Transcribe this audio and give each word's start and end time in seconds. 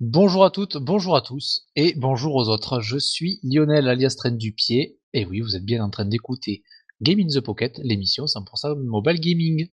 Bonjour 0.00 0.44
à 0.44 0.50
toutes, 0.52 0.76
bonjour 0.76 1.16
à 1.16 1.22
tous 1.22 1.66
et 1.74 1.92
bonjour 1.96 2.36
aux 2.36 2.48
autres. 2.48 2.80
Je 2.80 2.98
suis 2.98 3.40
Lionel 3.42 3.88
alias 3.88 4.14
Train 4.16 4.30
du 4.30 4.52
Pied 4.52 4.96
et 5.12 5.26
oui, 5.26 5.40
vous 5.40 5.56
êtes 5.56 5.64
bien 5.64 5.82
en 5.82 5.90
train 5.90 6.04
d'écouter 6.04 6.62
Game 7.02 7.18
in 7.18 7.26
the 7.26 7.40
Pocket, 7.40 7.80
l'émission 7.82 8.26
100% 8.26 8.78
mobile 8.78 9.18
gaming. 9.18 9.68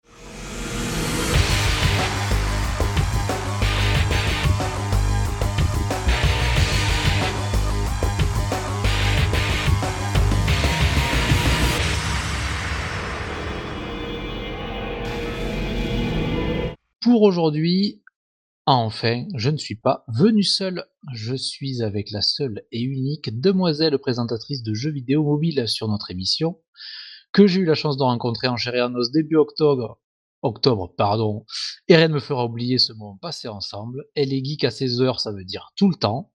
Pour 16.99 17.21
aujourd'hui, 17.21 18.01
Enfin, 18.67 19.25
je 19.35 19.51
ne 19.51 19.57
suis 19.57 19.75
pas 19.75 20.03
venu 20.07 20.41
seul, 20.41 20.85
je 21.13 21.35
suis 21.35 21.83
avec 21.83 22.09
la 22.09 22.23
seule 22.23 22.63
et 22.71 22.81
unique 22.81 23.39
demoiselle 23.39 23.95
présentatrice 23.99 24.63
de 24.63 24.73
jeux 24.73 24.89
vidéo 24.91 25.23
mobiles 25.23 25.67
sur 25.67 25.87
notre 25.87 26.09
émission, 26.09 26.59
que 27.31 27.45
j'ai 27.45 27.61
eu 27.61 27.65
la 27.65 27.75
chance 27.75 27.95
de 27.95 28.01
rencontrer 28.01 28.47
en 28.47 28.57
chair 28.57 28.73
et 28.73 28.81
en 28.81 28.95
os 28.95 29.11
début 29.11 29.35
octobre, 29.35 29.99
octobre, 30.41 30.91
pardon, 30.97 31.45
et 31.87 31.95
rien 31.95 32.07
ne 32.07 32.15
me 32.15 32.19
fera 32.19 32.45
oublier 32.45 32.79
ce 32.79 32.93
moment 32.93 33.17
passé 33.17 33.47
ensemble. 33.47 34.03
Elle 34.15 34.33
est 34.33 34.43
geek 34.43 34.63
à 34.63 34.71
ses 34.71 34.99
heures, 34.99 35.19
ça 35.19 35.31
veut 35.31 35.45
dire 35.45 35.71
tout 35.75 35.89
le 35.89 35.95
temps. 35.95 36.31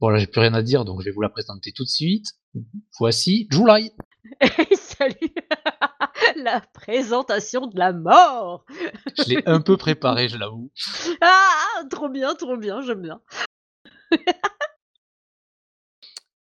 Bon 0.00 0.10
là 0.10 0.18
j'ai 0.18 0.28
plus 0.28 0.40
rien 0.40 0.54
à 0.54 0.62
dire, 0.62 0.84
donc 0.84 1.00
je 1.00 1.06
vais 1.06 1.10
vous 1.10 1.22
la 1.22 1.30
présenter 1.30 1.72
tout 1.72 1.84
de 1.84 1.88
suite. 1.88 2.26
Voici 2.96 3.48
July. 3.50 3.90
Salut 4.76 5.33
La 6.36 6.60
présentation 6.60 7.66
de 7.66 7.78
la 7.78 7.92
mort 7.92 8.64
Je 9.18 9.28
l'ai 9.28 9.42
un 9.46 9.60
peu 9.60 9.76
préparé, 9.76 10.28
je 10.28 10.38
l'avoue. 10.38 10.70
Ah 11.20 11.82
Trop 11.90 12.08
bien, 12.08 12.34
trop 12.34 12.56
bien, 12.56 12.80
j'aime 12.82 13.02
bien. 13.02 13.20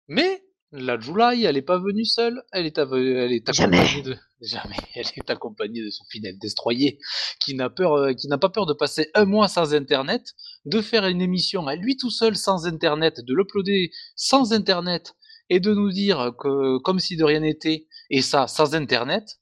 Mais 0.08 0.44
la 0.72 1.00
July, 1.00 1.46
elle 1.46 1.56
n'est 1.56 1.62
pas 1.62 1.80
venue 1.80 2.04
seule, 2.06 2.44
elle 2.52 2.66
est, 2.66 2.78
elle 2.78 3.32
est 3.32 3.48
accompagnée 3.48 4.02
de 4.02 4.18
jamais, 4.42 4.76
elle 4.96 5.06
est 5.16 5.30
accompagnée 5.30 5.84
de 5.84 5.90
son 5.90 6.04
fidèle 6.06 6.38
destroyer 6.40 7.00
qui 7.40 7.56
n'a 7.56 7.70
peur, 7.70 7.94
euh, 7.94 8.14
qui 8.14 8.28
n'a 8.28 8.38
pas 8.38 8.50
peur 8.50 8.66
de 8.66 8.74
passer 8.74 9.10
un 9.14 9.26
mois 9.26 9.48
sans 9.48 9.74
internet, 9.74 10.34
de 10.66 10.82
faire 10.82 11.06
une 11.06 11.22
émission 11.22 11.68
à 11.68 11.76
lui 11.76 11.96
tout 11.96 12.10
seul 12.10 12.36
sans 12.36 12.66
internet, 12.66 13.22
de 13.22 13.34
l'uploader 13.34 13.92
sans 14.16 14.52
internet 14.52 15.16
et 15.50 15.60
de 15.60 15.74
nous 15.74 15.92
dire 15.92 16.34
que 16.40 16.80
comme 16.80 17.00
si 17.00 17.16
de 17.16 17.24
rien 17.24 17.42
n'était 17.42 17.88
et 18.10 18.22
ça 18.22 18.48
sans 18.48 18.76
internet. 18.76 19.40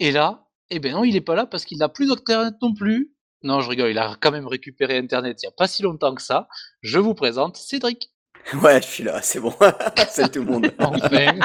Et 0.00 0.10
là, 0.12 0.46
eh 0.70 0.78
ben 0.80 0.92
non, 0.92 1.04
il 1.04 1.14
est 1.14 1.20
pas 1.20 1.34
là 1.34 1.46
parce 1.46 1.64
qu'il 1.64 1.78
n'a 1.78 1.88
plus 1.88 2.08
d'internet 2.08 2.54
non 2.62 2.74
plus. 2.74 3.12
Non, 3.42 3.60
je 3.60 3.68
rigole, 3.68 3.90
il 3.90 3.98
a 3.98 4.16
quand 4.20 4.32
même 4.32 4.46
récupéré 4.46 4.98
internet 4.98 5.42
il 5.42 5.46
y 5.46 5.48
a 5.48 5.52
pas 5.52 5.66
si 5.66 5.82
longtemps 5.82 6.14
que 6.14 6.22
ça. 6.22 6.48
Je 6.82 6.98
vous 6.98 7.14
présente 7.14 7.56
Cédric. 7.56 8.10
Ouais, 8.62 8.80
je 8.80 8.86
suis 8.86 9.04
là, 9.04 9.20
c'est 9.20 9.38
bon. 9.38 9.52
Salut 10.08 10.30
tout 10.30 10.38
le 10.42 10.46
monde. 10.46 10.72
Enfin. 10.78 11.38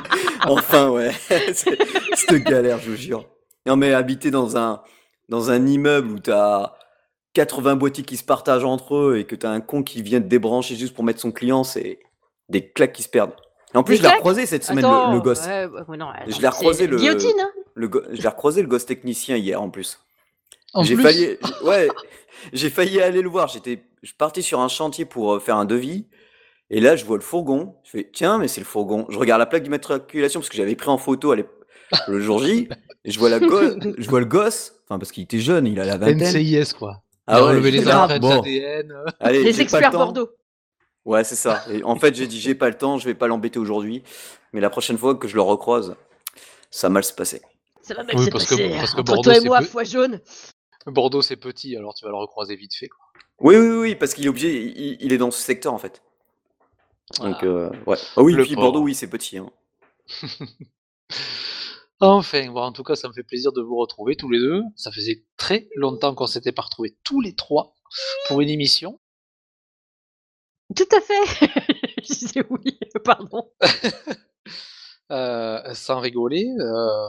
enfin, 0.47 0.89
ouais. 0.89 1.11
Cette 1.53 2.43
galère, 2.45 2.79
je 2.79 2.91
vous 2.91 2.95
jure. 2.95 3.25
Non, 3.65 3.75
mais 3.75 3.93
habiter 3.93 4.31
dans 4.31 4.55
un, 4.55 4.81
dans 5.27 5.51
un 5.51 5.65
immeuble 5.67 6.09
où 6.11 6.19
t'as 6.19 6.73
80 7.33 7.75
boîtiers 7.75 8.05
qui 8.05 8.15
se 8.15 8.23
partagent 8.23 8.63
entre 8.63 8.95
eux 8.95 9.17
et 9.17 9.25
que 9.25 9.35
t'as 9.35 9.49
un 9.49 9.59
con 9.59 9.83
qui 9.83 10.01
vient 10.03 10.21
te 10.21 10.27
débrancher 10.27 10.75
juste 10.77 10.95
pour 10.95 11.03
mettre 11.03 11.19
son 11.19 11.33
client, 11.33 11.65
c'est 11.65 11.99
des 12.47 12.71
claques 12.71 12.93
qui 12.93 13.03
se 13.03 13.09
perdent. 13.09 13.35
En 13.73 13.83
plus, 13.83 13.95
Des 13.95 14.03
je 14.03 14.03
l'ai 14.03 14.13
recroisé 14.13 14.45
cette 14.45 14.63
semaine, 14.63 14.85
le, 14.85 14.89
Attends, 14.89 15.13
le 15.13 15.19
gosse. 15.19 15.45
ouais, 15.45 15.65
ouais, 15.65 15.81
ouais, 15.89 15.97
non, 15.97 16.07
Je 16.27 16.39
l'ai 16.39 16.47
recroisé, 16.47 16.83
c'est 16.85 16.87
le- 16.87 16.97
Guillotine, 16.97 17.39
hein 17.41 17.51
Le 17.75 17.87
go- 17.87 18.01
je 18.11 18.21
l'ai 18.21 18.27
recroisé 18.27 18.61
le 18.61 18.67
gosse 18.67 18.85
technicien 18.85 19.37
hier 19.37 19.61
en 19.61 19.69
plus. 19.69 19.99
En 20.73 20.83
J'ai 20.83 20.95
plus, 20.95 21.03
failli, 21.03 21.37
ouais, 21.63 21.89
j'ai 22.53 22.69
failli 22.69 23.01
aller 23.01 23.21
le 23.21 23.29
voir. 23.29 23.47
J'étais, 23.47 23.83
je 24.01 24.13
partais 24.17 24.41
sur 24.41 24.59
un 24.59 24.67
chantier 24.67 25.05
pour 25.05 25.35
euh, 25.35 25.39
faire 25.39 25.57
un 25.57 25.65
devis. 25.65 26.07
Et 26.69 26.79
là, 26.81 26.95
je 26.95 27.05
vois 27.05 27.17
le 27.17 27.23
fourgon. 27.23 27.75
Je 27.83 27.91
fais, 27.91 28.09
tiens, 28.11 28.39
mais 28.39 28.47
c'est 28.47 28.59
le 28.61 28.65
fourgon. 28.65 29.05
Je 29.09 29.17
regarde 29.19 29.39
la 29.39 29.45
plaque 29.45 29.63
d'immatriculation 29.63 30.39
parce 30.39 30.49
que 30.49 30.57
j'avais 30.57 30.75
pris 30.75 30.89
en 30.89 30.97
photo 30.97 31.31
à 31.31 31.35
le 32.07 32.19
jour 32.19 32.43
J. 32.43 32.67
Et 33.05 33.11
je 33.11 33.19
vois 33.19 33.29
la 33.29 33.39
go- 33.39 33.79
je 33.97 34.09
vois 34.09 34.19
le 34.19 34.25
gosse. 34.25 34.73
Enfin, 34.87 34.99
parce 34.99 35.11
qu'il 35.11 35.23
était 35.23 35.39
jeune, 35.39 35.67
il 35.67 35.79
a 35.79 35.85
la 35.85 35.97
vingtaine. 35.97 36.19
NCIS 36.27 36.73
quoi. 36.73 37.01
Il 37.27 37.33
Ah 37.33 37.37
a 37.37 37.45
ouais, 37.45 37.53
les 37.59 37.81
bon, 38.19 38.41
allez, 39.19 39.43
Les 39.43 39.51
le 39.53 39.61
experts 39.61 39.91
temps. 39.91 39.97
Bordeaux. 39.99 40.29
Ouais, 41.05 41.23
c'est 41.23 41.35
ça. 41.35 41.63
Et 41.71 41.83
en 41.83 41.95
fait, 41.95 42.15
j'ai 42.15 42.27
dit, 42.27 42.39
j'ai 42.39 42.55
pas 42.55 42.67
le 42.69 42.75
temps, 42.75 42.97
je 42.97 43.05
vais 43.05 43.13
pas 43.13 43.27
l'embêter 43.27 43.59
aujourd'hui. 43.59 44.03
Mais 44.53 44.61
la 44.61 44.69
prochaine 44.71 44.97
fois 44.97 45.15
que 45.15 45.27
je 45.27 45.35
le 45.35 45.41
recroise, 45.41 45.95
ça 46.71 46.87
va 46.87 46.93
mal 46.93 47.03
se 47.03 47.13
passer. 47.13 47.41
Ça 47.87 47.93
va 47.93 48.03
mal 48.03 48.15
Oui, 48.17 48.25
se 48.25 48.29
parce 48.31 48.45
que- 48.45 48.55
passer. 48.55 48.69
parce 48.69 48.93
que 48.93 48.99
Entre 49.01 49.13
Bordeaux, 49.13 49.21
toi 49.23 49.33
et 49.37 49.39
c'est 49.41 49.45
moi, 49.45 49.59
peu- 49.59 49.65
foi 49.65 49.83
jaune. 49.83 50.21
Bordeaux 50.87 51.21
c'est 51.21 51.35
petit, 51.35 51.75
alors 51.75 51.93
tu 51.93 52.03
vas 52.05 52.11
le 52.11 52.17
recroiser 52.17 52.55
vite 52.55 52.73
fait. 52.75 52.87
Quoi. 52.87 52.99
Oui, 53.39 53.55
oui, 53.57 53.75
oui, 53.77 53.95
parce 53.95 54.13
qu'il 54.13 54.25
est 54.25 54.29
obligé, 54.29 54.63
il, 54.63 54.97
il 55.01 55.13
est 55.13 55.17
dans 55.17 55.31
ce 55.31 55.41
secteur 55.41 55.73
en 55.73 55.77
fait. 55.77 56.01
Donc, 57.19 57.35
Ah. 57.41 57.45
euh, 57.45 57.69
ouais. 57.85 57.97
Ah 58.15 58.23
oui, 58.23 58.33
Le 58.33 58.43
puis. 58.43 58.55
Bordeaux, 58.55 58.81
oui, 58.81 58.95
c'est 58.95 59.09
petit. 59.09 59.37
Hein. 59.37 59.49
Enfin, 62.01 62.51
bon, 62.51 62.61
en 62.61 62.71
tout 62.73 62.83
cas, 62.83 62.95
ça 62.95 63.07
me 63.07 63.13
fait 63.13 63.23
plaisir 63.23 63.53
de 63.53 63.61
vous 63.61 63.77
retrouver 63.77 64.15
tous 64.17 64.29
les 64.29 64.39
deux. 64.39 64.61
Ça 64.75 64.91
faisait 64.91 65.23
très 65.37 65.69
longtemps 65.75 66.13
qu'on 66.13 66.27
s'était 66.27 66.51
pas 66.51 66.63
retrouvés 66.63 66.97
tous 67.03 67.21
les 67.21 67.33
trois 67.35 67.73
pour 68.27 68.41
une 68.41 68.49
émission. 68.49 68.99
Tout 70.75 70.87
à 70.95 70.99
fait. 70.99 71.23
Je 72.03 72.13
disais 72.13 72.43
oui, 72.49 72.77
pardon. 73.03 73.51
Euh, 75.11 75.61
sans 75.75 75.99
rigoler, 75.99 76.47
euh, 76.59 77.07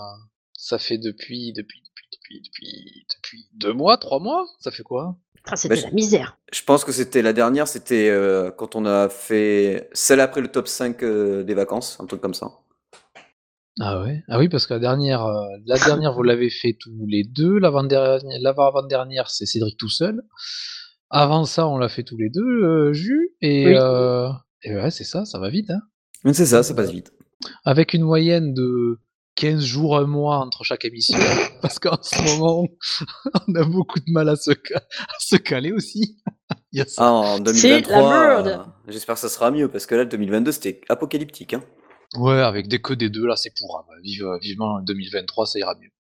ça 0.67 0.79
fait 0.79 0.99
depuis, 0.99 1.53
depuis, 1.53 1.81
depuis, 1.81 2.09
depuis, 2.11 2.43
depuis, 2.43 3.07
depuis 3.17 3.49
deux 3.55 3.73
mois, 3.73 3.99
trois 3.99 4.19
mois. 4.19 4.45
Ça 4.59 4.73
fait 4.73 4.83
quoi? 4.83 5.17
Ah, 5.45 5.55
C'était 5.55 5.77
Bah, 5.77 5.81
la 5.83 5.91
misère. 5.93 6.39
Je 6.53 6.63
pense 6.65 6.85
que 6.85 6.91
c'était 6.91 7.23
la 7.23 7.33
dernière, 7.33 7.69
c'était 7.69 8.09
euh, 8.09 8.51
quand 8.51 8.75
on 8.75 8.85
a 8.85 9.09
fait 9.09 9.89
celle 9.93 10.19
après 10.19 10.41
le 10.41 10.49
top 10.49 10.67
5 10.67 11.03
euh, 11.05 11.45
des 11.45 11.55
vacances, 11.55 11.99
un 12.01 12.07
truc 12.07 12.21
comme 12.21 12.35
ça. 12.35 12.51
Ah 13.79 14.03
ouais? 14.03 14.25
Ah 14.29 14.39
oui, 14.41 14.49
parce 14.49 14.67
que 14.67 14.75
la 14.75 14.81
dernière, 14.81 15.25
euh, 15.25 15.45
la 15.67 15.79
dernière, 15.79 16.13
vous 16.15 16.25
l'avez 16.25 16.51
fait 16.51 16.77
tous 16.81 17.07
les 17.07 17.23
deux. 17.23 17.59
L'avant-dernière, 17.61 18.41
l'avant-avant-dernière, 18.41 19.31
c'est 19.31 19.47
Cédric 19.47 19.77
tout 19.77 19.91
seul. 19.91 20.23
Avant 21.11 21.45
ça, 21.45 21.69
on 21.69 21.79
l'a 21.79 21.89
fait 21.89 22.03
tous 22.03 22.17
les 22.17 22.31
deux, 22.31 22.41
euh, 22.65 22.93
Jus. 22.93 23.31
Et, 23.41 23.67
Oui. 23.67 23.75
euh, 23.77 24.29
et 24.63 24.75
ouais, 24.75 24.91
c'est 24.91 25.05
ça, 25.05 25.25
ça 25.27 25.39
va 25.39 25.49
vite. 25.51 25.71
Hein? 25.71 25.81
Mais 26.25 26.33
c'est 26.33 26.47
ça, 26.47 26.65
ça 26.65 26.75
passe 26.75 26.91
vite. 26.91 27.13
Avec 27.65 27.95
une 27.95 28.03
moyenne 28.03 28.53
de 28.55 28.99
15 29.37 29.65
jours, 29.65 29.97
un 29.99 30.07
mois 30.07 30.39
entre 30.39 30.65
chaque 30.65 30.85
émission. 30.85 31.19
parce 31.63 31.79
qu'en 31.79 31.99
ce 32.03 32.21
moment, 32.23 32.67
on 33.49 33.55
a 33.55 33.65
beaucoup 33.65 34.01
de 34.01 34.11
mal 34.11 34.29
à 34.29 34.37
se, 34.37 34.51
ca- 34.53 34.79
à 34.79 35.19
se 35.21 35.37
caler 35.37 35.73
aussi. 35.73 36.19
Il 36.73 36.79
y 36.79 36.83
a 36.83 36.87
ça. 36.87 37.07
Ah, 37.07 37.13
en 37.13 37.37
C'est 37.53 37.69
la 37.69 37.81
2023, 37.81 38.11
merde. 38.29 38.47
euh, 38.49 38.91
j'espère 38.93 39.15
que 39.15 39.21
ça 39.21 39.29
sera 39.29 39.51
mieux, 39.51 39.71
parce 39.71 39.87
que 39.87 39.95
là, 39.95 40.03
le 40.05 40.09
2022, 40.11 40.53
c'était 40.53 40.81
apocalyptique. 40.89 41.55
Hein. 41.55 41.63
Ouais, 42.17 42.41
avec 42.41 42.69
des 42.69 42.81
que 42.81 42.95
des 42.95 43.11
deux, 43.11 43.27
là, 43.27 43.37
c'est 43.37 43.53
pour. 43.59 43.79
hein. 43.79 43.85
Vive, 44.03 44.27
vivement 44.41 44.81
2023, 44.81 45.47
ça 45.47 45.59
ira 45.59 45.75
mieux. 45.75 45.91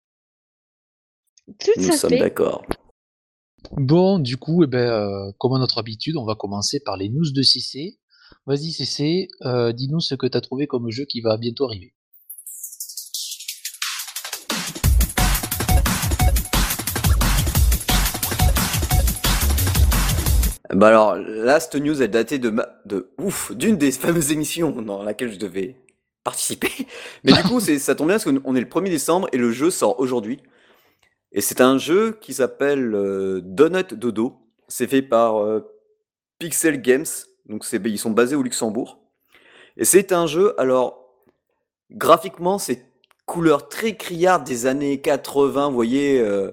Tout 1.58 1.70
Nous 1.76 1.92
sommes 1.92 2.16
d'accord. 2.18 2.64
Bon, 3.72 4.18
du 4.18 4.36
coup, 4.36 4.62
eh 4.64 4.66
ben, 4.66 4.78
euh, 4.88 5.32
comme 5.38 5.52
à 5.54 5.58
notre 5.58 5.78
habitude, 5.78 6.16
on 6.16 6.24
va 6.24 6.34
commencer 6.36 6.80
par 6.80 6.96
les 6.96 7.08
news 7.08 7.30
de 7.32 7.42
CC. 7.42 7.98
Vas-y, 8.46 8.70
CC, 8.72 9.28
euh, 9.44 9.72
dis-nous 9.72 10.00
ce 10.00 10.14
que 10.14 10.26
tu 10.26 10.36
as 10.36 10.40
trouvé 10.40 10.66
comme 10.66 10.90
jeu 10.90 11.04
qui 11.04 11.20
va 11.20 11.36
bientôt 11.36 11.64
arriver. 11.66 11.94
Bah 20.70 20.88
alors, 20.88 21.16
là, 21.16 21.60
cette 21.60 21.76
news, 21.76 22.02
elle 22.02 22.10
datait 22.10 22.38
de, 22.38 22.50
ma... 22.50 22.68
de 22.84 23.10
ouf, 23.18 23.52
d'une 23.52 23.76
des 23.76 23.92
fameuses 23.92 24.32
émissions 24.32 24.70
dans 24.70 25.02
laquelle 25.02 25.32
je 25.32 25.38
devais 25.38 25.76
participer. 26.24 26.70
Mais 27.24 27.32
du 27.32 27.42
coup, 27.42 27.60
ça 27.60 27.94
tombe 27.94 28.08
bien 28.08 28.16
parce 28.18 28.24
qu'on 28.24 28.54
est 28.56 28.60
le 28.60 28.66
1er 28.66 28.90
décembre 28.90 29.28
et 29.32 29.36
le 29.36 29.52
jeu 29.52 29.70
sort 29.70 30.00
aujourd'hui. 30.00 30.40
Et 31.32 31.40
c'est 31.40 31.60
un 31.60 31.78
jeu 31.78 32.18
qui 32.20 32.34
s'appelle 32.34 32.94
euh, 32.94 33.40
Donut 33.44 33.94
Dodo. 33.94 34.36
C'est 34.68 34.86
fait 34.88 35.02
par 35.02 35.36
euh, 35.44 35.60
Pixel 36.38 36.80
Games. 36.80 37.06
Donc, 37.48 37.64
ils 37.72 37.98
sont 37.98 38.10
basés 38.10 38.34
au 38.34 38.42
Luxembourg. 38.42 38.98
Et 39.76 39.84
c'est 39.84 40.12
un 40.12 40.26
jeu, 40.26 40.58
alors, 40.60 41.14
graphiquement, 41.92 42.58
c'est 42.58 42.86
couleur 43.26 43.68
très 43.68 43.96
criarde 43.96 44.44
des 44.44 44.66
années 44.66 45.00
80, 45.00 45.68
vous 45.68 45.74
voyez. 45.74 46.18
euh, 46.20 46.50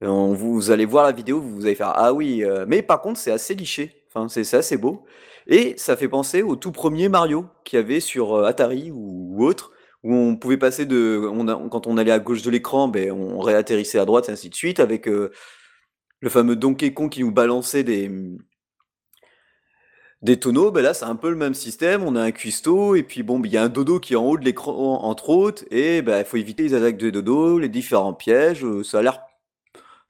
vous 0.00 0.70
allez 0.70 0.86
voir 0.86 1.04
la 1.04 1.12
vidéo, 1.12 1.40
vous 1.40 1.66
allez 1.66 1.74
faire 1.74 1.92
ah 1.94 2.12
oui, 2.12 2.42
euh, 2.44 2.64
mais 2.66 2.82
par 2.82 3.02
contre 3.02 3.18
c'est 3.20 3.32
assez 3.32 3.54
liché, 3.54 4.04
enfin 4.08 4.28
c'est 4.28 4.54
assez 4.54 4.76
beau. 4.76 5.04
Et 5.46 5.74
ça 5.76 5.96
fait 5.96 6.08
penser 6.08 6.42
au 6.42 6.56
tout 6.56 6.72
premier 6.72 7.08
Mario 7.08 7.46
qu'il 7.64 7.78
y 7.78 7.82
avait 7.82 8.00
sur 8.00 8.34
euh, 8.34 8.44
Atari 8.44 8.90
ou, 8.92 9.44
autre 9.44 9.72
où 10.02 10.14
on 10.14 10.36
pouvait 10.36 10.56
passer 10.56 10.86
de 10.86 11.28
quand 11.70 11.86
on 11.86 11.98
allait 11.98 12.10
à 12.12 12.18
gauche 12.18 12.42
de 12.42 12.50
l'écran, 12.50 12.88
ben 12.88 13.12
on 13.12 13.40
réatterrissait 13.40 13.98
à 13.98 14.04
droite 14.06 14.28
et 14.28 14.32
ainsi 14.32 14.48
de 14.48 14.54
suite 14.54 14.80
avec 14.80 15.08
euh, 15.08 15.30
le 16.20 16.30
fameux 16.30 16.56
Donkey 16.56 16.92
Kong 16.94 17.10
qui 17.10 17.22
nous 17.22 17.32
balançait 17.32 17.84
des 17.84 18.10
des 20.22 20.38
tonneaux, 20.38 20.70
ben 20.70 20.82
là 20.82 20.94
c'est 20.94 21.04
un 21.06 21.16
peu 21.16 21.30
le 21.30 21.36
même 21.36 21.54
système, 21.54 22.02
on 22.04 22.14
a 22.16 22.22
un 22.22 22.30
cuistot 22.30 22.94
et 22.94 23.02
puis 23.02 23.22
bon, 23.22 23.38
ben, 23.38 23.48
il 23.48 23.52
y 23.52 23.56
a 23.56 23.62
un 23.62 23.68
dodo 23.68 24.00
qui 24.00 24.12
est 24.14 24.16
en 24.16 24.24
haut 24.26 24.36
de 24.38 24.44
l'écran 24.44 25.02
entre 25.02 25.30
autres. 25.30 25.64
Et 25.70 26.02
ben 26.02 26.18
il 26.20 26.24
faut 26.24 26.36
éviter 26.36 26.62
les 26.62 26.74
attaques 26.74 26.98
de 26.98 27.10
dodo, 27.10 27.58
les 27.58 27.68
différents 27.68 28.14
pièges, 28.14 28.64
ça 28.82 28.98
a 28.98 29.02
l'air 29.02 29.20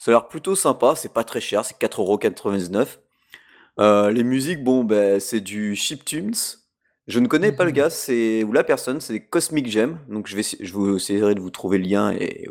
ça 0.01 0.11
a 0.11 0.15
l'air 0.15 0.29
plutôt 0.29 0.57
sympa, 0.57 0.95
c'est 0.97 1.13
pas 1.13 1.25
très 1.25 1.41
cher, 1.43 1.65
c'est 1.65 1.79
4,99€. 1.79 2.99
Euh, 3.79 4.11
les 4.11 4.25
musiques, 4.25 4.65
bon, 4.65 4.83
ben, 4.85 5.21
c'est 5.21 5.41
du 5.41 5.77
chiptunes. 5.77 6.35
Je 7.07 7.19
ne 7.21 7.27
connais 7.29 7.53
pas 7.53 7.65
le 7.65 7.71
Mhm. 7.71 7.77
gars, 7.77 7.91
c'est 7.91 8.43
ou 8.45 8.53
la 8.53 8.65
personne, 8.65 9.01
c'est 9.01 9.21
Cosmic 9.21 9.69
Gem. 9.71 9.99
Donc 10.09 10.27
je 10.27 10.37
vais, 10.37 10.43
je 10.43 10.73
vous 10.73 10.97
essayerai 10.97 11.35
de 11.35 11.41
vous 11.41 11.51
trouver 11.51 11.79
le 11.79 11.85
lien 11.85 12.13
et, 12.13 12.45
et 12.45 12.49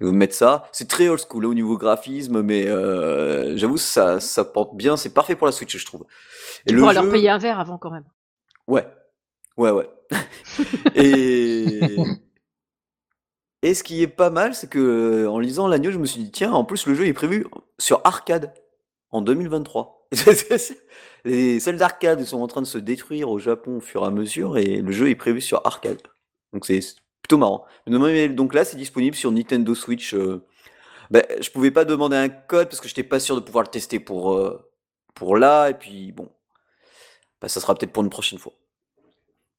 vous 0.00 0.12
mettre 0.12 0.34
ça. 0.34 0.68
C'est 0.72 0.88
très 0.88 1.08
old 1.08 1.20
school 1.20 1.44
hein, 1.46 1.48
au 1.48 1.54
niveau 1.54 1.76
graphisme, 1.78 2.42
mais 2.42 2.66
euh, 2.68 3.56
j'avoue 3.56 3.76
ça, 3.76 4.20
ça 4.20 4.44
porte 4.44 4.76
bien. 4.76 4.96
C'est 4.96 5.12
parfait 5.14 5.36
pour 5.36 5.46
la 5.46 5.52
Switch, 5.52 5.76
je 5.76 5.86
trouve. 5.86 6.04
Et 6.66 6.70
Tu 6.70 6.74
le 6.74 6.80
pourras 6.80 6.92
leur 6.92 7.08
payer 7.12 7.30
un 7.30 7.38
verre 7.38 7.58
avant 7.60 7.78
quand 7.78 7.90
même. 7.90 8.04
Ouais, 8.68 8.86
ouais, 9.56 9.70
ouais. 9.70 9.88
et 10.94 12.18
et 13.64 13.72
ce 13.72 13.82
qui 13.82 14.02
est 14.02 14.08
pas 14.08 14.28
mal, 14.28 14.54
c'est 14.54 14.68
que 14.68 15.26
en 15.26 15.38
lisant 15.38 15.66
l'agneau, 15.68 15.90
je 15.90 15.98
me 15.98 16.04
suis 16.04 16.22
dit 16.22 16.30
tiens, 16.30 16.52
en 16.52 16.64
plus 16.64 16.86
le 16.86 16.94
jeu 16.94 17.06
est 17.06 17.14
prévu 17.14 17.46
sur 17.78 18.02
arcade 18.04 18.52
en 19.10 19.22
2023. 19.22 20.06
Les 21.24 21.60
salles 21.60 21.78
d'arcade 21.78 22.22
sont 22.24 22.42
en 22.42 22.46
train 22.46 22.60
de 22.60 22.66
se 22.66 22.76
détruire 22.76 23.30
au 23.30 23.38
Japon 23.38 23.78
au 23.78 23.80
fur 23.80 24.02
et 24.04 24.06
à 24.06 24.10
mesure 24.10 24.58
et 24.58 24.82
le 24.82 24.92
jeu 24.92 25.08
est 25.08 25.14
prévu 25.14 25.40
sur 25.40 25.66
arcade. 25.66 26.02
Donc 26.52 26.66
c'est 26.66 26.80
plutôt 27.22 27.38
marrant. 27.38 27.64
Donc 27.86 28.52
là, 28.52 28.66
c'est 28.66 28.76
disponible 28.76 29.16
sur 29.16 29.32
Nintendo 29.32 29.74
Switch. 29.74 30.12
euh. 30.12 30.44
Ben, 31.10 31.24
je 31.40 31.50
pouvais 31.50 31.70
pas 31.70 31.86
demander 31.86 32.16
un 32.16 32.28
code 32.28 32.68
parce 32.68 32.82
que 32.82 32.88
j'étais 32.88 33.02
pas 33.02 33.18
sûr 33.18 33.34
de 33.34 33.40
pouvoir 33.40 33.64
le 33.64 33.70
tester 33.70 33.98
pour, 33.98 34.34
euh, 34.34 34.70
pour 35.14 35.38
là. 35.38 35.70
Et 35.70 35.74
puis 35.74 36.12
bon, 36.12 36.28
ben, 37.40 37.48
ça 37.48 37.60
sera 37.60 37.74
peut-être 37.74 37.92
pour 37.92 38.02
une 38.02 38.10
prochaine 38.10 38.38
fois. 38.38 38.52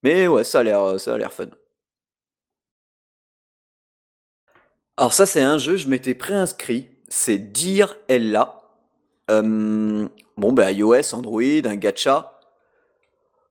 Mais 0.04 0.28
ouais, 0.28 0.44
ça 0.44 0.60
a 0.60 0.63
l'air 0.63 1.34
fun. 1.34 1.50
Alors 4.97 5.13
ça, 5.13 5.25
c'est 5.25 5.42
un 5.42 5.57
jeu, 5.57 5.77
je 5.77 5.88
m'étais 5.88 6.13
préinscrit. 6.13 6.89
C'est 7.07 7.38
Dire 7.38 7.97
Ella. 8.07 8.62
Euh, 9.30 10.07
bon, 10.38 10.53
ben 10.53 10.69
iOS, 10.69 11.13
Android, 11.13 11.42
un 11.42 11.75
gacha. 11.75 12.39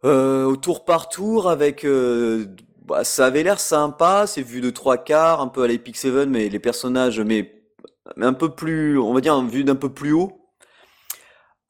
Euh, 0.05 0.45
au 0.45 0.57
tour 0.57 0.85
par 0.85 1.09
tour 1.09 1.49
avec... 1.49 1.85
euh, 1.85 2.47
bah, 2.85 3.03
ça 3.03 3.27
avait 3.27 3.43
l'air 3.43 3.61
sympa, 3.61 4.27
c'est 4.27 4.43
vu 4.43 4.61
de 4.61 4.71
trois 4.71 4.99
quarts, 4.99 5.41
un 5.41 5.49
peu 5.49 5.63
à 5.63 5.67
l'Epic 5.67 5.97
Seven, 5.97 6.29
mais 6.29 6.49
les 6.51 6.59
personnages, 6.59 7.21
mais, 7.21 7.63
mais 8.17 8.27
un 8.27 8.35
peu 8.35 8.51
plus, 8.51 8.99
on 8.99 9.15
va 9.15 9.21
dire, 9.23 9.41
vu 9.43 9.65
d'un 9.65 9.75
peu 9.75 9.93
plus 9.93 10.13
haut. 10.13 10.45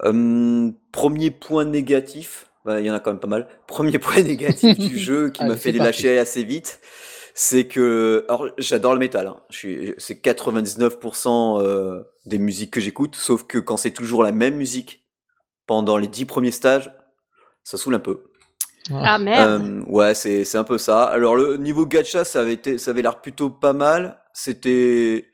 Euh, 0.05 0.73
premier 0.91 1.31
point 1.31 1.65
négatif, 1.65 2.51
bah, 2.65 2.81
il 2.81 2.87
y 2.87 2.91
en 2.91 2.95
a 2.95 3.01
quand 3.01 3.13
même 3.13 3.21
pas 3.21 3.29
mal. 3.29 3.49
Premier 3.69 3.99
point 4.01 4.23
négatif 4.23 4.77
du 4.77 4.99
jeu 4.99 5.31
qui 5.31 5.45
m'a 5.45 5.57
fait 5.57 5.73
c'est 5.73 5.79
lâcher 5.79 6.19
assez 6.19 6.43
vite, 6.43 6.81
c'est 7.35 7.67
que, 7.67 8.25
alors 8.29 8.49
j'adore 8.59 8.95
le 8.95 9.01
métal, 9.01 9.27
hein. 9.27 9.41
Je 9.51 9.57
suis, 9.57 9.95
c'est 9.99 10.25
99% 10.25 11.61
euh, 11.61 12.03
des 12.27 12.39
musiques 12.39 12.73
que 12.73 12.81
j'écoute, 12.81 13.17
sauf 13.17 13.45
que 13.45 13.59
quand 13.59 13.77
c'est 13.77 13.91
toujours 13.91 14.23
la 14.23 14.33
même 14.33 14.55
musique 14.55 15.05
pendant 15.67 15.97
les 15.97 16.07
10 16.07 16.27
premiers 16.27 16.53
stages, 16.53 16.93
ça 17.65 17.77
saoule 17.77 17.97
un 17.97 18.01
peu. 18.01 18.25
Ah 18.91 19.19
merde. 19.19 19.63
Euh, 19.63 19.83
ouais, 19.87 20.15
c'est 20.15 20.45
c'est 20.45 20.59
un 20.59 20.65
peu 20.65 20.79
ça. 20.79 21.05
Alors 21.05 21.35
le 21.37 21.57
niveau 21.57 21.87
gacha, 21.87 22.25
ça 22.25 22.41
avait 22.41 22.53
été, 22.53 22.79
ça 22.79 22.93
avait 22.93 23.03
l'air 23.03 23.21
plutôt 23.21 23.51
pas 23.51 23.73
mal. 23.73 24.23
C'était 24.33 25.27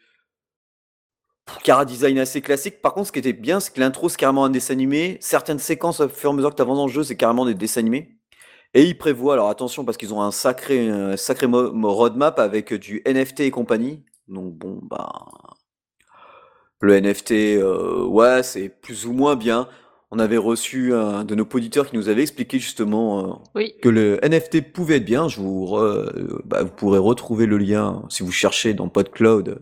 Cara 1.65 1.85
design 1.85 2.19
assez 2.19 2.41
classique. 2.41 2.81
Par 2.81 2.95
contre, 2.95 3.09
ce 3.09 3.13
qui 3.13 3.19
était 3.19 3.33
bien, 3.33 3.61
c'est 3.61 3.75
que 3.75 3.81
l'intro, 3.81 4.09
c'est 4.09 4.17
carrément 4.17 4.45
un 4.45 4.51
dessin 4.51 4.73
animé. 4.75 5.19
Certaines 5.21 5.59
séquences, 5.59 6.01
au 6.01 6.09
fur 6.09 6.31
et 6.31 6.33
à 6.33 6.37
mesure 6.37 6.51
que 6.51 6.57
tu 6.57 6.63
avances 6.63 6.79
dans 6.79 6.87
le 6.87 6.93
jeu, 6.93 7.03
c'est 7.03 7.17
carrément 7.17 7.45
des 7.45 7.55
dessins 7.55 7.81
animés. 7.81 8.20
Et 8.75 8.85
ils 8.85 8.97
prévoient, 8.97 9.33
alors 9.35 9.49
attention, 9.49 9.85
parce 9.85 9.97
qu'ils 9.97 10.15
ont 10.15 10.23
un 10.23 10.31
sacré, 10.31 10.89
un 10.89 11.17
sacré 11.17 11.47
mo- 11.49 11.73
mo- 11.73 11.93
roadmap 11.93 12.39
avec 12.39 12.73
du 12.75 13.03
NFT 13.05 13.41
et 13.41 13.51
compagnie. 13.51 14.05
Donc 14.29 14.55
bon, 14.55 14.79
bah. 14.83 15.09
Le 16.81 16.95
NFT, 17.01 17.33
euh, 17.59 18.05
ouais, 18.07 18.43
c'est 18.43 18.69
plus 18.69 19.07
ou 19.07 19.13
moins 19.13 19.37
bien. 19.37 19.69
On 20.13 20.19
avait 20.19 20.39
reçu 20.39 20.95
un 20.95 21.25
de 21.25 21.35
nos 21.35 21.45
auditeurs 21.53 21.89
qui 21.89 21.95
nous 21.97 22.09
avait 22.09 22.23
expliqué 22.23 22.59
justement 22.59 23.21
euh, 23.21 23.33
Oui. 23.55 23.75
que 23.83 23.89
le 23.89 24.19
NFT 24.25 24.73
pouvait 24.73 24.97
être 24.97 25.05
bien. 25.05 25.29
Je 25.29 25.41
vous, 25.41 25.67
re- 25.67 25.81
euh, 25.83 26.41
bah, 26.45 26.63
vous 26.63 26.71
pourrez 26.71 26.99
retrouver 26.99 27.47
le 27.47 27.59
lien 27.59 28.05
si 28.09 28.23
vous 28.23 28.33
cherchez 28.33 28.73
dans 28.73 28.89
PodCloud, 28.89 29.61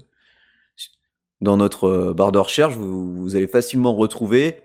dans 1.41 1.57
notre 1.57 1.85
euh, 1.89 2.15
barre 2.15 2.33
de 2.33 2.39
recherche, 2.39 2.75
vous, 2.75 3.15
vous 3.17 3.37
allez 3.37 3.49
facilement 3.49 3.95
retrouver. 3.95 4.61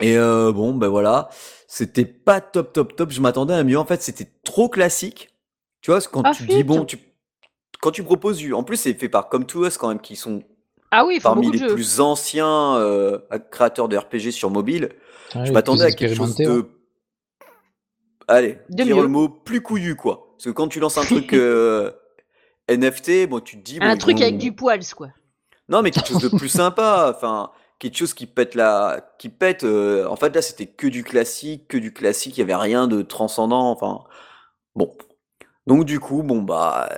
Et 0.00 0.16
euh, 0.18 0.52
bon, 0.52 0.74
ben 0.74 0.88
voilà, 0.88 1.28
c'était 1.68 2.04
pas 2.04 2.40
top, 2.40 2.72
top, 2.72 2.96
top. 2.96 3.10
Je 3.10 3.20
m'attendais 3.20 3.54
à 3.54 3.62
mieux. 3.64 3.78
En 3.78 3.84
fait, 3.84 4.02
c'était 4.02 4.28
trop 4.44 4.68
classique. 4.68 5.30
Tu 5.80 5.90
vois, 5.90 6.00
quand 6.00 6.22
Ah, 6.24 6.32
tu 6.34 6.44
dis 6.46 6.64
bon, 6.64 6.84
tu, 6.84 6.98
quand 7.80 7.90
tu 7.90 8.02
proposes, 8.02 8.38
du- 8.38 8.54
en 8.54 8.64
plus 8.64 8.76
c'est 8.76 8.94
fait 8.94 9.08
par 9.08 9.28
Come 9.28 9.44
to 9.46 9.66
Us 9.66 9.76
quand 9.78 9.88
même, 9.88 10.00
qui 10.00 10.16
sont 10.16 10.42
Ah 10.90 11.04
oui, 11.04 11.20
parmi 11.22 11.50
les 11.50 11.58
jeux. 11.58 11.74
plus 11.74 12.00
anciens 12.00 12.76
euh, 12.76 13.18
créateurs 13.50 13.88
de 13.88 13.96
RPG 13.96 14.30
sur 14.32 14.50
mobile. 14.50 14.90
Ah 15.34 15.44
Je 15.44 15.52
m'attendais 15.52 15.84
à 15.84 15.92
quelque 15.92 16.14
chose 16.14 16.34
de. 16.36 16.68
Allez, 18.26 18.58
De 18.70 18.84
dire 18.84 18.96
mieux. 18.96 19.02
le 19.02 19.08
mot 19.08 19.28
plus 19.28 19.60
couillu, 19.60 19.96
quoi. 19.96 20.28
Parce 20.36 20.44
que 20.44 20.50
quand 20.50 20.68
tu 20.68 20.80
lances 20.80 20.96
un 20.98 21.04
truc 21.04 21.32
euh, 21.34 21.90
NFT, 22.68 23.26
bon, 23.28 23.40
tu 23.40 23.58
te 23.58 23.62
dis. 23.62 23.78
bon, 23.78 23.86
Un 23.86 23.96
truc 23.96 24.16
vont- 24.16 24.22
avec 24.22 24.38
du 24.38 24.52
poils, 24.52 24.80
quoi. 24.96 25.08
Non, 25.68 25.82
mais 25.82 25.90
quelque 25.90 26.08
chose 26.08 26.22
de 26.22 26.28
plus 26.36 26.48
sympa. 26.48 27.12
Enfin, 27.14 27.50
quelque 27.78 27.96
chose 27.96 28.14
qui 28.14 28.26
pète 28.26 28.54
la. 28.54 29.14
Qui 29.18 29.28
pète. 29.28 29.64
euh, 29.64 30.06
En 30.08 30.16
fait, 30.16 30.34
là, 30.34 30.42
c'était 30.42 30.66
que 30.66 30.86
du 30.86 31.04
classique, 31.04 31.68
que 31.68 31.78
du 31.78 31.92
classique. 31.92 32.36
Il 32.36 32.40
y 32.40 32.42
avait 32.42 32.54
rien 32.54 32.86
de 32.88 33.02
transcendant. 33.02 33.70
Enfin, 33.70 34.04
bon. 34.76 34.96
Donc, 35.66 35.84
du 35.84 36.00
coup, 36.00 36.22
bon, 36.22 36.42
bah. 36.42 36.88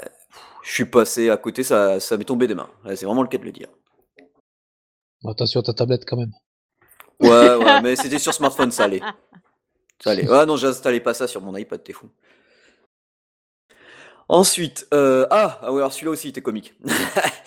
Je 0.64 0.72
suis 0.72 0.84
passé 0.86 1.30
à 1.30 1.36
côté, 1.36 1.62
ça, 1.62 2.00
ça 2.00 2.16
m'est 2.16 2.24
tombé 2.24 2.48
des 2.48 2.54
mains. 2.56 2.68
C'est 2.96 3.06
vraiment 3.06 3.22
le 3.22 3.28
cas 3.28 3.38
de 3.38 3.44
le 3.44 3.52
dire. 3.52 3.68
Bon, 5.22 5.30
attention 5.30 5.60
à 5.60 5.62
ta 5.62 5.72
tablette 5.74 6.04
quand 6.04 6.16
même. 6.16 6.32
Ouais, 7.20 7.54
ouais, 7.54 7.80
mais 7.82 7.94
c'était 7.96 8.18
sur 8.18 8.34
smartphone, 8.34 8.72
ça 8.72 8.84
allait. 8.84 9.00
Ça 10.02 10.10
allait. 10.10 10.28
Ouais, 10.28 10.44
non, 10.44 10.56
j'installais 10.56 11.00
pas 11.00 11.14
ça 11.14 11.28
sur 11.28 11.40
mon 11.40 11.56
iPad, 11.56 11.82
t'es 11.84 11.92
fou. 11.92 12.08
Ensuite, 14.28 14.88
euh, 14.92 15.26
ah, 15.30 15.60
ah 15.62 15.72
ouais, 15.72 15.78
alors 15.80 15.92
celui-là 15.92 16.10
aussi 16.10 16.28
était 16.28 16.42
comique. 16.42 16.74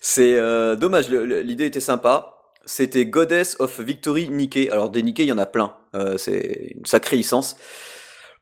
C'est 0.00 0.34
euh, 0.36 0.74
dommage, 0.76 1.08
le- 1.08 1.24
le- 1.24 1.40
l'idée 1.40 1.66
était 1.66 1.80
sympa. 1.80 2.35
C'était 2.66 3.06
Goddess 3.06 3.56
of 3.60 3.80
Victory 3.80 4.28
Nikkei. 4.28 4.70
Alors 4.70 4.90
des 4.90 5.02
Nikkei, 5.02 5.24
il 5.24 5.28
y 5.28 5.32
en 5.32 5.38
a 5.38 5.46
plein. 5.46 5.74
Euh, 5.94 6.18
c'est 6.18 6.74
une 6.76 6.84
sacrée 6.84 7.16
licence. 7.16 7.56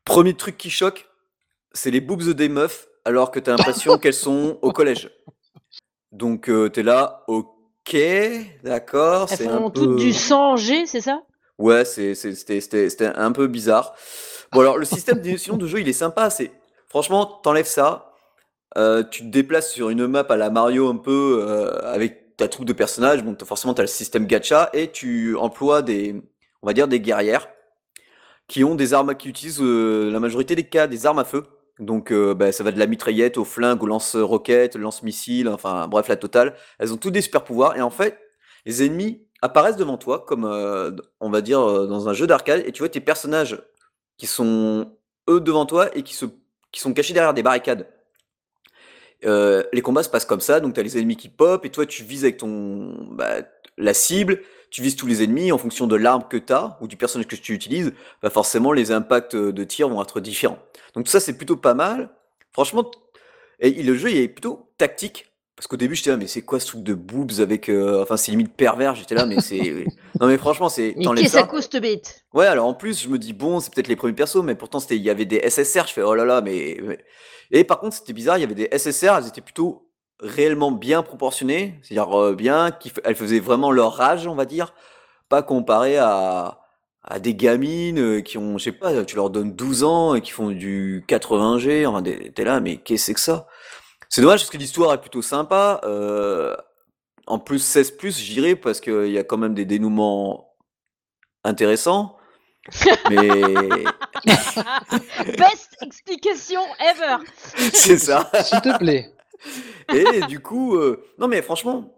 Premier 0.04 0.34
truc 0.34 0.56
qui 0.56 0.70
choque, 0.70 1.06
c'est 1.72 1.90
les 1.90 2.00
boobs 2.00 2.30
des 2.30 2.48
meufs, 2.48 2.88
alors 3.04 3.30
que 3.30 3.38
t'as 3.38 3.52
l'impression 3.52 3.98
qu'elles 4.00 4.12
sont 4.14 4.58
au 4.62 4.72
collège. 4.72 5.10
Donc 6.10 6.48
euh, 6.48 6.68
t'es 6.68 6.82
là, 6.82 7.22
ok, 7.28 7.96
d'accord. 8.64 9.28
Elles 9.30 9.36
c'est 9.36 9.46
un 9.46 9.58
font 9.58 9.70
peu... 9.70 9.80
toutes 9.80 9.96
du 9.96 10.12
sang 10.12 10.56
G, 10.56 10.86
c'est 10.86 11.00
ça? 11.00 11.22
Ouais, 11.58 11.84
c'était 11.84 13.06
un 13.14 13.30
peu 13.30 13.46
bizarre. 13.46 13.94
Bon, 14.50 14.60
alors, 14.60 14.76
le 14.76 14.84
système 14.84 15.20
d'émission 15.20 15.56
de 15.56 15.66
jeu, 15.68 15.80
il 15.80 15.88
est 15.88 15.92
sympa. 15.92 16.30
C'est 16.30 16.50
Franchement, 16.94 17.26
t'enlèves 17.26 17.66
ça, 17.66 18.12
euh, 18.78 19.02
tu 19.02 19.24
te 19.24 19.28
déplaces 19.28 19.72
sur 19.72 19.90
une 19.90 20.06
map 20.06 20.24
à 20.28 20.36
la 20.36 20.48
Mario 20.48 20.88
un 20.88 20.94
peu 20.94 21.40
euh, 21.42 21.92
avec 21.92 22.23
ta 22.36 22.48
troupe 22.48 22.66
de 22.66 22.72
personnages. 22.72 23.22
Bon, 23.24 23.34
t'as- 23.34 23.46
forcément, 23.46 23.74
tu 23.74 23.80
as 23.80 23.84
le 23.84 23.88
système 23.88 24.26
gacha 24.26 24.70
et 24.72 24.90
tu 24.90 25.36
emploies 25.36 25.82
des, 25.82 26.22
on 26.62 26.66
va 26.66 26.72
dire, 26.72 26.88
des 26.88 27.00
guerrières 27.00 27.48
qui 28.48 28.64
ont 28.64 28.74
des 28.74 28.92
armes, 28.94 29.14
qui 29.16 29.28
utilisent 29.28 29.60
euh, 29.62 30.10
la 30.10 30.20
majorité 30.20 30.54
des 30.54 30.64
cas 30.68 30.86
des 30.86 31.06
armes 31.06 31.18
à 31.18 31.24
feu. 31.24 31.44
Donc, 31.78 32.12
euh, 32.12 32.34
bah, 32.34 32.52
ça 32.52 32.62
va 32.64 32.72
de 32.72 32.78
la 32.78 32.86
mitraillette 32.86 33.36
au 33.38 33.44
flingue, 33.44 33.82
au 33.82 33.86
lance-roquettes, 33.86 34.76
lance-missiles, 34.76 35.48
enfin, 35.48 35.88
bref, 35.88 36.08
la 36.08 36.16
totale. 36.16 36.54
Elles 36.78 36.92
ont 36.92 36.96
tous 36.96 37.10
des 37.10 37.22
super 37.22 37.42
pouvoirs 37.44 37.76
et 37.76 37.80
en 37.82 37.90
fait, 37.90 38.18
les 38.66 38.84
ennemis 38.84 39.26
apparaissent 39.42 39.76
devant 39.76 39.98
toi 39.98 40.24
comme, 40.26 40.44
euh, 40.44 40.92
on 41.20 41.30
va 41.30 41.40
dire, 41.40 41.60
dans 41.88 42.08
un 42.08 42.12
jeu 42.12 42.26
d'arcade 42.26 42.62
et 42.66 42.72
tu 42.72 42.80
vois 42.80 42.88
tes 42.88 43.00
personnages 43.00 43.60
qui 44.18 44.26
sont 44.26 44.92
eux 45.28 45.40
devant 45.40 45.66
toi 45.66 45.94
et 45.96 46.02
qui, 46.02 46.14
se, 46.14 46.26
qui 46.70 46.80
sont 46.80 46.92
cachés 46.94 47.14
derrière 47.14 47.34
des 47.34 47.42
barricades. 47.42 47.88
Euh, 49.26 49.62
les 49.72 49.82
combats 49.82 50.02
se 50.02 50.08
passent 50.08 50.24
comme 50.24 50.40
ça, 50.40 50.60
donc 50.60 50.74
tu 50.74 50.80
as 50.80 50.82
les 50.82 50.98
ennemis 50.98 51.16
qui 51.16 51.28
pop 51.28 51.64
et 51.64 51.70
toi 51.70 51.86
tu 51.86 52.04
vises 52.04 52.24
avec 52.24 52.36
ton 52.36 52.94
bah, 53.12 53.36
la 53.76 53.94
cible, 53.94 54.40
tu 54.70 54.82
vises 54.82 54.96
tous 54.96 55.06
les 55.06 55.22
ennemis 55.22 55.52
en 55.52 55.58
fonction 55.58 55.86
de 55.86 55.96
l'arme 55.96 56.24
que 56.28 56.36
tu 56.36 56.52
as 56.52 56.76
ou 56.80 56.88
du 56.88 56.96
personnage 56.96 57.26
que 57.26 57.36
tu 57.36 57.52
utilises, 57.52 57.92
bah 58.22 58.30
forcément 58.30 58.72
les 58.72 58.92
impacts 58.92 59.36
de 59.36 59.64
tir 59.64 59.88
vont 59.88 60.02
être 60.02 60.20
différents. 60.20 60.58
Donc 60.94 61.04
tout 61.06 61.10
ça 61.10 61.20
c'est 61.20 61.36
plutôt 61.36 61.56
pas 61.56 61.74
mal. 61.74 62.10
Franchement, 62.52 62.90
et 63.60 63.82
le 63.82 63.96
jeu 63.96 64.10
il 64.10 64.18
est 64.18 64.28
plutôt 64.28 64.68
tactique. 64.78 65.33
Parce 65.56 65.66
qu'au 65.68 65.76
début 65.76 65.94
j'étais 65.94 66.10
là 66.10 66.16
mais 66.16 66.26
c'est 66.26 66.42
quoi 66.42 66.58
ce 66.58 66.66
truc 66.66 66.82
de 66.82 66.94
boobs 66.94 67.30
avec 67.38 67.68
euh, 67.68 68.02
enfin 68.02 68.16
c'est 68.16 68.32
limite 68.32 68.52
pervers 68.54 68.96
j'étais 68.96 69.14
là 69.14 69.24
mais 69.24 69.38
c'est 69.40 69.84
non 70.20 70.26
mais 70.26 70.36
franchement 70.36 70.68
c'est 70.68 70.94
Mais 70.96 71.04
t'enlèves 71.04 71.22
qu'est-ce 71.24 71.34
ça 71.34 71.42
à 71.42 71.46
cause, 71.46 71.68
cette 71.70 71.80
bête? 71.80 72.24
Ouais, 72.32 72.46
alors 72.46 72.66
en 72.66 72.74
plus, 72.74 73.00
je 73.04 73.08
me 73.08 73.18
dis, 73.18 73.32
bon, 73.32 73.60
c'est 73.60 73.72
peut-être 73.72 73.86
les 73.86 73.94
premiers 73.94 74.14
persos, 74.14 74.42
mais 74.42 74.56
pourtant, 74.56 74.80
c'était, 74.80 74.96
il 74.96 75.02
y 75.02 75.10
avait 75.10 75.24
des 75.26 75.36
SSR. 75.48 75.86
Je 75.86 75.92
fais, 75.92 76.02
oh 76.02 76.14
là 76.16 76.24
là, 76.24 76.40
mais. 76.40 76.76
mais- 76.82 76.98
Et 77.52 77.62
par 77.62 77.78
contre, 77.78 77.94
c'était 77.96 78.12
bizarre, 78.12 78.38
il 78.38 78.40
y 78.40 78.44
avait 78.44 78.56
des 78.56 78.68
SSR, 78.76 79.14
elles 79.18 79.28
étaient 79.28 79.40
plutôt 79.40 79.88
réellement 80.18 80.72
bien 80.72 81.04
proportionnées, 81.04 81.78
c'est-à-dire 81.82 82.18
euh, 82.20 82.34
bien, 82.34 82.72
qui, 82.72 82.88
f- 82.88 82.98
elles 83.04 83.14
faisaient 83.14 83.38
vraiment 83.38 83.70
leur 83.70 83.92
rage, 83.94 84.26
on 84.26 84.34
va 84.34 84.46
dire, 84.46 84.74
pas 85.28 85.42
comparé 85.44 85.96
à, 85.98 86.58
à 87.04 87.20
des 87.20 87.36
gamines 87.36 87.98
euh, 88.00 88.20
qui 88.20 88.36
ont, 88.38 88.58
je 88.58 88.64
sais 88.64 88.72
pas, 88.72 89.04
tu 89.04 89.14
leur 89.14 89.30
donnes 89.30 89.52
12 89.54 89.84
ans 89.84 90.16
et 90.16 90.20
qui 90.20 90.32
font 90.32 90.50
du 90.50 91.04
80G, 91.06 91.86
enfin, 91.86 92.02
des- 92.02 92.32
t'es 92.32 92.42
là, 92.44 92.58
mais 92.58 92.78
qu'est-ce 92.78 93.02
que 93.02 93.06
c'est 93.06 93.14
que 93.14 93.20
ça? 93.20 93.46
C'est 94.14 94.20
dommage 94.20 94.42
parce 94.42 94.50
que 94.50 94.58
l'histoire 94.58 94.94
est 94.94 95.00
plutôt 95.00 95.22
sympa. 95.22 95.80
euh, 95.82 96.54
en 97.26 97.40
plus, 97.40 97.58
16, 97.58 97.96
j'irai 98.10 98.54
parce 98.54 98.80
qu'il 98.80 99.10
y 99.10 99.18
a 99.18 99.24
quand 99.24 99.38
même 99.38 99.54
des 99.54 99.64
dénouements 99.64 100.54
intéressant. 101.42 102.16
Mais 103.10 103.26
Best 105.36 105.76
explication 105.82 106.60
ever. 106.78 107.24
c'est 107.72 107.98
ça. 107.98 108.30
S'il 108.44 108.60
te 108.60 108.78
plaît. 108.78 109.12
Et 109.92 110.20
du 110.28 110.38
coup, 110.38 110.76
euh, 110.76 111.04
non 111.18 111.26
mais 111.26 111.42
franchement, 111.42 111.92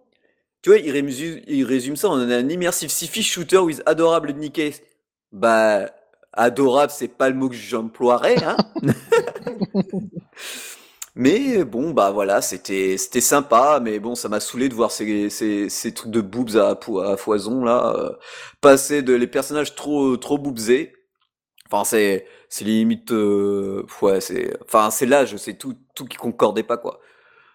tu 0.62 0.70
vois, 0.70 0.78
il 0.78 0.90
résume, 0.90 1.42
il 1.46 1.64
résume 1.64 1.96
ça 1.96 2.08
en 2.08 2.18
un 2.18 2.48
immersive 2.48 2.88
sci-fi 2.88 3.22
shooter 3.22 3.58
with 3.58 3.82
adorable 3.84 4.32
Nikkei. 4.32 4.74
Bah, 5.32 5.90
adorable, 6.32 6.92
c'est 6.96 7.08
pas 7.08 7.28
le 7.28 7.34
mot 7.34 7.50
que 7.50 7.54
j'emploierais, 7.54 8.42
hein. 8.42 8.56
Mais 11.16 11.64
bon, 11.64 11.92
bah 11.92 12.10
voilà, 12.12 12.42
c'était 12.42 12.98
c'était 12.98 13.20
sympa, 13.22 13.80
mais 13.82 13.98
bon, 14.00 14.14
ça 14.14 14.28
m'a 14.28 14.40
saoulé 14.40 14.68
de 14.68 14.74
voir 14.74 14.90
ces, 14.92 15.30
ces, 15.30 15.68
ces 15.70 15.94
trucs 15.94 16.10
de 16.12 16.20
boobs 16.20 16.56
à, 16.56 16.78
à 17.10 17.16
foison 17.16 17.64
là, 17.64 17.94
euh, 17.96 18.10
passer 18.60 19.02
de 19.02 19.14
les 19.14 19.26
personnages 19.26 19.74
trop 19.74 20.16
trop 20.18 20.38
boobsés. 20.38 20.92
Enfin, 21.70 21.84
c'est 21.84 22.26
c'est 22.50 22.64
limite, 22.64 23.12
euh, 23.12 23.84
ouais, 24.02 24.20
c'est, 24.20 24.56
enfin, 24.64 24.90
c'est 24.90 25.06
l'âge, 25.06 25.36
c'est 25.38 25.54
tout 25.58 25.74
tout 25.94 26.06
qui 26.06 26.16
concordait 26.18 26.62
pas 26.64 26.78
quoi. 26.78 27.00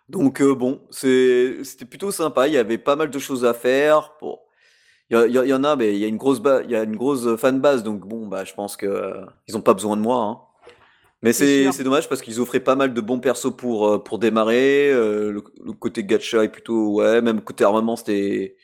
Donc 0.09 0.41
euh, 0.41 0.55
bon, 0.55 0.81
c'est 0.91 1.63
c'était 1.63 1.85
plutôt 1.85 2.11
sympa. 2.11 2.47
Il 2.47 2.53
y 2.55 2.57
avait 2.57 2.77
pas 2.79 2.95
mal 2.97 3.09
de 3.11 3.19
choses 3.19 3.45
à 3.45 3.53
faire. 3.53 4.13
Bon, 4.21 4.39
il 5.11 5.17
y, 5.31 5.53
en 5.53 5.63
a, 5.65 5.75
mais 5.75 5.93
il 5.93 5.99
y 5.99 6.05
a 6.05 6.07
une 6.07 6.17
grosse 6.17 6.41
il 6.65 6.71
y 6.71 6.75
a 6.75 6.83
une 6.83 6.95
grosse 6.97 7.35
fan 7.37 7.59
base. 7.61 7.83
Donc 7.83 8.07
bon, 8.07 8.27
bah 8.27 8.45
je 8.45 8.53
pense 8.53 8.77
que 8.77 8.85
euh, 8.87 9.25
ils 9.47 9.57
ont 9.57 9.61
pas 9.61 9.73
besoin 9.73 9.97
de 9.97 10.01
moi. 10.01 10.17
hein. 10.23 10.39
Mais 11.23 11.33
C'est 11.33 11.83
dommage 11.83 12.09
parce 12.09 12.21
qu'ils 12.21 12.39
offraient 12.39 12.59
pas 12.59 12.75
mal 12.75 12.93
de 12.93 13.01
bons 13.01 13.19
persos 13.19 13.55
pour 13.55 13.87
euh, 13.87 13.97
pour 14.03 14.17
démarrer. 14.19 14.89
euh, 14.91 15.31
le, 15.31 15.43
le 15.63 15.73
côté 15.73 16.03
gacha 16.03 16.43
est 16.43 16.49
plutôt 16.49 16.93
ouais, 16.95 17.21
même 17.21 17.41
côté 17.41 17.63
armement 17.63 17.95
c'était 17.95 18.55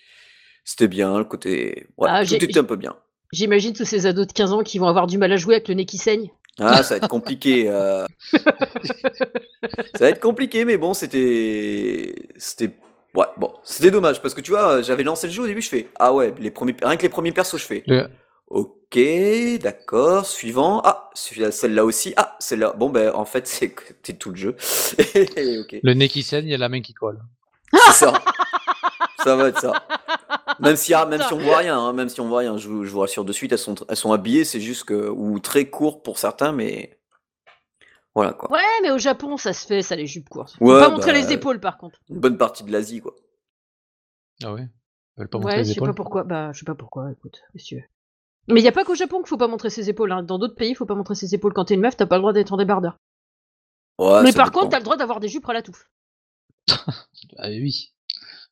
c'était 0.63 0.87
bien. 0.87 1.17
Le 1.19 1.23
côté 1.25 1.87
ouais, 1.97 2.09
Ah, 2.11 2.25
tout 2.25 2.33
était 2.33 2.57
un 2.57 2.63
peu 2.63 2.75
bien. 2.75 2.95
J'imagine 3.33 3.73
tous 3.73 3.85
ces 3.85 4.05
ados 4.05 4.25
de 4.27 4.31
15 4.33 4.53
ans 4.53 4.63
qui 4.63 4.79
vont 4.79 4.87
avoir 4.87 5.05
du 5.07 5.17
mal 5.17 5.31
à 5.31 5.37
jouer 5.37 5.55
avec 5.55 5.67
le 5.67 5.73
nez 5.75 5.85
qui 5.85 5.97
saigne. 5.97 6.31
Ah, 6.59 6.81
ça 6.81 6.95
va 6.95 6.97
être 6.97 7.07
compliqué. 7.09 7.69
euh. 7.69 8.05
ça 8.33 9.99
va 9.99 10.09
être 10.09 10.19
compliqué, 10.19 10.65
mais 10.65 10.77
bon, 10.77 10.93
c'était, 10.93 12.15
c'était, 12.37 12.71
ouais, 13.15 13.25
bon, 13.37 13.53
c'était 13.63 13.91
dommage 13.91 14.21
parce 14.21 14.33
que 14.33 14.41
tu 14.41 14.51
vois, 14.51 14.81
j'avais 14.81 15.03
lancé 15.03 15.27
le 15.27 15.33
jeu 15.33 15.43
au 15.43 15.47
début, 15.47 15.61
je 15.61 15.69
fais, 15.69 15.87
ah 15.99 16.13
ouais, 16.13 16.33
les 16.39 16.51
premiers, 16.51 16.75
rien 16.81 16.97
que 16.97 17.03
les 17.03 17.09
premiers 17.09 17.31
persos, 17.31 17.57
je 17.59 17.65
fais, 17.65 17.83
Le- 17.85 18.09
ok, 18.47 18.99
d'accord, 19.61 20.25
suivant, 20.25 20.81
ah, 20.83 21.09
celui-là- 21.13 21.51
celle-là 21.51 21.85
aussi, 21.85 22.13
ah, 22.17 22.35
celle-là, 22.39 22.73
bon 22.77 22.89
ben, 22.89 23.13
en 23.13 23.25
fait, 23.25 23.47
c'est 23.47 23.71
que 23.71 23.83
c'est 24.03 24.17
tout 24.17 24.29
le 24.31 24.35
jeu. 24.37 24.55
Ok, 25.61 25.79
Le 25.83 25.93
nez 25.93 26.07
qui 26.09 26.23
saigne 26.23 26.47
et 26.49 26.57
la 26.57 26.69
main 26.69 26.81
qui 26.81 26.93
colle. 26.93 27.19
c'est 27.73 27.91
ça, 28.05 28.13
ça 29.23 29.35
va 29.35 29.49
être 29.49 29.59
ça. 29.59 29.85
Même 30.59 30.75
si, 30.75 30.93
ah, 30.93 31.05
même 31.05 31.21
si 31.21 31.33
on 31.33 31.37
voit 31.39 31.57
rien, 31.57 31.77
hein, 31.77 31.93
même 31.93 32.09
si 32.09 32.19
on 32.19 32.27
voit 32.27 32.39
rien, 32.39 32.57
je, 32.57 32.67
vous- 32.67 32.83
je 32.83 32.89
vous 32.89 32.99
rassure 33.01 33.23
de 33.25 33.31
suite, 33.33 33.51
elles 33.51 33.59
sont, 33.59 33.75
elles 33.89 33.95
sont 33.95 34.11
habillées, 34.11 34.43
c'est 34.43 34.59
juste 34.61 34.85
que, 34.85 35.07
ou 35.09 35.37
très 35.39 35.65
court 35.69 36.01
pour 36.01 36.17
certains, 36.17 36.51
mais 36.51 36.97
voilà 38.15 38.33
quoi. 38.33 38.51
Ouais, 38.51 38.63
mais 38.81 38.89
au 38.89 38.97
Japon, 38.97 39.37
ça 39.37 39.53
se 39.53 39.67
fait, 39.67 39.83
ça, 39.83 39.95
les 39.95 40.07
jupes 40.07 40.29
courtes. 40.29 40.55
Faut 40.57 40.65
Ouais, 40.65 40.79
pas 40.79 40.89
montrer 40.89 41.11
bah, 41.11 41.19
les 41.19 41.31
épaules, 41.33 41.59
par 41.59 41.77
contre. 41.77 41.99
Une 42.09 42.19
bonne 42.19 42.37
partie 42.39 42.63
de 42.63 42.71
l'Asie 42.71 43.01
quoi. 43.01 43.13
Ah 44.43 44.53
ouais? 44.53 44.63
Ils 45.17 45.19
veulent 45.19 45.29
pas 45.29 45.37
montrer 45.37 45.51
Ouais, 45.51 45.63
les 45.63 45.69
je 45.69 45.73
sais 45.73 45.75
épaules? 45.75 45.89
pas 45.89 45.93
pourquoi. 45.95 46.23
Bah, 46.23 46.51
je 46.53 46.59
sais 46.59 46.65
pas 46.65 46.75
pourquoi, 46.75 47.11
écoute, 47.11 47.39
qu'est-ce 47.53 47.63
que 47.65 47.67
tu 47.69 47.75
veux. 47.75 47.83
Mais 48.49 48.61
y 48.61 48.67
a 48.67 48.71
pas 48.71 48.85
qu'au 48.85 48.95
Japon 48.95 49.17
qu'il 49.19 49.27
faut 49.27 49.37
pas 49.37 49.47
montrer 49.47 49.69
ses 49.69 49.89
épaules. 49.89 50.11
Hein. 50.11 50.23
Dans 50.23 50.37
d'autres 50.39 50.55
pays, 50.55 50.73
faut 50.75 50.85
pas 50.85 50.95
montrer 50.95 51.15
ses 51.15 51.33
épaules. 51.35 51.53
Quand 51.53 51.65
t'es 51.65 51.73
une 51.73 51.81
meuf, 51.81 51.97
t'as 51.97 52.05
pas 52.05 52.15
le 52.15 52.21
droit 52.21 52.33
d'être 52.33 52.53
en 52.53 52.57
débardeur. 52.57 52.97
Ouais, 53.99 54.21
mais 54.23 54.31
par 54.31 54.47
dépend. 54.47 54.59
contre, 54.61 54.71
t'as 54.71 54.77
le 54.77 54.83
droit 54.83 54.95
d'avoir 54.97 55.19
des 55.19 55.27
jupes 55.27 55.47
à 55.49 55.53
la 55.53 55.61
touffe. 55.61 55.89
Ah 57.37 57.47
oui. 57.49 57.93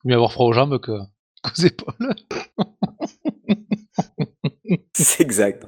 Mieux 0.03 0.15
avoir 0.15 0.31
froid 0.31 0.45
aux 0.47 0.53
jambes 0.53 0.79
que 0.79 0.91
qu'aux 1.43 1.61
épaules. 1.63 1.95
C'est 4.93 5.21
exact. 5.21 5.65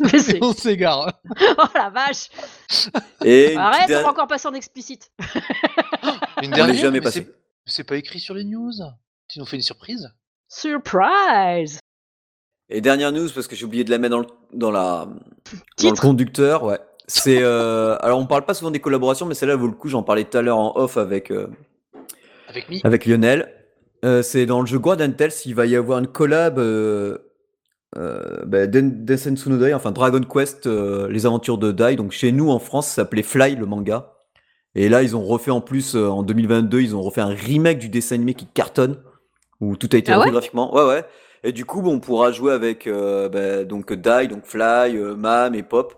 Mais 0.00 0.42
On 0.42 0.52
s'égare. 0.52 1.12
oh 1.40 1.64
la 1.74 1.90
vache 1.90 2.28
Et 3.24 3.56
Arrête, 3.56 3.90
on 3.90 4.02
va 4.02 4.10
encore 4.10 4.26
passer 4.26 4.48
en 4.48 4.54
explicite. 4.54 5.12
Une 6.42 6.50
dernière, 6.50 6.74
jamais 6.76 6.98
mais 6.98 7.04
passé. 7.04 7.24
c'est- 7.24 7.34
C'est 7.66 7.84
pas 7.84 7.96
écrit 7.96 8.18
sur 8.20 8.34
les 8.34 8.44
news. 8.44 8.72
Tu 9.28 9.38
nous 9.38 9.46
fais 9.46 9.56
une 9.56 9.62
surprise? 9.62 10.10
Surprise 10.48 11.78
Et 12.70 12.80
dernière 12.80 13.12
news, 13.12 13.28
parce 13.34 13.46
que 13.46 13.54
j'ai 13.56 13.64
oublié 13.66 13.84
de 13.84 13.90
la 13.90 13.98
mettre 13.98 14.12
dans 14.16 14.20
le, 14.20 14.26
dans 14.52 14.70
la, 14.70 15.06
dans 15.82 15.90
le 15.90 15.96
conducteur, 15.96 16.64
ouais. 16.64 16.78
C'est, 17.06 17.42
euh, 17.42 17.96
alors 18.00 18.18
on 18.18 18.26
parle 18.26 18.46
pas 18.46 18.54
souvent 18.54 18.70
des 18.70 18.80
collaborations, 18.80 19.26
mais 19.26 19.34
celle-là 19.34 19.56
vaut 19.56 19.66
le 19.66 19.74
coup, 19.74 19.88
j'en 19.88 20.02
parlais 20.02 20.24
tout 20.24 20.38
à 20.38 20.42
l'heure 20.42 20.56
en 20.56 20.72
off 20.76 20.96
avec, 20.96 21.30
euh, 21.30 21.48
Avec 22.84 23.04
Lionel. 23.04 23.52
Euh, 24.06 24.22
c'est 24.22 24.46
dans 24.46 24.60
le 24.60 24.66
jeu 24.66 24.78
Guardian 24.78 25.12
Tales, 25.12 25.32
il 25.44 25.54
va 25.54 25.66
y 25.66 25.76
avoir 25.76 25.98
une 25.98 26.06
collab 26.06 26.58
euh, 26.58 27.18
euh, 27.96 28.44
bah, 28.46 28.66
Den- 28.66 29.04
Densetsu 29.04 29.50
no 29.50 29.58
Dai, 29.58 29.74
enfin 29.74 29.92
Dragon 29.92 30.20
Quest, 30.22 30.66
euh, 30.66 31.08
les 31.08 31.26
aventures 31.26 31.58
de 31.58 31.72
Dai. 31.72 31.96
Donc 31.96 32.12
chez 32.12 32.32
nous 32.32 32.50
en 32.50 32.58
France, 32.58 32.86
ça 32.88 32.94
s'appelait 32.96 33.22
Fly 33.22 33.56
le 33.56 33.66
manga. 33.66 34.12
Et 34.74 34.88
là, 34.88 35.02
ils 35.02 35.14
ont 35.14 35.22
refait 35.24 35.50
en 35.52 35.60
plus 35.60 35.94
euh, 35.94 36.08
en 36.08 36.22
2022, 36.22 36.80
ils 36.80 36.96
ont 36.96 37.02
refait 37.02 37.20
un 37.20 37.28
remake 37.28 37.78
du 37.78 37.88
dessin 37.90 38.16
animé 38.16 38.34
qui 38.34 38.46
cartonne, 38.46 38.96
où 39.60 39.76
tout 39.76 39.88
a 39.92 39.96
été 39.96 40.10
Ah 40.12 40.18
ouais? 40.18 40.30
graphiquement. 40.30 40.74
Ouais, 40.74 40.84
ouais. 40.86 41.04
Et 41.44 41.52
du 41.52 41.64
coup, 41.64 41.82
bon, 41.82 41.94
on 41.96 42.00
pourra 42.00 42.32
jouer 42.32 42.52
avec 42.52 42.86
euh, 42.86 43.28
bah, 43.28 43.64
donc 43.64 43.92
Dai, 43.92 44.26
donc 44.28 44.44
Fly, 44.46 44.96
euh, 44.96 45.14
Mam 45.14 45.54
et 45.54 45.62
Pop. 45.62 45.94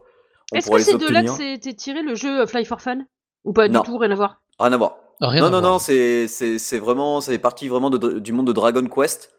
Est-ce 0.52 0.70
que 0.70 0.78
c'est 0.78 0.98
de 0.98 1.08
là 1.08 1.22
que 1.22 1.30
c'était 1.30 1.72
tiré 1.74 2.02
le 2.02 2.14
jeu 2.14 2.40
euh, 2.42 2.46
Fly 2.46 2.64
for 2.64 2.80
Fun? 2.80 2.98
Ou 3.44 3.52
pas 3.52 3.68
Non. 3.68 3.80
du 3.80 3.86
tout, 3.86 3.96
rien 3.98 4.10
à 4.10 4.14
voir? 4.16 4.42
Rien 4.58 4.72
à 4.72 4.76
voir. 4.76 4.96
Rien 5.20 5.40
non, 5.40 5.46
à 5.46 5.50
non, 5.50 5.60
voir. 5.60 5.72
non, 5.74 5.78
c'est 5.78 6.28
c'est 6.28 6.58
c'est 6.58 6.78
vraiment, 6.78 7.20
ça 7.20 7.32
fait 7.32 7.38
partie 7.38 7.68
vraiment 7.68 7.88
de- 7.90 8.18
du 8.18 8.32
monde 8.32 8.46
de 8.48 8.52
Dragon 8.52 8.84
Quest 8.86 9.32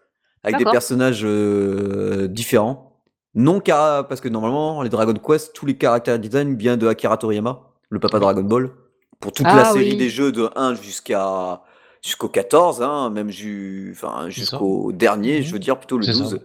avec 0.44 0.58
des 0.58 0.64
personnages 0.66 1.22
euh, 1.26 2.28
différents. 2.28 3.02
Non 3.36 3.60
cara, 3.60 4.08
parce 4.08 4.22
que 4.22 4.30
normalement 4.30 4.82
les 4.82 4.90
Dragon 4.90 5.14
Quest, 5.14 5.54
tous 5.54 5.66
les 5.66 5.78
caractères 5.78 6.18
design 6.20 6.56
viennent 6.58 6.80
de 6.80 6.88
Akira 6.88 7.18
Toriyama, 7.18 7.60
le 7.90 8.00
papa 8.00 8.18
Dragon 8.20 8.42
Ball, 8.44 8.72
pour 9.20 9.34
toute 9.34 9.46
la 9.46 9.60
Ah 9.70 9.74
série 9.74 9.92
oui. 9.92 9.98
des 9.98 10.10
jeux 10.10 10.32
de 10.32 10.50
1 10.56 10.76
jusqu'à 10.76 11.62
jusqu'au 12.04 12.30
14, 12.30 12.82
hein, 12.82 13.10
même 13.10 13.30
ju- 13.30 13.92
enfin 13.96 14.24
C'est 14.26 14.32
jusqu'au 14.32 14.92
dernier, 14.92 15.38
Mhm. 15.40 15.44
je 15.44 15.52
veux 15.54 15.60
dire 15.60 15.78
plutôt 15.78 15.98
le 15.98 16.04
C'est 16.04 16.14
ça. 16.14 16.20
12. 16.20 16.40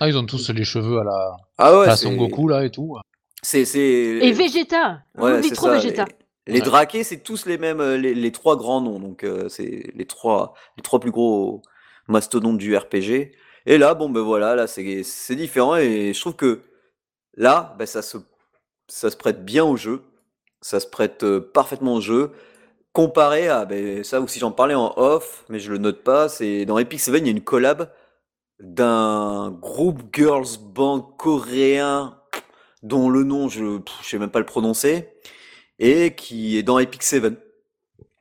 Ah, 0.00 0.08
ils 0.08 0.16
ont 0.18 0.26
tous 0.26 0.50
les 0.50 0.64
cheveux 0.64 0.98
à 1.00 1.04
la, 1.04 1.36
Ah 1.58 1.78
ouais, 1.78 1.86
à 1.88 1.96
Son 1.96 2.14
Goku 2.16 2.48
là 2.48 2.64
et 2.64 2.70
tout. 2.70 2.96
c'est 3.42 3.64
c'est 3.64 3.80
Et 3.80 4.32
Vegeta 4.32 5.00
Ouais, 5.16 5.42
c'est 5.42 5.54
trop 5.54 5.66
ça. 5.66 5.78
Vegeta. 5.78 6.04
Les, 6.46 6.54
les 6.54 6.58
Ouais. 6.60 6.64
Drakés, 6.66 7.04
c'est 7.04 7.18
tous 7.22 7.46
les 7.46 7.56
mêmes, 7.58 7.80
euh, 7.80 7.96
les, 7.96 8.14
les 8.14 8.32
trois 8.32 8.56
grands 8.56 8.80
noms. 8.82 8.98
Donc, 9.00 9.24
euh, 9.24 9.48
c'est 9.48 9.90
les 9.94 10.04
trois, 10.04 10.54
les 10.76 10.82
trois 10.82 11.00
plus 11.00 11.10
gros 11.10 11.62
mastodontes 12.08 12.58
du 12.58 12.76
RPG. 12.76 13.32
Et 13.66 13.78
là, 13.78 13.94
bon, 13.94 14.10
ben 14.10 14.20
voilà, 14.20 14.54
là, 14.54 14.66
c'est 14.66 15.02
c'est 15.04 15.36
différent. 15.36 15.76
Et 15.76 16.12
je 16.12 16.20
trouve 16.20 16.34
que 16.36 16.60
là, 17.36 17.74
ben, 17.78 17.86
ça, 17.86 18.02
se, 18.02 18.18
ça 18.88 19.10
se 19.10 19.16
prête 19.16 19.44
bien 19.44 19.64
au 19.64 19.76
jeu. 19.76 20.02
Ça 20.60 20.80
se 20.80 20.86
prête 20.86 21.22
euh, 21.24 21.40
parfaitement 21.40 21.94
au 21.94 22.00
jeu. 22.00 22.32
Comparé 22.94 23.48
à, 23.48 23.64
ben, 23.64 24.04
ça 24.04 24.20
aussi, 24.20 24.38
j'en 24.38 24.52
parlais 24.52 24.76
en 24.76 24.94
off, 24.96 25.44
mais 25.48 25.58
je 25.58 25.72
le 25.72 25.78
note 25.78 26.04
pas. 26.04 26.28
C'est 26.28 26.64
dans 26.64 26.78
Epic 26.78 27.00
Seven, 27.00 27.24
il 27.24 27.28
y 27.28 27.32
a 27.32 27.36
une 27.36 27.42
collab 27.42 27.90
d'un 28.60 29.50
groupe 29.50 30.00
girls 30.14 30.58
band 30.60 31.00
coréen 31.00 32.16
dont 32.84 33.10
le 33.10 33.24
nom 33.24 33.48
je 33.48 33.80
je 34.02 34.08
sais 34.08 34.18
même 34.18 34.30
pas 34.30 34.38
le 34.38 34.46
prononcer 34.46 35.08
et 35.80 36.14
qui 36.14 36.56
est 36.56 36.62
dans 36.62 36.78
Epic 36.78 37.02
Seven. 37.02 37.36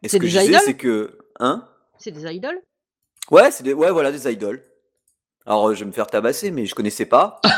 Et 0.01 0.07
ce 0.07 0.13
C'est 0.13 0.19
que 0.19 0.23
des 0.23 0.29
je 0.31 0.39
disais 0.39 0.49
idoles 0.49 0.61
c'est 0.65 0.77
que 0.77 1.17
hein? 1.39 1.69
C'est 1.99 2.11
des 2.11 2.25
idoles? 2.33 2.59
Ouais, 3.29 3.51
c'est 3.51 3.63
des 3.63 3.73
ouais 3.73 3.91
voilà 3.91 4.11
des 4.11 4.27
idoles. 4.31 4.63
Alors 5.45 5.71
je 5.75 5.81
vais 5.81 5.85
me 5.85 5.91
faire 5.91 6.07
tabasser 6.07 6.49
mais 6.49 6.65
je 6.65 6.73
connaissais 6.73 7.05
pas. 7.05 7.39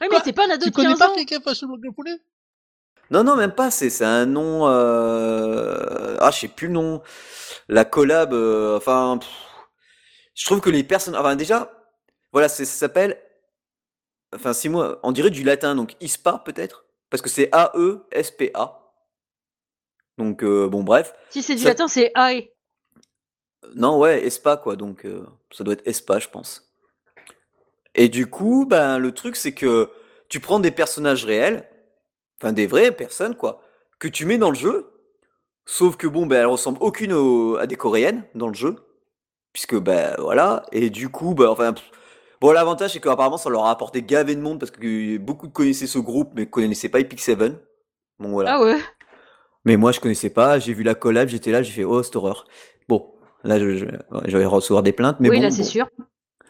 Ouais, 0.00 0.08
mais 0.10 0.20
t'es 0.20 0.32
pas 0.32 0.46
un 0.46 0.50
ado 0.50 0.64
Tu 0.64 0.70
de 0.70 0.74
connais 0.74 0.88
15 0.88 0.98
pas 0.98 1.10
ans 1.10 1.14
quelqu'un 1.14 1.40
face 1.40 1.62
au 1.62 1.68
poulet 1.94 2.18
Non 3.12 3.22
non, 3.24 3.36
même 3.36 3.52
pas, 3.54 3.70
c'est 3.70 3.90
c'est 3.90 4.04
un 4.04 4.26
nom 4.26 4.66
euh... 4.68 6.16
ah, 6.20 6.30
je 6.30 6.40
sais 6.40 6.48
plus 6.48 6.66
le 6.68 6.72
nom. 6.74 7.02
La 7.68 7.84
collab 7.84 8.32
euh, 8.32 8.76
enfin 8.76 9.18
pff, 9.20 9.28
je 10.34 10.44
trouve 10.46 10.60
que 10.60 10.70
les 10.70 10.82
personnes 10.82 11.14
enfin 11.16 11.36
déjà 11.36 11.70
voilà, 12.32 12.48
c'est 12.48 12.64
ça 12.64 12.72
s'appelle 12.78 13.20
enfin 14.34 14.52
si 14.52 14.68
moi 14.68 14.98
on 15.02 15.12
dirait 15.12 15.30
du 15.30 15.44
latin 15.44 15.74
donc 15.74 15.94
ISPA 16.00 16.42
peut-être 16.44 16.86
parce 17.10 17.22
que 17.22 17.28
c'est 17.28 17.48
A 17.52 17.72
E 17.76 18.04
S 18.10 18.30
P 18.30 18.50
A. 18.54 18.78
Donc 20.18 20.42
euh, 20.42 20.68
bon 20.68 20.82
bref. 20.82 21.14
Si 21.30 21.42
c'est 21.42 21.54
du 21.54 21.62
Ça- 21.62 21.68
latin, 21.70 21.88
c'est 21.88 22.12
AE. 22.16 22.48
Non, 23.74 23.98
ouais, 23.98 24.26
ESPA, 24.26 24.56
quoi. 24.56 24.74
Donc, 24.76 25.06
ça 25.52 25.62
doit 25.62 25.74
être 25.74 25.86
ESPA, 25.86 26.18
je 26.18 26.28
pense. 26.28 26.74
Et 27.94 28.08
du 28.08 28.26
coup, 28.28 28.66
ben, 28.66 28.98
le 28.98 29.12
truc, 29.12 29.36
c'est 29.36 29.54
que 29.54 29.88
tu 30.28 30.40
prends 30.40 30.58
des 30.58 30.72
personnages 30.72 31.24
réels, 31.24 31.66
enfin, 32.42 32.52
des 32.52 32.66
vraies 32.66 32.92
personnes, 32.92 33.36
quoi, 33.36 33.62
que 34.00 34.08
tu 34.08 34.26
mets 34.26 34.38
dans 34.38 34.50
le 34.50 34.56
jeu, 34.56 34.90
sauf 35.66 35.96
que, 35.96 36.06
bon, 36.06 36.26
ben, 36.26 36.40
elles 36.40 36.46
ressemblent 36.46 36.78
aucune 36.82 37.12
au- 37.12 37.56
à 37.56 37.66
des 37.66 37.76
coréennes 37.76 38.24
dans 38.34 38.48
le 38.48 38.54
jeu, 38.54 38.76
puisque, 39.52 39.76
ben, 39.78 40.14
voilà, 40.18 40.64
et 40.72 40.90
du 40.90 41.08
coup, 41.10 41.34
ben, 41.34 41.48
enfin, 41.48 41.72
pff, 41.74 41.84
bon, 42.40 42.52
l'avantage, 42.52 42.92
c'est 42.94 43.00
qu'apparemment, 43.00 43.38
ça 43.38 43.50
leur 43.50 43.66
a 43.66 43.70
apporté 43.72 44.02
gavé 44.02 44.36
de 44.36 44.40
monde, 44.42 44.60
parce 44.60 44.70
que 44.72 45.18
beaucoup 45.18 45.48
connaissaient 45.50 45.86
ce 45.88 45.98
groupe, 46.00 46.32
mais 46.34 46.46
connaissaient 46.46 46.88
pas 46.90 47.00
Epic 47.00 47.20
Seven. 47.20 47.58
Bon, 48.20 48.30
voilà. 48.30 48.50
Ah 48.52 48.60
ouais 48.62 48.80
Mais 49.64 49.76
moi, 49.76 49.92
je 49.92 50.00
connaissais 50.00 50.30
pas. 50.30 50.58
J'ai 50.58 50.72
vu 50.74 50.82
la 50.82 50.94
collab, 50.94 51.28
j'étais 51.28 51.52
là, 51.52 51.62
j'ai 51.62 51.72
fait 51.72 51.84
oh 51.84 52.02
cette 52.02 52.16
horreur. 52.16 52.46
Bon, 52.88 53.12
là, 53.44 53.58
je, 53.58 53.76
je, 53.76 53.84
ouais, 53.86 54.22
je 54.26 54.36
vais 54.38 54.46
recevoir 54.46 54.82
des 54.82 54.92
plaintes, 54.92 55.18
mais 55.20 55.30
Oui, 55.30 55.36
bon, 55.36 55.42
là, 55.42 55.50
c'est 55.50 55.62
bon. 55.62 55.64
sûr. 55.64 55.88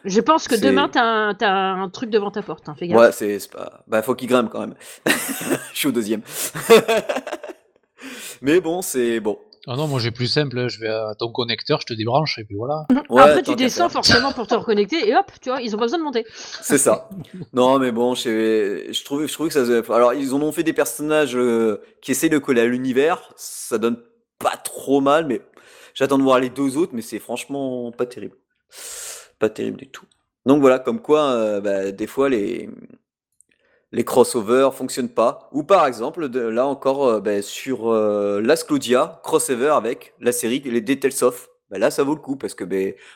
Je 0.05 0.21
pense 0.21 0.47
que 0.47 0.55
demain, 0.55 0.89
t'as 0.89 1.03
un, 1.03 1.33
t'as 1.33 1.51
un 1.51 1.89
truc 1.89 2.09
devant 2.09 2.31
ta 2.31 2.41
porte. 2.41 2.67
Hein, 2.69 2.75
fais 2.77 2.87
gaffe. 2.87 2.97
Ouais, 2.97 3.11
c'est 3.11 3.39
c'est 3.39 3.51
pas. 3.51 3.83
Bah, 3.87 4.01
faut 4.01 4.15
qu'il 4.15 4.27
grimpe 4.27 4.49
quand 4.51 4.59
même. 4.59 4.75
Je 5.73 5.79
suis 5.79 5.87
au 5.87 5.91
deuxième. 5.91 6.21
Mais 8.41 8.59
bon, 8.59 8.81
c'est 8.81 9.19
bon. 9.19 9.39
Ah 9.65 9.77
non, 9.77 9.87
moi 9.87 9.97
j'ai 10.01 10.11
plus 10.11 10.27
simple, 10.27 10.67
je 10.67 10.77
vais 10.81 10.89
à 10.89 11.13
ton 11.17 11.31
connecteur, 11.31 11.79
je 11.79 11.85
te 11.85 11.93
débranche 11.93 12.37
et 12.37 12.43
puis 12.43 12.57
voilà. 12.57 12.85
Ouais, 13.09 13.21
Après, 13.21 13.43
tu 13.43 13.55
descends 13.55 13.87
forcément 13.87 14.33
pour 14.33 14.45
te 14.45 14.53
reconnecter 14.55 15.07
et 15.07 15.15
hop, 15.15 15.31
tu 15.41 15.49
vois, 15.49 15.61
ils 15.61 15.73
ont 15.73 15.77
pas 15.77 15.85
besoin 15.85 15.99
de 15.99 16.03
monter. 16.03 16.25
C'est 16.61 16.77
ça. 16.77 17.07
Non, 17.53 17.79
mais 17.79 17.93
bon, 17.93 18.13
je, 18.13 18.89
je 18.91 19.03
trouvais, 19.05 19.25
je 19.25 19.31
trouvais 19.33 19.47
que 19.47 19.53
ça. 19.53 19.61
faisait- 19.61 19.89
Alors, 19.93 20.13
ils 20.13 20.33
en 20.33 20.41
ont 20.41 20.51
fait 20.51 20.63
des 20.63 20.73
personnages 20.73 21.37
euh, 21.37 21.81
qui 22.01 22.11
essayent 22.11 22.29
de 22.29 22.39
coller 22.39 22.59
à 22.59 22.65
l'univers. 22.65 23.31
Ça 23.37 23.77
donne 23.77 23.95
pas 24.37 24.57
trop 24.57 24.99
mal, 24.99 25.27
mais 25.27 25.39
j'attends 25.93 26.17
de 26.17 26.23
voir 26.23 26.41
les 26.41 26.49
deux 26.49 26.75
autres, 26.75 26.91
mais 26.93 27.01
c'est 27.01 27.19
franchement 27.19 27.89
pas 27.93 28.05
terrible. 28.05 28.35
Terrible 29.49 29.77
du 29.77 29.87
tout. 29.89 30.05
Donc 30.45 30.61
voilà, 30.61 30.79
comme 30.79 31.01
quoi, 31.01 31.21
euh, 31.31 31.61
bah, 31.61 31.91
des 31.91 32.07
fois, 32.07 32.29
les, 32.29 32.69
les 33.91 34.03
crossovers 34.03 34.73
fonctionnent 34.73 35.09
pas. 35.09 35.49
Ou 35.51 35.63
par 35.63 35.85
exemple, 35.85 36.29
de- 36.29 36.39
là 36.41 36.65
encore, 36.67 37.07
euh, 37.07 37.19
bah, 37.21 37.41
sur 37.41 37.91
euh, 37.91 38.41
Las 38.41 38.63
Claudia, 38.63 39.21
crossover 39.23 39.69
avec 39.69 40.13
la 40.19 40.31
série 40.31 40.59
Les 40.59 40.83
Tales 40.99 41.23
of. 41.23 41.49
Bah, 41.69 41.77
là, 41.77 41.91
ça 41.91 42.03
vaut 42.03 42.15
le 42.15 42.21
coup 42.21 42.35
parce 42.35 42.55
que 42.55 42.65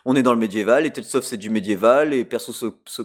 on 0.06 0.16
est 0.16 0.24
dans 0.24 0.34
le 0.34 0.40
médiéval, 0.40 0.84
les 0.84 0.92
Tales 0.92 1.06
of 1.16 1.24
c'est 1.24 1.38
du 1.38 1.50
médiéval, 1.50 2.10
les 2.10 2.24
persos 2.26 2.56
se, 2.56 3.02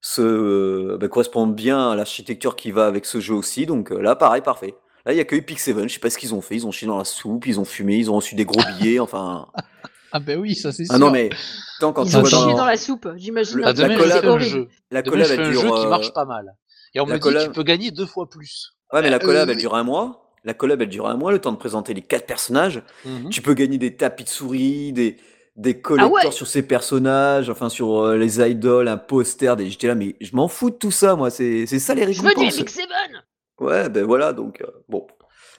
se, 0.00 0.22
euh, 0.22 1.46
bien 1.48 1.90
à 1.90 1.96
l'architecture 1.96 2.56
qui 2.56 2.70
va 2.70 2.86
avec 2.86 3.04
ce 3.04 3.20
jeu 3.20 3.34
aussi. 3.34 3.66
Donc 3.66 3.90
là, 3.90 4.16
pareil, 4.16 4.42
parfait. 4.42 4.74
Là, 5.06 5.12
il 5.12 5.16
y 5.16 5.20
a 5.20 5.24
que 5.24 5.34
Epic 5.36 5.58
Seven, 5.60 5.88
je 5.88 5.94
sais 5.94 6.00
pas 6.00 6.10
ce 6.10 6.18
qu'ils 6.18 6.34
ont 6.34 6.40
fait. 6.40 6.56
Ils 6.56 6.66
ont 6.66 6.72
chié 6.72 6.86
dans 6.86 6.98
la 6.98 7.04
soupe, 7.04 7.46
ils 7.46 7.58
ont 7.58 7.64
fumé, 7.64 7.96
ils 7.96 8.10
ont 8.10 8.16
reçu 8.16 8.34
des 8.34 8.44
gros 8.44 8.60
billets, 8.78 8.98
enfin. 9.00 9.48
Ah 10.12 10.20
ben 10.20 10.38
oui, 10.38 10.54
ça 10.54 10.72
c'est 10.72 10.84
sûr. 10.84 10.94
Ah 10.94 10.98
non, 10.98 11.10
mais 11.10 11.30
tant 11.78 11.92
quand 11.92 12.04
Ils 12.04 12.10
tu 12.10 12.16
ont 12.16 12.20
vois 12.20 12.28
chié 12.30 12.38
dans 12.38 12.56
dans 12.58 12.64
la 12.66 12.76
soupe, 12.76 13.08
j'imagine. 13.16 13.58
Le- 13.58 13.62
Ah, 13.64 13.66
la 13.68 13.72
demain, 13.74 13.94
je 13.96 14.02
collab- 14.02 14.20
fais 14.20 14.26
un 14.26 14.38
jeu. 14.38 14.68
la 14.90 15.02
Demain, 15.02 15.16
je 15.16 15.22
collab, 15.22 15.26
fais 15.28 15.34
elle 15.34 15.40
un 15.40 15.50
dure. 15.50 15.60
jeu 15.60 15.68
qui 15.68 15.86
euh, 15.86 15.88
marche 15.88 16.12
pas 16.12 16.24
mal. 16.24 16.54
Et 16.94 17.00
on 17.00 17.06
la 17.06 17.14
me 17.14 17.18
dit 17.18 17.28
collab- 17.28 17.44
tu 17.44 17.50
peux 17.52 17.62
gagner 17.62 17.90
deux 17.90 18.06
fois 18.06 18.28
plus. 18.28 18.72
Ouais, 18.92 19.02
mais 19.02 19.10
la 19.10 19.16
Euh, 19.16 19.20
collab, 19.20 19.48
elle 19.48 19.56
oui. 19.56 19.60
dure 19.60 19.74
un 19.74 19.84
mois. 19.84 20.34
La 20.44 20.54
collab, 20.54 20.80
elle 20.82 20.88
dure 20.88 21.06
un 21.06 21.16
mois, 21.16 21.30
le 21.32 21.38
temps 21.38 21.52
de 21.52 21.58
présenter 21.58 21.92
les 21.94 22.02
quatre 22.02 22.26
personnages. 22.26 22.82
Mhm. 23.04 23.28
Tu 23.30 23.42
peux 23.42 23.54
gagner 23.54 23.78
des 23.78 23.94
tapis 23.96 24.24
de 24.24 24.28
souris, 24.30 24.92
des, 24.92 25.18
des 25.56 25.80
collecteurs 25.80 26.10
Ah 26.22 26.26
ouais 26.26 26.32
sur 26.32 26.46
ces 26.46 26.62
personnages, 26.62 27.50
enfin 27.50 27.68
sur 27.68 28.00
euh, 28.02 28.16
les 28.16 28.40
idoles, 28.40 28.88
un 28.88 28.96
poster. 28.96 29.54
Des... 29.56 29.68
J'étais 29.70 29.86
là, 29.86 29.94
mais 29.94 30.16
je 30.20 30.34
m'en 30.34 30.48
fous 30.48 30.70
de 30.70 30.76
tout 30.76 30.90
ça, 30.90 31.14
moi. 31.14 31.30
C'est 31.30 31.66
c'est 31.66 31.78
ça 31.78 31.94
les 31.94 32.02
Je 32.12 32.20
veux 32.22 32.28
du 32.28 32.28
récompenses. 32.28 32.54
Epic 32.58 32.70
Seven 32.70 33.22
Ouais, 33.60 33.88
ben 33.90 34.04
voilà, 34.06 34.32
donc 34.32 34.62
euh, 34.62 34.66
bon. 34.88 35.06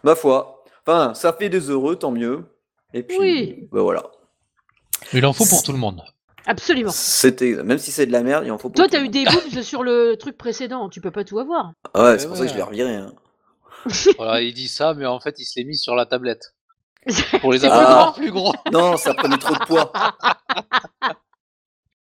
Ma 0.04 0.16
foi. 0.16 0.64
Enfin, 0.86 1.14
ça 1.14 1.32
fait 1.32 1.50
des 1.50 1.70
heureux, 1.70 1.96
tant 1.96 2.10
mieux. 2.12 2.44
Et 2.94 3.04
puis, 3.04 3.18
Oui. 3.20 3.70
ben 3.72 3.82
voilà. 3.82 4.10
Il 5.14 5.26
en 5.26 5.34
faut 5.34 5.46
pour 5.46 5.64
tout 5.64 5.72
le 5.72 5.78
monde. 5.78 6.02
Absolument. 6.48 6.92
C'était, 6.92 7.54
même 7.64 7.78
si 7.78 7.92
c'est 7.92 8.06
de 8.08 8.12
la 8.12 8.24
merde, 8.24 8.44
il 8.46 8.52
en 8.52 8.58
faut 8.58 8.70
pour 8.70 8.76
Toi, 8.76 8.86
tout 8.86 8.92
t'as 8.92 9.02
eu 9.04 9.10
des 9.10 9.26
boobs 9.54 9.62
sur 9.62 9.84
le 9.84 10.16
truc 10.16 10.38
précédent, 10.38 10.90
tu 10.90 11.00
peux 11.02 11.12
pas 11.12 11.24
tout 11.24 11.38
avoir. 11.40 11.74
Ah 11.94 12.04
ouais, 12.04 12.18
c'est 12.20 12.24
Ouais, 12.26 12.28
pour 12.30 12.38
ça 12.38 12.46
que 12.46 12.52
je 12.52 12.56
l'ai 12.56 12.62
reviré. 12.64 12.96
hein. 12.96 13.14
Voilà, 14.18 14.42
il 14.42 14.54
dit 14.54 14.68
ça, 14.68 14.94
mais 14.94 15.06
en 15.06 15.20
fait, 15.20 15.36
il 15.40 15.46
se 15.46 15.60
l'est 15.60 15.66
mis 15.66 15.76
sur 15.78 15.96
la 15.96 16.06
tablette. 16.06 16.54
Pour 17.42 17.52
les 17.52 17.66
avoir 17.66 17.82
plus 17.82 17.94
encore 17.96 18.14
plus 18.14 18.32
gros. 18.32 18.54
Non, 18.72 18.96
ça 18.96 19.16
prenait 19.16 19.40
trop 19.40 19.56
de 19.56 19.66
poids. 19.66 19.92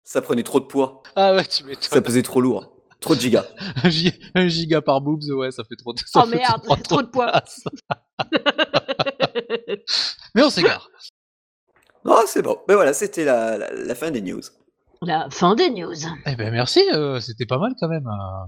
ça 0.03 0.21
prenait 0.21 0.43
trop 0.43 0.59
de 0.59 0.65
poids. 0.65 1.01
Ah 1.15 1.33
ouais, 1.33 1.43
tu 1.45 1.63
Ça 1.81 2.01
pesait 2.03 2.21
trop 2.21 2.39
lourd. 2.39 2.71
Trop 2.99 3.15
de 3.15 3.19
gigas. 3.19 3.45
Un 3.83 3.89
gi- 3.89 4.13
un 4.35 4.47
giga 4.47 4.81
par 4.81 5.01
boobs, 5.01 5.23
ouais, 5.31 5.49
ça 5.51 5.63
fait 5.63 5.75
trop 5.75 5.93
de 5.93 5.99
ça 6.05 6.21
Oh 6.23 6.27
merde, 6.27 6.61
trop, 6.63 6.75
trop 6.75 7.01
de 7.01 7.07
poids. 7.07 7.31
Mais 10.35 10.43
on 10.43 10.49
s'égare. 10.51 10.87
Non, 12.05 12.21
c'est 12.27 12.41
bon. 12.41 12.59
Ben 12.67 12.75
voilà, 12.75 12.93
c'était 12.93 13.25
la, 13.25 13.57
la, 13.57 13.71
la 13.73 13.95
fin 13.95 14.11
des 14.11 14.21
news. 14.21 14.41
La 15.01 15.27
fin 15.29 15.55
des 15.55 15.69
news. 15.71 15.93
Eh 16.25 16.35
ben 16.35 16.51
merci, 16.51 16.81
euh, 16.93 17.19
c'était 17.19 17.45
pas 17.45 17.57
mal 17.57 17.73
quand 17.79 17.87
même. 17.89 18.07
Euh... 18.07 18.45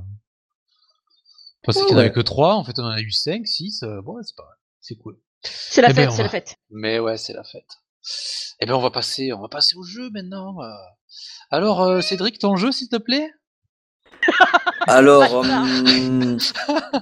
Je 1.62 1.66
pensais 1.66 1.80
Ouais, 1.82 1.86
qu'il 1.88 1.96
n'y 1.96 2.00
en 2.02 2.06
avait 2.06 2.10
ouais. 2.10 2.16
que 2.16 2.22
3, 2.22 2.54
en 2.56 2.64
fait 2.64 2.78
on 2.80 2.84
en 2.84 2.92
a 2.92 3.02
eu 3.02 3.12
5, 3.12 3.46
6, 3.46 3.84
bon 4.04 4.14
ouais, 4.14 4.22
c'est 4.24 4.36
pas 4.36 4.44
mal, 4.46 4.56
c'est 4.80 4.96
cool. 4.96 5.18
C'est 5.44 5.82
la 5.82 5.90
Eh 5.90 5.94
ben, 5.94 6.04
fête, 6.04 6.12
c'est 6.12 6.18
va- 6.18 6.24
la 6.24 6.30
fête. 6.30 6.56
Mais 6.70 7.00
ouais, 7.00 7.18
c'est 7.18 7.34
la 7.34 7.44
fête. 7.44 7.66
Eh 8.60 8.66
ben 8.66 8.74
on 8.74 8.80
va 8.82 8.92
passer, 8.92 9.34
on 9.34 9.42
va 9.42 9.50
passer 9.50 9.76
au 9.76 9.84
jeu 9.84 10.10
maintenant. 10.12 10.56
euh. 10.62 10.70
Alors 11.52 11.82
euh, 11.82 12.02
Cédric, 12.02 12.40
ton 12.40 12.56
jeu 12.56 12.72
s'il 12.72 12.90
te 12.90 12.96
plaît? 12.98 13.30
Alors, 14.88 15.34
hum, 15.34 16.38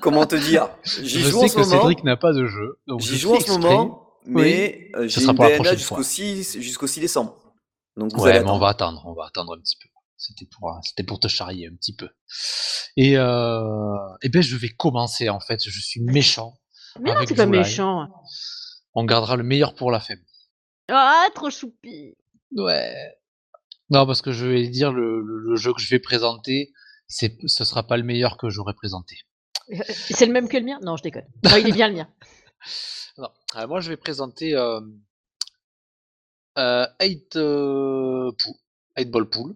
comment 0.01 0.25
te 0.25 0.35
dire? 0.35 0.69
J'y 0.83 1.07
Je 1.21 1.29
joue 1.29 1.37
en 1.37 1.41
sais 1.41 1.47
ce 1.49 1.55
que 1.55 1.59
moment. 1.61 1.71
Cédric 1.71 2.03
n'a 2.03 2.17
pas 2.17 2.33
de 2.33 2.45
jeu. 2.47 2.79
donc 2.87 3.01
J'y 3.01 3.09
je 3.09 3.15
joue 3.17 3.31
en 3.35 3.39
ce 3.39 3.41
exprès. 3.51 3.57
moment, 3.61 4.04
mais 4.27 4.91
euh, 4.95 5.07
j'ai 5.07 5.21
sera 5.21 5.31
une 5.31 5.35
pour 5.35 5.43
la 5.45 5.49
DNA 5.51 5.57
prochaine 5.57 5.77
jusqu'au 5.77 5.95
fois. 5.95 6.03
6, 6.03 6.59
jusqu'au 6.61 6.88
6 6.88 6.99
décembre. 6.99 7.53
Donc 7.97 8.13
vous 8.13 8.23
Ouais, 8.23 8.31
allez 8.31 8.39
mais 8.43 8.49
on 8.51 8.59
va 8.59 8.69
attendre, 8.69 9.01
on 9.05 9.13
va 9.13 9.25
attendre 9.27 9.55
un 9.55 9.59
petit 9.61 9.77
peu. 9.77 9.88
C'était 10.17 10.45
pour, 10.45 10.69
euh, 10.69 10.79
c'était 10.83 11.03
pour 11.03 11.19
te 11.19 11.27
charrier 11.27 11.67
un 11.71 11.75
petit 11.75 11.95
peu. 11.95 12.09
Et 12.97 13.17
euh, 13.17 13.95
eh 14.21 14.29
ben 14.29 14.41
je 14.41 14.55
vais 14.55 14.69
commencer 14.69 15.29
en 15.29 15.39
fait. 15.39 15.59
Je 15.63 15.79
suis 15.79 16.01
méchant. 16.01 16.57
Mais 16.99 17.13
non, 17.13 17.21
c'est 17.27 17.35
pas 17.35 17.45
méchant. 17.45 18.07
On 18.93 19.03
gardera 19.03 19.35
le 19.35 19.43
meilleur 19.43 19.75
pour 19.75 19.91
la 19.91 19.99
fin. 19.99 20.15
Ah, 20.89 21.25
trop 21.35 21.49
choupi. 21.49 22.15
Ouais. 22.55 22.95
Non, 23.89 24.05
parce 24.07 24.21
que 24.21 24.31
je 24.31 24.45
vais 24.45 24.67
dire 24.67 24.91
le, 24.93 25.21
le- 25.21 25.39
le 25.51 25.55
jeu 25.57 25.73
que 25.73 25.81
je 25.81 25.89
vais 25.89 25.99
présenter, 25.99 26.71
c'est, 27.07 27.38
ce 27.47 27.65
sera 27.65 27.83
pas 27.85 27.97
le 27.97 28.03
meilleur 28.03 28.38
que 28.38 28.49
j'aurais 28.49 28.73
présenté. 28.73 29.17
C'est 29.89 30.25
le 30.25 30.31
même 30.33 30.47
que 30.47 30.57
le 30.57 30.63
mien? 30.63 30.79
Non, 30.81 30.95
je 30.95 31.03
déconne. 31.03 31.25
Non, 31.43 31.55
il 31.57 31.67
est 31.67 31.71
bien 31.71 31.88
le 31.89 31.95
mien. 31.95 32.07
Non. 33.55 33.61
Euh, 33.61 33.67
moi, 33.67 33.81
je 33.81 33.89
vais 33.89 33.97
présenter 33.97 34.55
euh, 34.55 34.81
euh, 36.57 36.87
8 37.01 37.35
euh, 37.35 38.31
Pool, 38.31 38.53
8 38.97 39.11
Ball 39.11 39.29
Pool. 39.29 39.55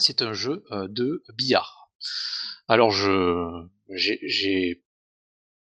C'est 0.00 0.22
un 0.22 0.32
jeu 0.32 0.64
de 0.70 1.22
billard. 1.34 1.90
Alors, 2.68 2.90
je, 2.90 3.66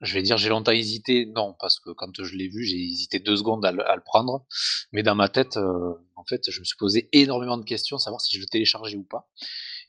vais 0.02 0.22
dire, 0.22 0.38
j'ai 0.38 0.50
longtemps 0.50 0.72
hésité. 0.72 1.26
Non, 1.28 1.56
parce 1.60 1.80
que 1.80 1.92
quand 1.92 2.24
je 2.24 2.36
l'ai 2.36 2.48
vu, 2.48 2.64
j'ai 2.64 2.78
hésité 2.78 3.20
deux 3.20 3.38
secondes 3.38 3.66
à 3.66 3.72
le, 3.72 4.04
prendre. 4.04 4.46
Mais 4.92 5.04
dans 5.04 5.16
ma 5.16 5.30
tête, 5.30 5.58
en 5.58 6.24
fait, 6.28 6.50
je 6.50 6.60
me 6.60 6.66
suis 6.66 6.78
posé 6.78 7.10
énormément 7.14 7.58
de 7.58 7.66
questions, 7.66 7.98
savoir 7.98 8.22
si 8.22 8.36
je 8.36 8.42
le 8.42 8.48
téléchargeais 8.48 8.98
ou 8.98 9.04
pas. 9.04 9.30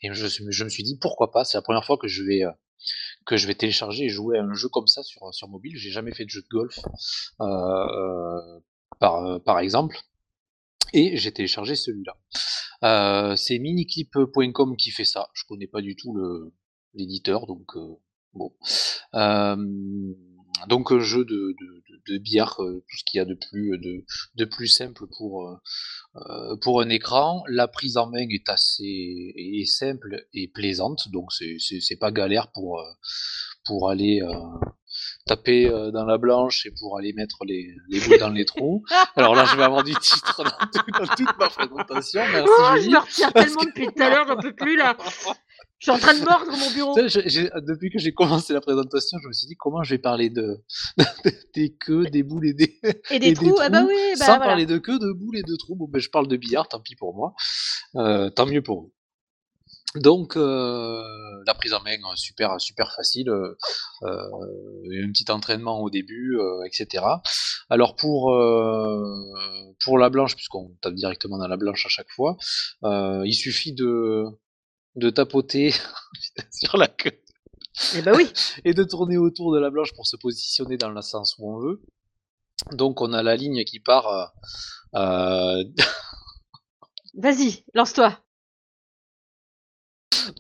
Et 0.03 0.13
je, 0.13 0.65
me 0.65 0.69
suis 0.69 0.83
dit, 0.83 0.99
pourquoi 1.01 1.31
pas 1.33 1.45
C'est 1.45 1.59
la 1.59 1.63
première 1.63 1.85
fois 1.85 1.97
que 1.97 2.09
je 2.09 2.23
vais, 2.23 2.45
télécharger 3.55 4.05
et 4.05 4.09
jouer 4.09 4.39
à 4.39 4.43
un 4.43 4.55
jeu 4.55 4.69
comme 4.69 4.87
ça 4.87 5.03
sur, 5.03 5.35
sur 5.35 5.49
mobile. 5.49 5.77
J'ai 5.77 5.91
jamais 5.91 6.15
fait 6.15 6.25
de 6.25 6.31
jeu 6.31 6.43
de 6.43 6.49
golf, 6.49 6.79
euh, 7.41 8.61
par 9.01 9.59
exemple. 9.59 9.99
Et 10.93 11.17
j'ai 11.17 11.33
téléchargé 11.33 11.75
celui-là. 11.75 12.17
Euh, 12.85 13.37
c'est 13.37 13.59
miniclip.com 13.59 14.77
qui 14.77 14.91
fait 14.91 15.05
ça. 15.05 15.29
Je 15.35 15.45
connais 15.49 15.67
pas 15.67 15.81
du 15.81 15.97
tout 15.97 16.17
l'éditeur, 16.95 17.47
donc 17.47 17.77
euh, 17.77 17.97
bon. 18.35 18.53
Euh, 19.15 19.57
donc 20.67 20.91
un 20.91 20.99
jeu 20.99 21.25
de, 21.25 21.55
de, 21.61 21.79
euh, 22.11 22.81
tout 22.81 22.97
ce 22.97 23.05
qu'il 23.05 23.19
y 23.19 23.21
a 23.21 23.25
de 23.25 23.35
plus 23.35 23.79
de, 23.79 24.05
de 24.35 24.45
plus 24.45 24.67
simple 24.67 25.07
pour 25.17 25.47
euh, 25.47 25.57
euh, 26.17 26.57
pour 26.57 26.81
un 26.81 26.89
écran. 26.89 27.43
La 27.49 27.69
prise 27.69 27.97
en 27.97 28.09
main 28.09 28.27
est 28.29 28.49
assez 28.49 29.35
simple 29.67 30.27
et 30.33 30.49
plaisante, 30.49 31.09
donc 31.11 31.33
c'est 31.33 31.57
c'est 31.59 31.97
pas 31.97 32.11
galère 32.11 32.51
pour 32.53 32.81
euh, 32.81 32.91
pour 33.65 33.91
aller 33.91 34.21
euh, 34.23 34.35
taper 35.29 35.69
euh, 35.69 35.91
dans 35.93 36.05
la 36.05 36.19
blanche 36.19 36.67
et 36.67 36.73
pour 36.79 36.99
aller 36.99 37.13
mettre 37.13 37.45
les, 37.47 37.75
les 37.89 38.01
boules 38.01 38.19
dans 38.19 38.31
les 38.31 38.45
trous. 38.45 38.83
Alors 39.17 39.35
là, 39.35 39.45
je 39.45 39.57
vais 39.57 39.63
avoir 39.63 39.85
du 39.85 39.95
titre 39.95 40.43
dans, 40.43 40.67
tout- 40.73 40.91
dans 40.99 41.07
toute 41.15 41.39
ma 41.39 41.49
présentation. 41.49 42.23
Merci 42.33 42.49
Oh, 42.59 42.65
je 42.75 42.81
Julie. 42.81 42.93
me 42.95 42.99
retire 42.99 43.33
tellement 43.33 43.63
depuis 43.65 43.87
tout 43.87 44.03
à 44.03 44.11
l'heure, 44.11 44.27
j'en 44.27 44.37
peux 44.37 44.53
plus 44.55 44.77
là. 44.77 44.97
Je 45.81 45.85
suis 45.85 45.93
en 45.93 45.99
train 45.99 46.15
de 46.19 46.25
mordre 46.25 46.51
mon 46.51 46.71
bureau. 46.73 46.95
Depuis 46.97 47.91
que 47.91 48.01
j'ai 48.01 48.13
commencé 48.13 48.53
la 48.53 48.61
présentation, 48.61 49.17
je 49.23 49.29
me 49.29 49.33
suis 49.33 49.47
dit 49.47 49.55
comment 49.55 49.85
je 49.85 49.95
vais 49.95 49.99
parler 49.99 50.29
de, 50.29 50.59
des 51.55 51.73
queues, 51.77 52.07
des 52.07 52.25
boules 52.25 52.47
et 52.49 52.53
des, 52.55 52.81
Et 53.11 53.21
des 53.21 53.29
et 53.29 53.35
trous, 53.35 53.57
ah 53.61 53.69
bah 53.69 53.85
oui, 53.87 53.95
bah 54.19 54.25
sans 54.27 54.37
voilà. 54.39 54.47
parler 54.47 54.67
de 54.67 54.79
queues, 54.79 54.99
de 54.99 55.13
boules 55.13 55.37
et 55.37 55.45
de 55.45 55.55
trous. 55.57 55.77
Bon, 55.77 55.87
ben, 55.89 56.01
je 56.01 56.09
parle 56.11 56.27
de 56.27 56.37
billard, 56.37 56.67
tant 56.69 56.81
pis 56.81 56.97
pour 56.97 57.15
moi. 57.15 57.33
Euh, 57.95 58.29
tant 58.31 58.47
mieux 58.47 58.61
pour 58.63 58.81
vous. 58.81 58.93
Donc, 59.95 60.37
euh, 60.37 61.03
la 61.47 61.55
prise 61.55 61.73
en 61.73 61.83
main, 61.83 61.97
euh, 61.97 62.15
super, 62.15 62.61
super 62.61 62.93
facile. 62.95 63.31
Euh, 63.31 63.57
euh, 64.03 65.05
un 65.05 65.11
petit 65.11 65.31
entraînement 65.31 65.81
au 65.81 65.89
début, 65.89 66.39
euh, 66.39 66.63
etc. 66.65 67.05
Alors, 67.71 67.97
pour, 67.97 68.37
pour 69.83 69.99
la 69.99 70.11
blanche, 70.11 70.37
puisqu'on 70.37 70.77
tape 70.83 70.95
directement 70.95 71.39
dans 71.39 71.49
la 71.49 71.57
blanche 71.57 71.87
à 71.87 71.89
chaque 71.89 72.11
fois, 72.11 72.37
il 72.83 73.35
suffit 73.35 73.73
de, 73.73 74.25
de 74.97 75.11
tapoter 75.11 75.73
sur 76.51 76.77
la 76.77 76.89
queue. 76.89 77.19
Eh 77.95 78.03
bah 78.03 78.13
oui. 78.15 78.31
et 78.65 78.75
de 78.75 78.85
tourner 78.85 79.17
autour 79.17 79.55
de 79.55 79.61
la 79.61 79.71
blanche 79.71 79.95
pour 79.95 80.07
se 80.07 80.17
positionner 80.17 80.77
dans 80.77 80.91
le 80.91 81.01
sens 81.01 81.37
où 81.39 81.51
on 81.51 81.59
veut. 81.61 81.81
Donc 82.73 83.01
on 83.01 83.13
a 83.13 83.23
la 83.23 83.37
ligne 83.37 83.65
qui 83.65 83.81
part. 83.81 84.35
Vas-y, 87.15 87.65
lance-toi. 87.75 88.19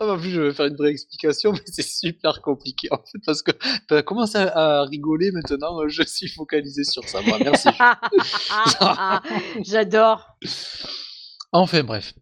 Ah 0.01 0.07
bah 0.07 0.17
plus 0.19 0.31
je 0.31 0.41
vais 0.41 0.53
faire 0.53 0.67
une 0.67 0.77
vraie 0.77 0.91
explication, 0.91 1.53
mais 1.55 1.61
c'est 1.67 1.83
super 1.83 2.41
compliqué 2.43 2.89
en 2.91 2.99
fait 2.99 3.19
parce 3.25 3.43
que 3.43 3.53
tu 3.89 4.03
commencé 4.05 4.39
à, 4.39 4.81
à, 4.81 4.85
rigoler 4.85 5.31
maintenant, 5.33 5.87
je 5.89 6.03
suis 6.03 6.29
focalisé 6.29 6.85
sur 6.85 7.09
ça. 7.09 7.21
Moi, 7.23 7.39
merci. 7.41 7.69
J'adore. 9.65 10.37
Enfin 11.53 11.83
bref, 11.83 12.15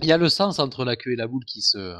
il 0.00 0.08
y 0.08 0.12
a 0.12 0.18
le 0.18 0.28
sens 0.28 0.58
entre 0.58 0.84
la 0.84 0.96
queue 0.96 1.12
et 1.12 1.16
la 1.16 1.26
boule 1.26 1.44
qui 1.44 1.62
se 1.62 1.96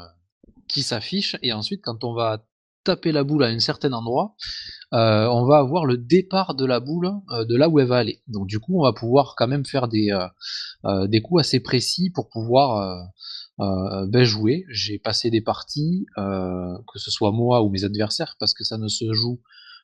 qui 0.67 0.81
s'affiche 0.81 1.35
et 1.41 1.53
ensuite 1.53 1.81
quand 1.83 2.03
on 2.03 2.13
va 2.13 2.43
taper 2.83 3.11
la 3.11 3.23
boule 3.23 3.43
à 3.43 3.47
un 3.47 3.59
certain 3.59 3.93
endroit, 3.93 4.35
euh, 4.93 5.27
on 5.27 5.45
va 5.45 5.57
avoir 5.57 5.85
le 5.85 5.97
départ 5.97 6.55
de 6.55 6.65
la 6.65 6.79
boule 6.79 7.11
euh, 7.31 7.45
de 7.45 7.55
là 7.55 7.69
où 7.69 7.79
elle 7.79 7.87
va 7.87 7.97
aller. 7.97 8.21
Donc 8.27 8.47
du 8.47 8.59
coup, 8.59 8.79
on 8.79 8.83
va 8.83 8.93
pouvoir 8.93 9.35
quand 9.37 9.47
même 9.47 9.65
faire 9.65 9.87
des, 9.87 10.09
euh, 10.83 11.07
des 11.07 11.21
coups 11.21 11.41
assez 11.41 11.59
précis 11.59 12.11
pour 12.13 12.29
pouvoir 12.29 13.07
ben, 13.57 14.23
jouer. 14.23 14.65
J'ai 14.69 14.99
passé 14.99 15.29
des 15.29 15.41
parties, 15.41 16.05
que 16.15 16.99
ce 16.99 17.11
soit 17.11 17.31
moi 17.31 17.61
ou 17.63 17.69
mes 17.69 17.83
adversaires, 17.83 18.35
parce 18.39 18.53
que 18.53 18.63
ça 18.63 18.77
ne 18.77 18.87
se 18.87 19.13
joue 19.13 19.41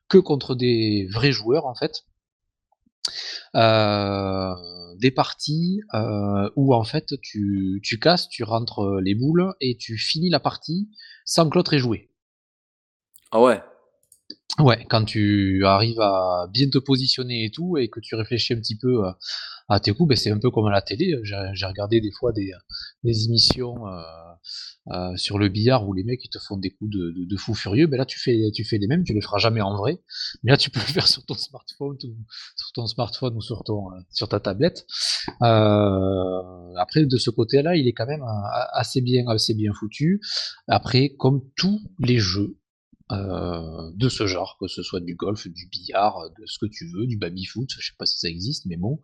que 0.08 0.18
contre 0.18 0.56
des 0.56 1.08
vrais 1.12 1.32
joueurs 1.32 1.66
en 1.66 1.76
fait. 1.76 2.06
des 4.98 5.12
parties 5.12 5.82
où 6.56 6.74
en 6.74 6.84
fait 6.84 7.14
tu, 7.22 7.80
tu 7.84 8.00
casses, 8.00 8.28
tu 8.30 8.44
rentres 8.44 9.00
les 9.02 9.16
boules 9.16 9.54
et 9.62 9.78
tu 9.78 9.98
finis 9.98 10.30
la 10.30 10.40
partie 10.40 10.90
sans 11.26 11.50
que 11.50 11.56
l'autre 11.56 11.74
ait 11.74 11.80
joué. 11.80 12.10
Ah 13.32 13.42
ouais? 13.42 13.62
Ouais, 14.58 14.86
quand 14.90 15.06
tu 15.06 15.64
arrives 15.64 16.02
à 16.02 16.48
bien 16.52 16.70
te 16.70 16.80
positionner 16.80 17.46
et 17.46 17.52
tout, 17.52 17.78
et 17.78 17.88
que 17.88 18.00
tu 18.00 18.16
réfléchis 18.16 18.54
un 18.54 18.58
petit 18.58 18.78
peu 18.78 19.04
à, 19.70 19.80
tes 19.80 19.94
coups, 19.94 20.10
ben 20.10 20.18
c'est 20.18 20.32
un 20.32 20.40
peu 20.40 20.52
comme 20.52 20.66
à 20.66 20.72
la 20.72 20.82
télé. 20.82 21.16
J'ai 21.24 21.66
regardé 21.66 22.02
des 22.02 22.12
fois 22.12 22.32
des, 22.32 22.52
émissions 23.04 23.88
euh, 23.88 24.02
euh, 24.92 25.16
sur 25.16 25.38
le 25.38 25.50
billard 25.50 25.88
où 25.88 25.94
les 25.94 26.04
mecs 26.04 26.24
ils 26.24 26.30
te 26.30 26.40
font 26.40 26.58
des 26.58 26.72
coups 26.72 26.92
de, 26.92 27.12
de, 27.12 27.26
de 27.26 27.38
fou 27.38 27.54
furieux. 27.54 27.88
Ben 27.88 27.98
là, 27.98 28.06
tu 28.06 28.20
fais, 28.20 28.52
tu 28.54 28.64
les 28.72 28.88
mêmes, 28.88 29.04
tu 29.04 29.14
les 29.14 29.22
feras 29.22 29.38
jamais 29.38 29.62
en 29.62 29.76
vrai. 29.76 30.02
Mais 30.44 30.52
là, 30.52 30.58
tu 30.58 30.70
peux 30.70 30.80
le 30.80 30.86
faire 30.86 31.08
sur 31.08 31.26
ton 31.26 31.36
smartphone, 31.36 31.98
ou, 32.04 32.18
sur 32.56 32.72
ton 32.74 32.88
smartphone 32.88 33.36
ou 33.36 33.42
sur 33.42 33.64
ton, 33.64 33.92
euh, 33.92 34.00
sur 34.12 34.28
ta 34.28 34.40
tablette. 34.40 34.86
Après, 35.42 37.06
de 37.06 37.18
ce 37.18 37.30
côté-là, 37.30 37.76
il 37.76 37.88
est 37.88 37.94
quand 37.94 38.08
même 38.08 38.24
assez 38.74 39.02
bien, 39.02 39.28
assez 39.28 39.54
bien 39.54 39.72
foutu. 39.74 40.22
Après, 40.68 41.10
comme 41.18 41.42
tous 41.56 41.82
les 42.00 42.20
jeux, 42.20 42.59
euh, 43.12 43.92
de 43.96 44.08
ce 44.08 44.28
genre, 44.28 44.58
que 44.60 44.68
ce 44.68 44.84
soit 44.84 45.00
du 45.00 45.16
golf, 45.16 45.48
du 45.48 45.68
billard, 45.68 46.30
de 46.40 46.46
ce 46.46 46.60
que 46.60 46.68
tu 46.68 46.88
veux, 46.94 47.08
du 47.08 47.18
baby-foot, 47.18 47.70
je 47.80 47.88
sais 47.88 47.96
pas 47.98 48.06
si 48.06 48.20
ça 48.20 48.30
existe, 48.30 48.66
mais 48.68 48.78
bon, 48.78 49.00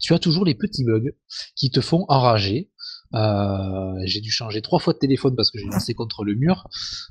tu 0.00 0.14
as 0.14 0.18
toujours 0.18 0.44
les 0.44 0.54
petits 0.54 0.84
bugs 0.84 1.10
qui 1.56 1.70
te 1.70 1.80
font 1.80 2.04
enrager. 2.08 2.70
Euh, 3.14 3.94
j'ai 4.04 4.20
dû 4.20 4.30
changer 4.30 4.62
trois 4.62 4.78
fois 4.78 4.92
de 4.92 4.98
téléphone 4.98 5.34
parce 5.34 5.50
que 5.50 5.58
j'ai 5.58 5.66
lancé 5.66 5.94
contre 5.94 6.24
le 6.24 6.34
mur. 6.34 6.68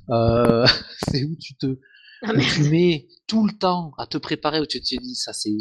Euh, 0.10 0.66
c'est 1.10 1.26
où 1.26 1.36
tu 1.36 1.56
te, 1.58 1.80
ah, 2.22 2.32
tu 2.34 2.70
mets 2.70 3.08
tout 3.28 3.46
le 3.46 3.54
temps 3.58 3.92
à 3.98 4.08
te 4.08 4.18
préparer, 4.18 4.62
où 4.62 4.66
tu 4.66 4.80
te 4.80 4.86
dis 4.86 5.16
ça 5.16 5.34
c'est 5.34 5.52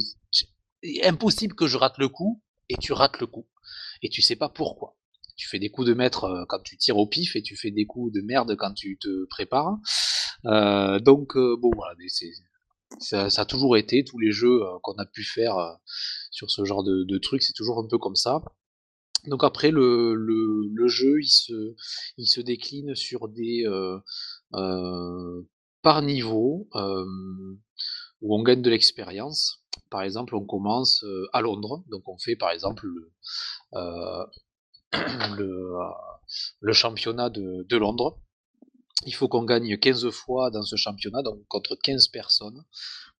impossible 1.02 1.54
que 1.54 1.66
je 1.66 1.76
rate 1.78 1.98
le 1.98 2.08
coup, 2.08 2.42
et 2.68 2.76
tu 2.76 2.92
rates 2.92 3.18
le 3.20 3.26
coup, 3.26 3.48
et 4.02 4.08
tu 4.08 4.22
sais 4.22 4.36
pas 4.36 4.48
pourquoi 4.48 4.96
tu 5.36 5.48
fais 5.48 5.58
des 5.58 5.70
coups 5.70 5.86
de 5.86 5.94
maître 5.94 6.46
quand 6.48 6.60
tu 6.62 6.76
tires 6.76 6.96
au 6.96 7.06
pif 7.06 7.36
et 7.36 7.42
tu 7.42 7.56
fais 7.56 7.70
des 7.70 7.86
coups 7.86 8.12
de 8.12 8.20
merde 8.22 8.56
quand 8.56 8.72
tu 8.72 8.98
te 8.98 9.26
prépares. 9.26 9.76
Euh, 10.46 10.98
donc 10.98 11.36
euh, 11.36 11.56
bon 11.56 11.70
voilà, 11.74 11.94
ça, 13.00 13.30
ça, 13.30 13.42
a 13.42 13.44
toujours 13.44 13.76
été 13.76 14.04
tous 14.04 14.18
les 14.18 14.32
jeux 14.32 14.62
euh, 14.62 14.78
qu'on 14.82 14.94
a 14.94 15.06
pu 15.06 15.24
faire 15.24 15.78
sur 16.30 16.50
ce 16.50 16.64
genre 16.64 16.84
de, 16.84 17.04
de 17.04 17.18
trucs, 17.18 17.42
c'est 17.42 17.52
toujours 17.52 17.78
un 17.78 17.86
peu 17.88 17.98
comme 17.98 18.16
ça. 18.16 18.42
Donc 19.26 19.42
après 19.42 19.70
le, 19.70 20.14
le, 20.14 20.88
jeu 20.88 21.20
il 21.20 21.28
se, 21.28 21.74
il 22.16 22.26
se 22.26 22.40
décline 22.40 22.94
sur 22.94 23.28
des 23.28 23.64
euh, 23.66 23.98
euh, 24.54 25.42
par 25.82 26.02
niveau 26.02 26.68
euh, 26.74 27.04
où 28.20 28.36
on 28.36 28.42
gagne 28.42 28.62
de 28.62 28.70
l'expérience. 28.70 29.62
Par 29.90 30.02
exemple, 30.02 30.34
on 30.34 30.44
commence 30.44 31.04
à 31.32 31.40
Londres, 31.42 31.84
donc 31.90 32.08
on 32.08 32.18
fait 32.18 32.34
par 32.34 32.50
exemple 32.50 32.86
le, 32.86 33.12
le, 36.60 36.72
championnat 36.72 37.30
de, 37.30 37.76
Londres 37.76 38.18
il 39.04 39.14
faut 39.14 39.28
qu'on 39.28 39.44
gagne 39.44 39.76
15 39.76 40.08
fois 40.10 40.50
dans 40.50 40.62
ce 40.62 40.76
championnat, 40.76 41.22
donc 41.22 41.46
contre 41.48 41.76
15 41.76 42.08
personnes, 42.08 42.64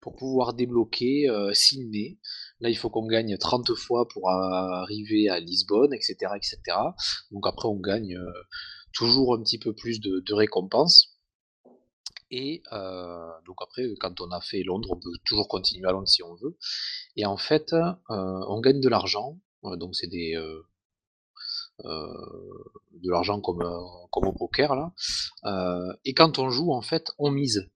pour 0.00 0.16
pouvoir 0.16 0.54
débloquer 0.54 1.28
euh, 1.28 1.52
Sydney. 1.52 2.18
Là, 2.60 2.70
il 2.70 2.76
faut 2.76 2.88
qu'on 2.88 3.06
gagne 3.06 3.36
30 3.36 3.74
fois 3.74 4.08
pour 4.08 4.30
arriver 4.30 5.28
à 5.28 5.38
Lisbonne, 5.38 5.92
etc. 5.92 6.16
etc. 6.34 6.58
Donc 7.30 7.46
après, 7.46 7.68
on 7.68 7.78
gagne 7.78 8.16
euh, 8.16 8.32
toujours 8.92 9.34
un 9.34 9.42
petit 9.42 9.58
peu 9.58 9.74
plus 9.74 10.00
de, 10.00 10.32
récompenses. 10.32 11.12
Et 12.30 12.62
euh, 12.72 13.30
donc 13.46 13.56
après, 13.60 13.84
quand 14.00 14.20
on 14.20 14.30
a 14.30 14.40
fait 14.40 14.62
Londres, 14.62 14.88
on 14.92 14.98
peut 14.98 15.12
toujours 15.24 15.46
continuer 15.46 15.86
à 15.88 15.92
Londres 15.92 16.08
si 16.08 16.22
on 16.22 16.34
veut. 16.34 16.56
Et 17.16 17.26
en 17.26 17.36
fait, 17.36 17.72
euh, 17.72 17.94
on 18.08 18.60
gagne 18.60 18.80
de 18.80 18.88
l'argent. 18.88 19.38
Donc 19.62 19.96
c'est 19.96 20.06
des, 20.06 20.36
de 23.06 23.10
l'argent 23.10 23.40
comme, 23.40 23.62
euh, 23.62 24.06
comme 24.10 24.26
au 24.26 24.32
poker 24.32 24.74
là. 24.74 24.92
Euh, 25.44 25.92
et 26.04 26.14
quand 26.14 26.38
on 26.38 26.50
joue, 26.50 26.72
en 26.72 26.82
fait, 26.82 27.10
on 27.18 27.30
mise. 27.30 27.70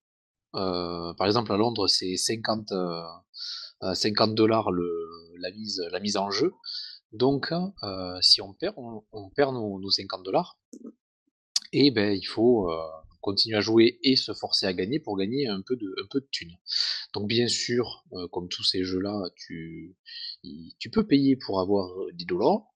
par 0.52 1.26
exemple, 1.26 1.52
à 1.52 1.56
Londres, 1.56 1.86
c'est 1.86 2.16
50, 2.16 2.72
50 3.94 4.34
dollars 4.34 4.70
le, 4.70 4.90
la, 5.38 5.50
mise, 5.52 5.82
la 5.90 6.00
mise 6.00 6.16
en 6.16 6.30
jeu. 6.30 6.52
Donc, 7.12 7.52
si 8.20 8.40
on 8.40 8.52
perd, 8.54 8.74
on, 8.76 9.30
perd 9.30 9.54
nos, 9.54 9.78
nos 9.78 9.90
50 9.90 10.24
dollars. 10.24 10.58
Et 11.72 11.90
ben, 11.92 12.16
il 12.16 12.26
faut 12.26 12.68
continuer 13.20 13.58
à 13.58 13.60
jouer 13.60 14.00
et 14.02 14.16
se 14.16 14.32
forcer 14.32 14.66
à 14.66 14.72
gagner 14.72 14.98
pour 14.98 15.16
gagner 15.16 15.46
un 15.46 15.60
peu 15.60 15.76
de, 15.76 15.94
un 16.02 16.06
peu 16.10 16.20
de 16.20 16.28
thunes. 16.32 16.56
Donc 17.14 17.28
bien 17.28 17.46
sûr, 17.46 18.04
comme 18.32 18.48
tous 18.48 18.64
ces 18.64 18.82
jeux-là, 18.82 19.28
tu, 19.36 19.96
tu 20.78 20.90
peux 20.90 21.06
payer 21.06 21.36
pour 21.36 21.60
avoir 21.60 21.90
10 22.14 22.24
dollars, 22.24 22.69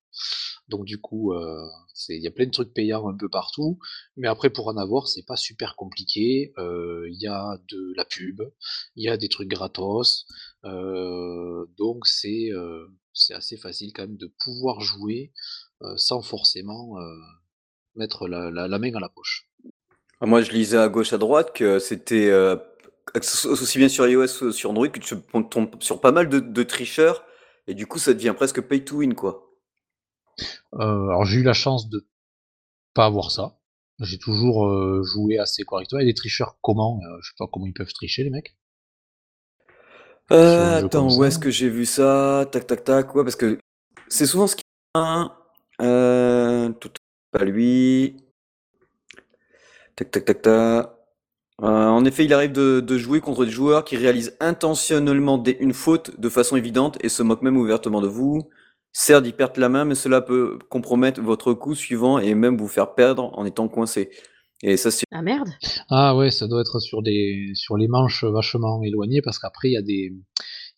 donc 0.69 0.85
du 0.85 0.99
coup, 0.99 1.33
euh, 1.33 1.69
il 2.09 2.23
y 2.23 2.27
a 2.27 2.31
plein 2.31 2.47
de 2.47 2.51
trucs 2.51 2.73
payants 2.73 3.09
un 3.09 3.17
peu 3.17 3.29
partout, 3.29 3.79
mais 4.17 4.29
après 4.29 4.51
pour 4.51 4.69
en 4.69 4.77
avoir, 4.77 5.09
c'est 5.09 5.25
pas 5.25 5.37
super 5.37 5.77
compliqué. 5.77 6.53
Euh, 6.59 7.07
il 7.11 7.21
y 7.21 7.27
a 7.27 7.59
de 7.71 7.93
la 7.97 8.05
pub, 8.05 8.41
il 8.97 9.05
y 9.05 9.09
a 9.09 9.17
des 9.17 9.29
trucs 9.29 9.49
gratos, 9.49 10.27
euh, 10.65 11.67
donc 11.77 12.07
c'est 12.07 12.51
assez 13.35 13.57
facile 13.57 13.93
quand 13.93 14.03
même 14.03 14.17
de 14.17 14.33
pouvoir 14.43 14.81
jouer 14.81 15.33
sans 15.97 16.23
forcément 16.23 16.97
mettre 17.95 18.27
la, 18.27 18.51
la, 18.51 18.79
main 18.79 18.95
à 18.95 19.01
la 19.01 19.11
poche. 19.11 19.51
Ah, 20.21 20.27
moi, 20.27 20.41
je 20.41 20.51
lisais 20.51 20.79
à 20.79 20.89
gauche 20.89 21.13
à 21.13 21.19
droite 21.19 21.53
que 21.55 21.79
c'était 21.79 22.33
aussi 23.15 23.79
bien 23.79 23.89
sur 23.89 24.09
iOS 24.09 24.39
que 24.41 24.51
sur 24.51 24.71
Android 24.71 24.89
que 24.89 24.99
tu 24.99 25.15
tombes 25.51 25.83
sur 25.83 26.01
pas 26.01 26.11
mal 26.11 26.31
de, 26.31 26.41
de 26.41 26.63
tricheurs 26.63 27.25
et 27.67 27.75
du 27.75 27.87
coup 27.87 27.99
ça 27.99 28.15
devient 28.15 28.33
presque 28.35 28.63
pay 28.63 28.83
to 28.83 28.97
win 28.97 29.15
quoi. 29.15 29.44
Euh, 30.75 31.09
alors 31.09 31.25
j'ai 31.25 31.41
eu 31.41 31.43
la 31.43 31.53
chance 31.53 31.89
de 31.89 32.07
pas 32.95 33.07
avoir 33.07 33.31
ça. 33.31 33.57
J'ai 34.01 34.19
toujours 34.19 34.67
euh, 34.67 35.03
joué 35.05 35.39
assez 35.39 35.63
correctement. 35.65 36.01
Et 36.01 36.05
des 36.05 36.15
tricheurs 36.15 36.57
comment? 36.63 37.01
Euh, 37.05 37.19
Je 37.23 37.31
sais 37.31 37.35
pas 37.39 37.47
comment 37.53 37.67
ils 37.67 37.73
peuvent 37.73 37.93
tricher 37.93 38.25
les 38.25 38.31
mecs. 38.31 38.57
Euh, 40.33 40.85
attends, 40.85 41.15
où 41.15 41.25
est-ce 41.25 41.39
que 41.39 41.51
j'ai 41.51 41.69
vu 41.69 41.85
ça? 41.85 42.47
Tac, 42.51 42.67
tac, 42.67 42.85
tac. 42.85 43.15
Ouais, 43.15 43.23
parce 43.23 43.37
que 43.37 43.59
c'est 44.09 44.27
souvent 44.27 44.47
ce 44.47 44.57
qui. 44.57 44.65
Euh, 45.81 46.71
tout 46.81 46.91
pas 47.31 47.45
lui. 47.45 48.17
Tac, 49.97 50.11
tac, 50.11 50.25
tac, 50.25 50.43
tac. 50.43 50.91
Euh, 51.63 51.87
en 51.87 52.05
effet, 52.05 52.25
il 52.25 52.33
arrive 52.33 52.51
de, 52.53 52.81
de, 52.81 52.99
jouer 52.99 53.21
contre 53.21 53.45
des 53.45 53.51
joueurs 53.53 53.85
qui 53.85 53.97
réalisent 53.97 54.37
intentionnellement 54.41 55.39
des, 55.39 55.57
une 55.61 55.73
faute 55.73 56.19
de 56.19 56.29
façon 56.29 56.57
évidente 56.57 56.99
et 57.01 57.09
se 57.09 57.23
moquent 57.23 57.43
même 57.43 57.57
ouvertement 57.57 58.01
de 58.01 58.09
vous. 58.09 58.49
Certes, 58.97 59.27
ils 59.27 59.35
perdent 59.35 59.57
la 59.57 59.69
main, 59.69 59.85
mais 59.85 59.97
cela 59.97 60.21
peut 60.21 60.57
compromettre 60.71 61.21
votre 61.21 61.53
coup 61.53 61.75
suivant 61.75 62.21
et 62.21 62.35
même 62.37 62.57
vous 62.57 62.69
faire 62.69 62.95
perdre 62.95 63.37
en 63.37 63.45
étant 63.45 63.67
coincé. 63.67 64.11
Et 64.63 64.77
ça, 64.77 64.93
c'est. 64.93 65.05
Ah 65.11 65.21
merde 65.21 65.49
Ah 65.91 66.17
ouais, 66.17 66.31
ça 66.31 66.47
doit 66.47 66.61
être 66.61 66.79
sur, 66.79 67.03
des, 67.03 67.51
sur 67.55 67.77
les 67.77 67.89
manches 67.89 68.23
vachement 68.23 68.83
éloignées 68.85 69.21
parce 69.21 69.41
qu'après, 69.41 69.69
il 69.69 69.73
y 69.73 69.77
a 69.77 69.83
des 69.83 70.13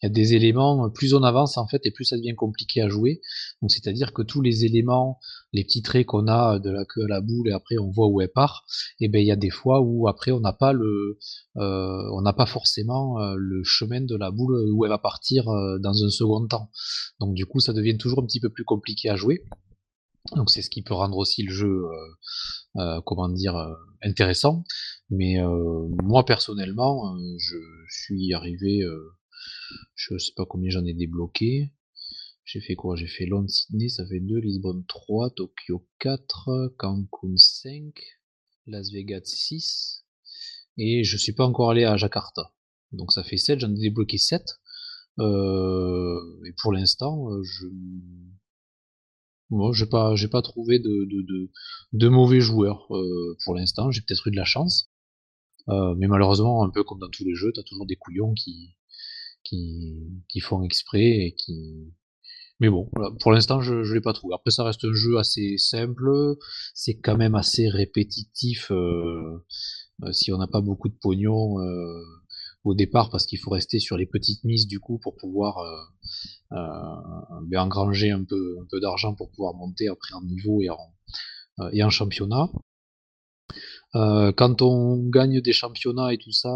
il 0.03 0.07
y 0.07 0.11
a 0.11 0.13
des 0.13 0.35
éléments, 0.35 0.91
plus 0.91 1.15
on 1.15 1.23
avance 1.23 1.57
en 1.57 1.67
fait, 1.67 1.81
et 1.85 1.91
plus 1.91 2.05
ça 2.05 2.17
devient 2.17 2.35
compliqué 2.35 2.83
à 2.83 2.89
jouer. 2.89 3.23
Donc 3.63 3.71
c'est-à-dire 3.71 4.13
que 4.13 4.23
tous 4.23 4.43
les 4.43 4.65
éléments, 4.65 5.19
les 5.53 5.65
petits 5.65 5.83
traits 5.83 6.07
qu'on 6.07 6.29
a 6.29 6.59
de 6.59 6.71
la 6.71 6.85
queue 6.85 7.05
à 7.05 7.09
la 7.09 7.21
boule, 7.21 7.49
et 7.49 7.53
après 7.53 7.79
on 7.79 7.91
voit 7.91 8.09
où 8.09 8.21
elle 8.21 8.29
part, 8.29 8.67
et 9.01 9.09
ben 9.09 9.21
il 9.21 9.27
y 9.27 9.33
a 9.33 9.37
des 9.37 9.51
fois 9.51 9.81
où 9.81 10.07
après 10.07 10.33
on 10.33 10.41
n'a 10.41 10.53
pas 10.53 10.73
le, 10.75 11.19
euh, 11.57 12.03
on 12.13 12.21
n'a 12.21 12.35
pas 12.35 12.47
forcément 12.47 13.21
euh, 13.21 13.35
le 13.39 13.63
chemin 13.65 14.03
de 14.03 14.17
la 14.17 14.31
boule 14.31 14.71
où 14.73 14.85
elle 14.85 14.91
va 14.91 14.99
partir 14.99 15.49
euh, 15.49 15.79
dans 15.79 16.05
un 16.05 16.11
second 16.11 16.47
temps. 16.47 16.71
Donc 17.21 17.35
du 17.35 17.47
coup 17.47 17.61
ça 17.61 17.73
devient 17.73 17.97
toujours 17.97 18.23
un 18.23 18.27
petit 18.27 18.41
peu 18.41 18.51
plus 18.51 18.65
compliqué 18.65 19.09
à 19.09 19.17
jouer. 19.17 19.45
Donc 20.35 20.51
c'est 20.51 20.61
ce 20.61 20.71
qui 20.71 20.83
peut 20.83 20.95
rendre 20.95 21.17
aussi 21.17 21.45
le 21.45 21.53
jeu, 21.53 21.85
comment 23.05 23.29
dire, 23.29 23.55
intéressant. 24.03 24.65
Mais 25.09 25.37
moi 26.03 26.25
personnellement, 26.25 27.17
je 27.39 27.57
suis 27.89 28.35
arrivé, 28.35 28.83
je 29.95 30.19
sais 30.19 30.33
pas 30.37 30.47
combien 30.47 30.71
j'en 30.71 30.85
ai 30.85 30.95
débloqué. 30.95 31.73
J'ai 32.45 32.61
fait 32.61 32.77
quoi? 32.77 32.95
J'ai 32.95 33.09
fait 33.09 33.27
Londres, 33.27 33.51
Sydney, 33.51 33.89
ça 33.89 34.07
fait 34.07 34.21
2, 34.21 34.39
Lisbonne 34.39 34.85
3, 34.87 35.31
Tokyo 35.31 35.85
4, 35.99 36.75
Cancun 36.79 37.37
5, 37.37 37.93
Las 38.69 38.93
Vegas 38.93 39.25
6, 39.25 40.05
et 40.79 41.03
je 41.03 41.17
suis 41.17 41.33
pas 41.33 41.45
encore 41.45 41.71
allé 41.71 41.85
à 41.85 41.97
Jakarta. 41.97 42.53
Donc 42.93 43.13
ça 43.13 43.25
fait 43.25 43.37
7, 43.37 43.61
j'en 43.61 43.75
ai 43.75 43.79
débloqué 43.79 44.17
7. 44.17 44.43
Euh, 45.19 46.21
et 46.47 46.53
pour 46.63 46.73
l'instant, 46.73 47.33
euh, 47.33 47.43
je 47.43 47.67
moi, 49.51 49.71
j'ai 49.73 49.87
pas, 49.87 50.17
j'ai 50.17 50.29
pas 50.29 50.43
trouvé 50.43 50.81
de, 50.81 52.09
mauvais 52.09 52.41
joueurs 52.41 52.87
euh, 52.95 53.37
pour 53.45 53.55
l'instant. 53.55 53.91
J'ai 53.91 54.03
peut-être 54.03 54.27
eu 54.27 54.31
de 54.33 54.37
la 54.37 54.45
chance, 54.45 54.91
mais 55.69 56.07
malheureusement, 56.09 56.65
un 56.65 56.71
peu 56.71 56.85
comme 56.85 56.99
dans 56.99 57.09
tous 57.09 57.25
les 57.25 57.35
jeux, 57.35 57.53
t'as 57.55 57.63
toujours 57.63 57.87
des 57.87 57.97
couillons 57.97 58.35
qui, 58.35 58.77
qui, 59.49 60.41
font 60.41 60.63
exprès 60.63 61.27
et 61.27 61.35
qui, 61.35 61.93
mais 62.61 62.71
bon, 62.71 62.89
pour 63.21 63.33
l'instant, 63.33 63.61
je 63.61 63.75
ne 63.75 63.95
l'ai 63.95 64.01
pas 64.01 64.15
trouvé. 64.15 64.35
Après, 64.35 64.51
ça 64.51 64.65
reste 64.65 64.85
un 64.85 64.95
jeu 64.95 65.19
assez 65.19 65.59
simple. 65.59 66.37
C'est 66.75 66.99
quand 66.99 67.17
même 67.17 67.35
assez 67.35 67.69
répétitif 67.69 68.71
euh, 68.71 69.45
euh, 70.03 70.13
si 70.13 70.33
on 70.33 70.39
n'a 70.39 70.47
pas 70.47 70.63
beaucoup 70.63 70.89
de 70.89 70.97
pognon 71.01 71.61
euh, 71.61 72.03
au 72.65 72.75
départ, 72.75 73.11
parce 73.11 73.27
qu'il 73.27 73.39
faut 73.39 73.51
rester 73.51 73.79
sur 73.79 73.99
les 73.99 74.07
petites 74.07 74.43
mises 74.45 74.67
du 74.67 74.81
coup 74.81 74.99
pour 74.99 75.17
pouvoir 75.17 75.57
ben, 76.51 77.59
engranger 77.59 78.11
un 78.11 78.25
peu, 78.25 78.57
un 78.61 78.67
peu 78.71 78.81
d'argent 78.81 79.15
pour 79.15 79.31
pouvoir 79.31 79.55
monter 79.55 79.89
après 79.89 80.15
en 80.15 80.23
niveau 80.23 80.63
et 80.63 80.71
en, 80.71 81.71
et 81.73 81.85
en 81.85 81.91
championnat. 81.91 82.51
quand 83.93 84.63
on 84.63 85.09
gagne 85.09 85.41
des 85.41 85.53
championnats 85.53 86.13
et 86.13 86.19
tout 86.19 86.33
ça, 86.33 86.53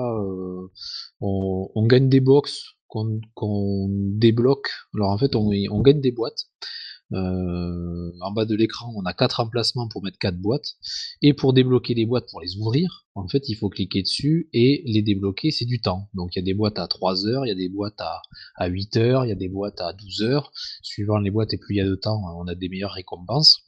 on, 1.21 1.71
on, 1.75 1.87
gagne 1.87 2.09
des 2.09 2.21
box 2.21 2.75
qu'on 2.91 3.89
débloque. 3.91 4.69
Alors 4.95 5.11
en 5.11 5.19
fait, 5.19 5.35
on, 5.35 5.81
gagne 5.83 6.01
des 6.01 6.13
boîtes. 6.13 6.47
Euh, 7.13 8.13
en 8.21 8.31
bas 8.31 8.45
de 8.45 8.55
l'écran, 8.55 8.93
on 8.97 9.05
a 9.05 9.13
quatre 9.13 9.41
emplacements 9.41 9.89
pour 9.89 10.03
mettre 10.05 10.19
quatre 10.19 10.39
boîtes. 10.39 10.77
Et 11.23 11.35
pour 11.35 11.53
débloquer 11.53 11.95
les 11.95 12.07
boîtes, 12.07 12.29
pour 12.31 12.41
les 12.41 12.57
ouvrir, 12.57 13.07
en 13.15 13.27
fait, 13.29 13.49
il 13.49 13.57
faut 13.57 13.69
cliquer 13.69 14.03
dessus 14.03 14.49
et 14.53 14.83
les 14.87 15.03
débloquer, 15.03 15.51
c'est 15.51 15.65
du 15.65 15.81
temps. 15.81 16.09
Donc 16.15 16.35
il 16.35 16.39
y 16.39 16.43
a 16.43 16.45
des 16.45 16.55
boîtes 16.55 16.79
à 16.79 16.87
3 16.87 17.27
heures, 17.27 17.47
il 17.47 17.49
y 17.49 17.53
a 17.53 17.57
des 17.57 17.69
boîtes 17.69 18.01
à, 18.01 18.23
à 18.57 18.67
8 18.67 18.97
heures, 18.97 19.25
il 19.25 19.29
y 19.29 19.33
a 19.33 19.37
des 19.37 19.49
boîtes 19.49 19.81
à 19.81 19.93
12 19.93 20.23
heures. 20.23 20.53
Suivant 20.83 21.19
les 21.19 21.31
boîtes 21.31 21.53
et 21.53 21.59
plus 21.59 21.77
il 21.77 21.79
y 21.79 21.81
a 21.81 21.87
de 21.87 21.97
temps, 21.97 22.23
on 22.37 22.47
a 22.47 22.55
des 22.55 22.69
meilleures 22.69 22.93
récompenses. 22.93 23.65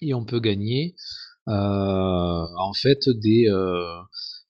Et 0.00 0.14
on 0.14 0.24
peut 0.24 0.40
gagner 0.40 0.94
euh, 1.48 2.46
en 2.56 2.72
fait 2.72 3.08
des, 3.08 3.48
euh, 3.48 4.00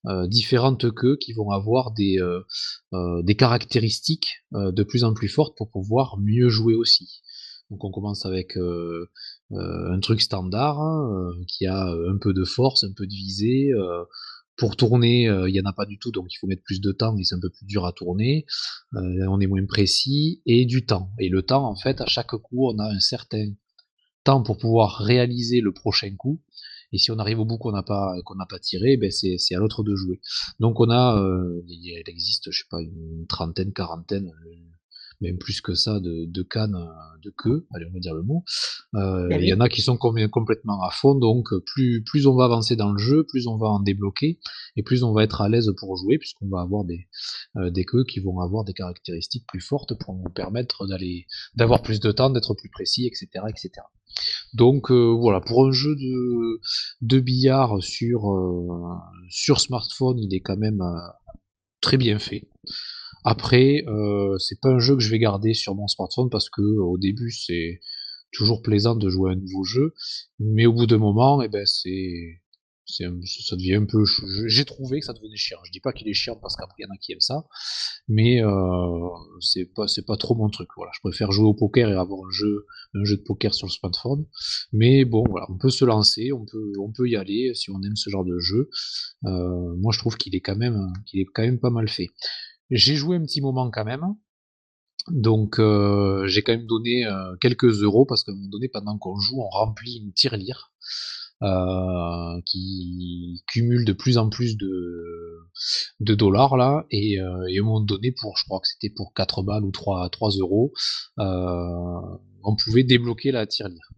euh, 0.06 0.26
différentes 0.26 0.92
queues 0.92 1.16
qui 1.16 1.32
vont 1.32 1.50
avoir 1.50 1.92
des, 1.92 2.18
euh, 2.18 2.40
euh, 2.92 3.22
des 3.22 3.36
caractéristiques 3.36 4.42
de 4.52 4.82
plus 4.82 5.04
en 5.04 5.14
plus 5.14 5.28
fortes 5.28 5.56
pour 5.56 5.70
pouvoir 5.70 6.18
mieux 6.18 6.48
jouer 6.48 6.74
aussi. 6.74 7.22
Donc 7.70 7.84
on 7.84 7.90
commence 7.90 8.26
avec 8.26 8.58
un 9.52 10.00
truc 10.00 10.20
standard 10.20 10.80
hein, 10.80 11.32
qui 11.48 11.66
a 11.66 11.86
un 11.86 12.18
peu 12.20 12.34
de 12.34 12.44
force, 12.44 12.84
un 12.84 12.92
peu 12.92 13.06
de 13.06 13.12
visée. 13.12 13.70
pour 14.56 14.76
tourner, 14.76 15.22
il 15.22 15.52
n'y 15.52 15.60
en 15.60 15.64
a 15.64 15.72
pas 15.72 15.86
du 15.86 15.98
tout, 15.98 16.10
donc 16.10 16.26
il 16.30 16.36
faut 16.38 16.46
mettre 16.46 16.64
plus 16.64 16.82
de 16.82 16.92
temps 16.92 17.16
et 17.16 17.24
c'est 17.24 17.34
un 17.34 17.40
peu 17.40 17.48
plus 17.48 17.64
dur 17.64 17.86
à 17.86 17.92
tourner. 17.92 18.44
on 18.92 19.40
est 19.40 19.46
moins 19.46 19.64
précis 19.64 20.42
et 20.44 20.66
du 20.66 20.84
temps. 20.84 21.12
Et 21.18 21.30
le 21.30 21.42
temps, 21.42 21.66
en 21.66 21.76
fait, 21.76 22.02
à 22.02 22.06
chaque 22.06 22.36
coup, 22.36 22.68
on 22.68 22.78
a 22.78 22.92
un 22.92 23.00
certain 23.00 23.48
temps 24.24 24.42
pour 24.42 24.58
pouvoir 24.58 24.98
réaliser 24.98 25.62
le 25.62 25.72
prochain 25.72 26.14
coup. 26.16 26.42
Et 26.92 26.98
si 26.98 27.10
on 27.10 27.18
arrive 27.18 27.40
au 27.40 27.44
bout 27.44 27.58
qu'on 27.58 27.72
n'a 27.72 27.82
pas 27.82 28.14
qu'on 28.24 28.34
n'a 28.34 28.46
pas 28.46 28.58
tiré, 28.58 28.96
ben 28.96 29.10
c'est, 29.10 29.38
c'est 29.38 29.54
à 29.54 29.58
l'autre 29.58 29.82
de 29.82 29.94
jouer. 29.94 30.20
Donc 30.60 30.80
on 30.80 30.90
a, 30.90 31.18
euh, 31.18 31.62
il 31.66 32.02
existe, 32.06 32.50
je 32.50 32.58
sais 32.58 32.68
pas, 32.70 32.80
une 32.80 33.26
trentaine, 33.28 33.72
quarantaine, 33.72 34.32
même 35.22 35.38
plus 35.38 35.60
que 35.60 35.74
ça, 35.74 36.00
de, 36.00 36.26
de 36.26 36.42
cannes 36.42 36.76
de 37.22 37.30
queue, 37.30 37.66
allez 37.74 37.86
on 37.88 37.92
va 37.92 38.00
dire 38.00 38.14
le 38.14 38.22
mot. 38.22 38.44
Euh, 38.94 39.28
ben 39.28 39.40
il 39.40 39.48
y 39.48 39.54
en 39.54 39.60
a 39.60 39.68
qui 39.68 39.80
sont 39.80 39.96
complètement 39.96 40.82
à 40.82 40.90
fond, 40.90 41.14
donc 41.14 41.48
plus 41.64 42.02
plus 42.04 42.26
on 42.26 42.34
va 42.34 42.44
avancer 42.44 42.76
dans 42.76 42.92
le 42.92 42.98
jeu, 42.98 43.24
plus 43.24 43.46
on 43.46 43.56
va 43.56 43.68
en 43.68 43.80
débloquer, 43.80 44.38
et 44.76 44.82
plus 44.82 45.02
on 45.02 45.12
va 45.12 45.22
être 45.24 45.40
à 45.40 45.48
l'aise 45.48 45.72
pour 45.78 45.96
jouer, 45.96 46.18
puisqu'on 46.18 46.48
va 46.48 46.60
avoir 46.60 46.84
des 46.84 47.08
des 47.56 47.84
queues 47.84 48.04
qui 48.04 48.20
vont 48.20 48.40
avoir 48.40 48.64
des 48.64 48.74
caractéristiques 48.74 49.46
plus 49.46 49.60
fortes 49.60 49.98
pour 49.98 50.14
nous 50.14 50.30
permettre 50.30 50.86
d'aller 50.86 51.26
d'avoir 51.54 51.82
plus 51.82 52.00
de 52.00 52.12
temps, 52.12 52.30
d'être 52.30 52.54
plus 52.54 52.68
précis, 52.68 53.06
etc., 53.06 53.44
etc. 53.48 53.82
Donc 54.54 54.90
euh, 54.90 55.16
voilà, 55.18 55.40
pour 55.40 55.66
un 55.66 55.72
jeu 55.72 55.94
de, 55.96 56.60
de 57.00 57.20
billard 57.20 57.82
sur, 57.82 58.30
euh, 58.30 58.94
sur 59.30 59.60
smartphone, 59.60 60.18
il 60.18 60.34
est 60.34 60.40
quand 60.40 60.56
même 60.56 60.82
euh, 60.82 60.98
très 61.80 61.96
bien 61.96 62.18
fait. 62.18 62.48
Après, 63.24 63.84
c'est 64.38 64.60
pas 64.60 64.70
un 64.70 64.78
jeu 64.78 64.96
que 64.96 65.02
je 65.02 65.10
vais 65.10 65.18
garder 65.18 65.54
sur 65.54 65.74
mon 65.74 65.88
smartphone 65.88 66.28
parce 66.30 66.50
que 66.50 66.62
au 66.62 66.98
début 66.98 67.30
c'est 67.30 67.80
toujours 68.32 68.62
plaisant 68.62 68.96
de 68.96 69.08
jouer 69.08 69.30
à 69.30 69.34
un 69.34 69.36
nouveau 69.36 69.64
jeu, 69.64 69.94
mais 70.38 70.66
au 70.66 70.72
bout 70.72 70.86
d'un 70.86 70.98
moment, 70.98 71.42
eh 71.42 71.48
ben 71.48 71.66
c'est 71.66 72.40
ça 72.86 73.56
devient 73.56 73.76
un 73.76 73.86
peu. 73.86 74.04
J'ai 74.46 74.64
trouvé 74.64 75.00
que 75.00 75.06
ça 75.06 75.12
devenait 75.12 75.36
chiant. 75.36 75.58
Je 75.64 75.70
dis 75.70 75.80
pas 75.80 75.92
qu'il 75.92 76.08
est 76.08 76.14
chiant 76.14 76.36
parce 76.36 76.56
qu'après 76.56 76.74
il 76.80 76.82
y 76.82 76.86
en 76.86 76.92
a 76.92 76.98
qui 76.98 77.12
aiment 77.12 77.20
ça, 77.20 77.46
mais 78.08 78.42
euh, 78.42 79.08
c'est 79.40 79.66
pas 79.66 79.86
c'est 79.86 80.04
pas 80.04 80.16
trop 80.16 80.34
mon 80.34 80.48
truc. 80.50 80.68
Voilà, 80.76 80.90
je 80.94 81.00
préfère 81.00 81.30
jouer 81.32 81.46
au 81.46 81.54
poker 81.54 81.88
et 81.88 81.92
avoir 81.92 82.20
un 82.26 82.30
jeu 82.30 82.66
un 82.94 83.04
jeu 83.04 83.16
de 83.16 83.22
poker 83.22 83.54
sur 83.54 83.66
le 83.66 83.72
smartphone. 83.72 84.26
Mais 84.72 85.04
bon, 85.04 85.24
voilà, 85.28 85.46
on 85.50 85.58
peut 85.58 85.70
se 85.70 85.84
lancer, 85.84 86.32
on 86.32 86.44
peut 86.44 86.72
on 86.80 86.92
peut 86.92 87.08
y 87.08 87.16
aller 87.16 87.52
si 87.54 87.70
on 87.70 87.80
aime 87.82 87.96
ce 87.96 88.10
genre 88.10 88.24
de 88.24 88.38
jeu. 88.38 88.68
Euh, 89.26 89.74
moi, 89.78 89.92
je 89.92 89.98
trouve 89.98 90.16
qu'il 90.16 90.34
est 90.34 90.40
quand 90.40 90.56
même 90.56 90.92
qu'il 91.06 91.20
est 91.20 91.26
quand 91.32 91.42
même 91.42 91.60
pas 91.60 91.70
mal 91.70 91.88
fait. 91.88 92.08
J'ai 92.72 92.96
joué 92.96 93.16
un 93.16 93.22
petit 93.22 93.42
moment 93.42 93.70
quand 93.70 93.84
même. 93.84 94.16
Donc 95.08 95.58
euh, 95.58 96.26
j'ai 96.26 96.42
quand 96.42 96.52
même 96.52 96.66
donné 96.66 97.04
euh, 97.04 97.36
quelques 97.40 97.82
euros 97.82 98.06
parce 98.06 98.24
qu'à 98.24 98.32
un 98.32 98.34
moment 98.34 98.48
donné, 98.48 98.68
pendant 98.68 98.96
qu'on 98.98 99.18
joue, 99.18 99.40
on 99.40 99.48
remplit 99.48 99.98
une 99.98 100.12
tirelire. 100.12 100.72
Euh, 101.42 102.40
qui 102.46 103.42
cumule 103.48 103.84
de 103.84 103.92
plus 103.92 104.16
en 104.16 104.28
plus 104.28 104.56
de, 104.56 106.14
dollars 106.14 106.56
là, 106.56 106.86
et, 106.92 107.14
et, 107.14 107.18
à 107.18 107.26
un 107.26 107.64
moment 107.64 107.80
donné, 107.80 108.12
pour, 108.12 108.36
je 108.38 108.44
crois 108.44 108.60
que 108.60 108.68
c'était 108.68 108.94
pour 108.94 109.12
4 109.12 109.42
balles 109.42 109.64
ou 109.64 109.72
3, 109.72 110.08
3 110.10 110.30
euros, 110.38 110.72
on 111.18 112.56
pouvait 112.64 112.84
débloquer 112.84 113.32
la 113.32 113.48
tirelire. 113.48 113.90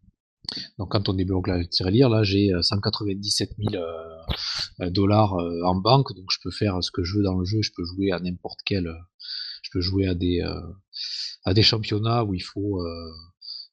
Donc 0.79 0.93
quand 0.93 1.11
on 1.11 1.13
débloque 1.13 1.49
la 1.49 1.63
tirelire, 1.67 2.09
là 2.09 2.23
j'ai 2.23 2.51
197 2.63 3.51
000 3.59 3.85
dollars 4.79 5.35
en 5.35 5.77
banque, 5.77 6.15
donc 6.15 6.27
je 6.31 6.39
peux 6.43 6.51
faire 6.51 6.83
ce 6.83 6.91
que 6.91 7.05
je 7.05 7.17
veux 7.17 7.23
dans 7.23 7.39
le 7.39 7.45
jeu, 7.45 7.63
je 7.63 7.71
peux 7.77 7.85
jouer 7.85 8.13
à 8.13 8.21
n'importe 8.21 8.61
quel, 8.65 8.93
je 9.63 9.71
peux 9.73 9.81
jouer 9.81 10.07
à 10.07 10.15
des 10.15 10.43
à 11.45 11.55
des 11.55 11.63
championnats 11.63 12.25
où 12.25 12.35
il 12.35 12.43
faut 12.43 12.81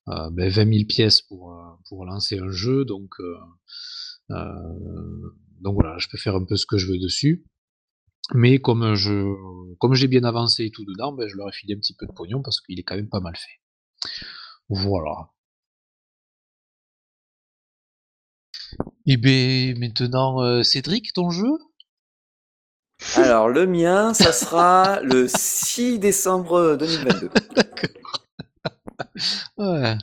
euh, 0.10 0.30
ben 0.32 0.50
20 0.50 0.74
000 0.74 0.86
pièces 0.88 1.22
pour, 1.22 1.54
euh, 1.54 1.64
pour 1.88 2.06
lancer 2.06 2.40
un 2.40 2.50
jeu. 2.50 2.86
Donc, 2.86 3.14
euh, 3.20 4.36
donc 5.62 5.76
voilà, 5.76 5.98
je 6.00 6.08
peux 6.10 6.18
faire 6.18 6.36
un 6.36 6.44
peu 6.44 6.58
ce 6.58 6.66
que 6.66 6.78
je 6.78 6.88
veux 6.88 6.98
dessus. 6.98 7.46
Mais 8.34 8.60
comme 8.60 8.94
je 8.96 9.34
comme 9.80 9.94
j'ai 9.94 10.08
bien 10.08 10.24
avancé 10.24 10.66
et 10.66 10.72
tout 10.72 10.86
dedans, 10.86 11.12
ben 11.12 11.28
je 11.28 11.36
leur 11.36 11.50
ai 11.50 11.52
filé 11.52 11.74
un 11.76 11.78
petit 11.78 11.96
peu 11.96 12.06
de 12.06 12.14
pognon 12.14 12.42
parce 12.42 12.62
qu'il 12.62 12.80
est 12.80 12.84
quand 12.84 12.96
même 12.96 13.10
pas 13.10 13.20
mal 13.20 13.36
fait. 13.36 14.10
Voilà. 14.70 15.30
Et 19.06 19.18
bien 19.18 19.74
maintenant, 19.78 20.64
Cédric, 20.64 21.14
ton 21.14 21.30
jeu? 21.30 21.52
Alors 23.16 23.50
le 23.50 23.68
mien, 23.68 24.14
ça 24.14 24.32
sera 24.32 25.02
le 25.02 25.28
6 25.28 26.00
décembre 26.00 26.78
2022. 26.78 27.30
ouais. 29.58 29.98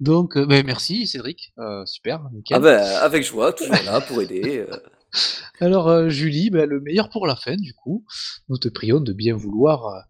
Donc, 0.00 0.36
euh, 0.36 0.46
ben, 0.46 0.64
merci 0.64 1.06
Cédric, 1.06 1.52
euh, 1.58 1.84
super, 1.86 2.28
nickel. 2.32 2.56
Ah 2.56 2.60
ben, 2.60 2.82
avec 3.00 3.24
joie, 3.24 3.52
toujours 3.52 3.74
là 3.84 4.00
pour 4.00 4.20
aider. 4.22 4.58
Euh. 4.58 4.76
Alors 5.60 6.08
Julie, 6.08 6.50
ben, 6.50 6.68
le 6.68 6.80
meilleur 6.80 7.10
pour 7.10 7.26
la 7.26 7.36
fin 7.36 7.56
du 7.56 7.74
coup. 7.74 8.04
Nous 8.48 8.58
te 8.58 8.68
prions 8.68 9.00
de 9.00 9.12
bien 9.12 9.34
vouloir 9.34 10.06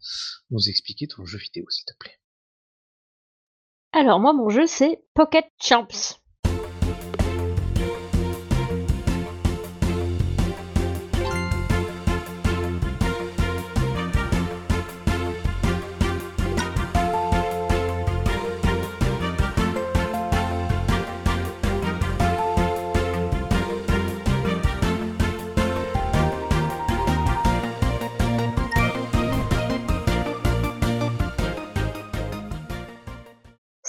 nous 0.50 0.68
expliquer 0.68 1.06
ton 1.06 1.24
jeu 1.24 1.38
vidéo 1.38 1.64
s'il 1.70 1.84
te 1.84 1.94
plaît. 1.98 2.18
Alors 3.92 4.20
moi 4.20 4.32
mon 4.32 4.48
jeu 4.48 4.66
c'est 4.66 5.00
Pocket 5.14 5.46
Champs. 5.60 5.86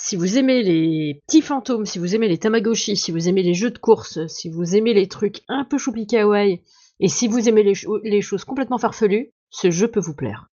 Si 0.05 0.17
vous 0.17 0.37
aimez 0.37 0.63
les 0.63 1.21
petits 1.25 1.41
fantômes, 1.41 1.85
si 1.85 1.97
vous 1.97 2.13
aimez 2.13 2.27
les 2.27 2.37
Tamagotchi, 2.37 2.97
si 2.97 3.11
vous 3.11 3.29
aimez 3.29 3.41
les 3.41 3.53
jeux 3.53 3.71
de 3.71 3.77
course, 3.77 4.27
si 4.27 4.49
vous 4.49 4.75
aimez 4.75 4.93
les 4.93 5.07
trucs 5.07 5.43
un 5.47 5.63
peu 5.63 5.77
choupi 5.77 6.05
kawaii, 6.07 6.61
et 6.99 7.07
si 7.07 7.29
vous 7.29 7.47
aimez 7.47 7.63
les, 7.63 7.73
les 8.03 8.21
choses 8.21 8.43
complètement 8.43 8.77
farfelues, 8.77 9.31
ce 9.49 9.71
jeu 9.71 9.87
peut 9.89 10.01
vous 10.01 10.13
plaire. 10.13 10.49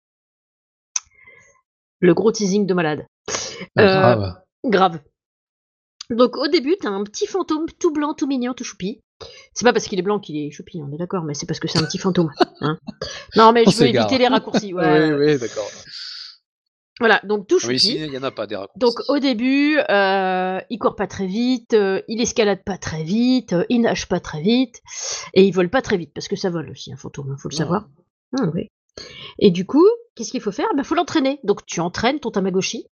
Le 1.99 2.13
gros 2.15 2.31
teasing 2.31 2.65
de 2.65 2.73
malade. 2.73 3.05
Ah, 3.75 3.81
Euh, 3.81 4.15
grave. 4.15 4.35
Grave. 4.65 4.99
Donc 6.09 6.37
au 6.37 6.47
début, 6.47 6.75
t'as 6.79 6.89
un 6.89 7.03
petit 7.03 7.27
fantôme 7.27 7.67
tout 7.79 7.91
blanc, 7.93 8.13
tout 8.15 8.27
mignon, 8.27 8.53
tout 8.53 8.63
choupi. 8.63 9.01
C'est 9.53 9.63
pas 9.63 9.73
parce 9.73 9.85
qu'il 9.87 9.97
est 9.99 10.03
blanc 10.03 10.19
qu'il 10.19 10.37
est 10.37 10.49
choupi, 10.51 10.81
on 10.83 10.91
est 10.91 10.97
d'accord, 10.97 11.23
mais 11.23 11.35
c'est 11.35 11.45
parce 11.45 11.59
que 11.59 11.67
c'est 11.67 11.79
un 11.79 11.85
petit 11.85 11.99
fantôme. 11.99 12.31
hein. 12.61 12.77
Non, 13.35 13.53
mais 13.53 13.63
On 13.67 13.69
je 13.71 13.77
veux 13.77 13.87
éviter 13.87 14.17
les 14.17 14.27
raccourcis. 14.27 14.73
ouais. 14.73 15.11
Oui, 15.15 15.33
oui, 15.33 15.37
d'accord. 15.37 15.69
Voilà, 16.99 17.19
donc 17.25 17.47
tout 17.47 17.55
Oui, 17.55 17.61
choupi. 17.61 17.75
ici, 17.75 17.95
il 18.05 18.09
n'y 18.11 18.17
en 18.17 18.23
a 18.23 18.31
pas 18.31 18.47
des 18.47 18.55
raccourcis. 18.55 18.79
Donc 18.79 18.93
au 19.09 19.19
début, 19.19 19.77
euh, 19.89 20.59
il 20.69 20.79
court 20.79 20.95
pas 20.95 21.07
très 21.07 21.27
vite, 21.27 21.73
euh, 21.73 22.01
il 22.07 22.21
escalade 22.21 22.63
pas 22.63 22.77
très 22.77 23.03
vite, 23.03 23.51
euh, 23.53 23.65
il 23.69 23.81
nage 23.81 24.07
pas 24.07 24.21
très 24.21 24.41
vite, 24.41 24.81
et 25.33 25.43
il 25.43 25.51
vole 25.51 25.69
pas 25.69 25.81
très 25.81 25.97
vite, 25.97 26.11
parce 26.15 26.29
que 26.29 26.37
ça 26.37 26.49
vole 26.49 26.69
aussi 26.69 26.93
un 26.93 26.97
fantôme, 26.97 27.31
hein, 27.31 27.35
faut 27.37 27.49
le 27.49 27.55
Ah. 27.55 27.57
savoir. 27.57 27.89
Ah, 28.39 28.45
oui. 28.53 28.67
Et 29.39 29.51
du 29.51 29.65
coup, 29.65 29.85
qu'est-ce 30.15 30.31
qu'il 30.31 30.39
faut 30.39 30.53
faire? 30.53 30.67
Bah 30.77 30.83
faut 30.85 30.95
l'entraîner. 30.95 31.39
Donc 31.43 31.65
tu 31.65 31.81
entraînes 31.81 32.21
ton 32.21 32.31
Tamagotchi 32.31 32.87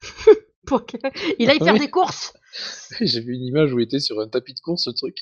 pour 0.66 0.84
qu'il 0.86 0.98
aille 1.50 1.58
faire 1.58 1.74
Oui. 1.74 1.78
des 1.78 1.90
courses. 1.90 2.32
J'ai 3.00 3.20
vu 3.20 3.34
une 3.34 3.42
image 3.44 3.72
où 3.72 3.78
il 3.78 3.84
était 3.84 4.00
sur 4.00 4.18
un 4.20 4.26
tapis 4.28 4.54
de 4.54 4.60
course, 4.60 4.88
le 4.88 4.92
truc. 4.94 5.18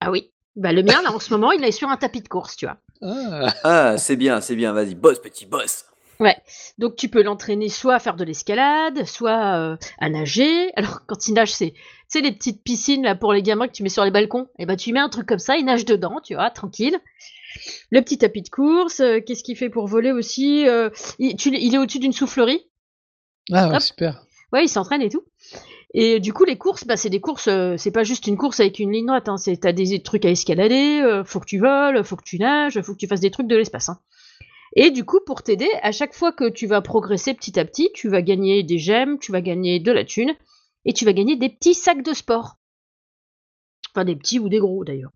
Ah 0.00 0.10
oui. 0.10 0.32
Bah 0.56 0.72
le 0.72 0.82
mien 0.82 1.02
là 1.02 1.12
en 1.12 1.20
ce 1.20 1.32
moment, 1.32 1.52
il 1.52 1.62
est 1.64 1.70
sur 1.72 1.88
un 1.88 1.96
tapis 1.96 2.20
de 2.22 2.28
course, 2.28 2.56
tu 2.56 2.66
vois. 2.66 2.78
Ah, 3.02 3.54
Ah, 3.64 3.98
c'est 3.98 4.16
bien, 4.16 4.40
c'est 4.40 4.56
bien, 4.56 4.72
vas-y, 4.72 4.94
boss, 4.96 5.20
petit 5.20 5.46
boss. 5.46 5.84
Donc 6.78 6.96
tu 6.96 7.08
peux 7.08 7.22
l'entraîner 7.22 7.68
soit 7.68 7.94
à 7.94 7.98
faire 7.98 8.16
de 8.16 8.24
l'escalade, 8.24 9.04
soit 9.04 9.56
euh, 9.58 9.76
à 9.98 10.08
nager. 10.10 10.70
Alors 10.76 11.06
quand 11.06 11.26
il 11.28 11.34
nage, 11.34 11.52
c'est 11.52 11.74
c'est 12.08 12.20
les 12.20 12.32
petites 12.32 12.62
piscines 12.62 13.02
là 13.02 13.14
pour 13.14 13.32
les 13.32 13.42
gamins 13.42 13.66
que 13.66 13.72
tu 13.72 13.82
mets 13.82 13.88
sur 13.88 14.04
les 14.04 14.10
balcons. 14.10 14.48
Et 14.58 14.66
bah 14.66 14.76
tu 14.76 14.92
mets 14.92 15.00
un 15.00 15.08
truc 15.08 15.26
comme 15.26 15.38
ça, 15.38 15.56
il 15.56 15.64
nage 15.64 15.84
dedans, 15.84 16.20
tu 16.22 16.34
vois, 16.34 16.50
tranquille. 16.50 16.98
Le 17.90 18.00
petit 18.02 18.18
tapis 18.18 18.42
de 18.42 18.48
course, 18.48 19.00
euh, 19.00 19.20
qu'est-ce 19.20 19.44
qu'il 19.44 19.56
fait 19.56 19.70
pour 19.70 19.86
voler 19.86 20.12
aussi 20.12 20.66
Euh, 20.68 20.90
il, 21.18 21.36
tu- 21.36 21.56
il 21.56 21.74
est 21.74 21.78
au-dessus 21.78 22.00
d'une 22.00 22.12
soufflerie. 22.12 22.66
ah 23.52 23.68
ouais, 23.68 23.80
super. 23.80 24.24
Ouais, 24.52 24.64
il 24.64 24.68
s'entraîne 24.68 25.02
et 25.02 25.08
tout. 25.08 25.24
Et 25.96 26.18
du 26.18 26.32
coup, 26.32 26.44
les 26.44 26.58
courses, 26.58 26.84
bah, 26.84 26.96
c'est 26.96 27.10
des 27.10 27.20
courses, 27.20 27.46
euh, 27.46 27.76
c'est 27.76 27.92
pas 27.92 28.02
juste 28.02 28.26
une 28.26 28.36
course 28.36 28.58
avec 28.58 28.80
une 28.80 28.90
ligne 28.92 29.06
droite. 29.06 29.28
Hein, 29.28 29.36
c'est 29.36 29.56
t'as 29.56 29.72
des 29.72 30.02
trucs 30.02 30.24
à 30.24 30.30
escalader, 30.30 31.00
euh, 31.02 31.22
faut 31.24 31.38
que 31.38 31.46
tu 31.46 31.58
voles, 31.58 32.02
faut 32.04 32.16
que 32.16 32.24
tu 32.24 32.38
nages, 32.38 32.80
faut 32.82 32.92
que 32.94 32.98
tu 32.98 33.06
fasses 33.06 33.20
des 33.20 33.30
trucs 33.30 33.46
de 33.46 33.56
l'espace. 33.56 33.88
Hein. 33.88 33.98
Et 34.74 34.90
du 34.90 35.04
coup, 35.04 35.20
pour 35.24 35.42
t'aider, 35.42 35.68
à 35.82 35.92
chaque 35.92 36.14
fois 36.14 36.32
que 36.32 36.48
tu 36.48 36.66
vas 36.66 36.80
progresser 36.80 37.34
petit 37.34 37.58
à 37.58 37.64
petit, 37.64 37.90
tu 37.94 38.08
vas 38.08 38.22
gagner 38.22 38.62
des 38.62 38.78
gemmes, 38.78 39.18
tu 39.18 39.30
vas 39.32 39.40
gagner 39.40 39.78
de 39.78 39.92
la 39.92 40.04
thune, 40.04 40.34
et 40.84 40.92
tu 40.92 41.04
vas 41.04 41.12
gagner 41.12 41.36
des 41.36 41.48
petits 41.48 41.74
sacs 41.74 42.02
de 42.02 42.12
sport. 42.12 42.56
Enfin, 43.94 44.04
des 44.04 44.16
petits 44.16 44.40
ou 44.40 44.48
des 44.48 44.58
gros 44.58 44.84
d'ailleurs. 44.84 45.12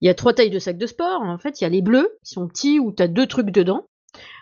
Il 0.00 0.06
y 0.06 0.10
a 0.10 0.14
trois 0.14 0.34
tailles 0.34 0.50
de 0.50 0.58
sacs 0.58 0.76
de 0.76 0.86
sport. 0.86 1.22
En 1.22 1.38
fait, 1.38 1.60
il 1.60 1.64
y 1.64 1.66
a 1.66 1.70
les 1.70 1.80
bleus, 1.80 2.18
qui 2.24 2.34
sont 2.34 2.46
petits, 2.46 2.78
où 2.78 2.92
tu 2.92 3.02
as 3.02 3.08
deux 3.08 3.26
trucs 3.26 3.50
dedans. 3.50 3.86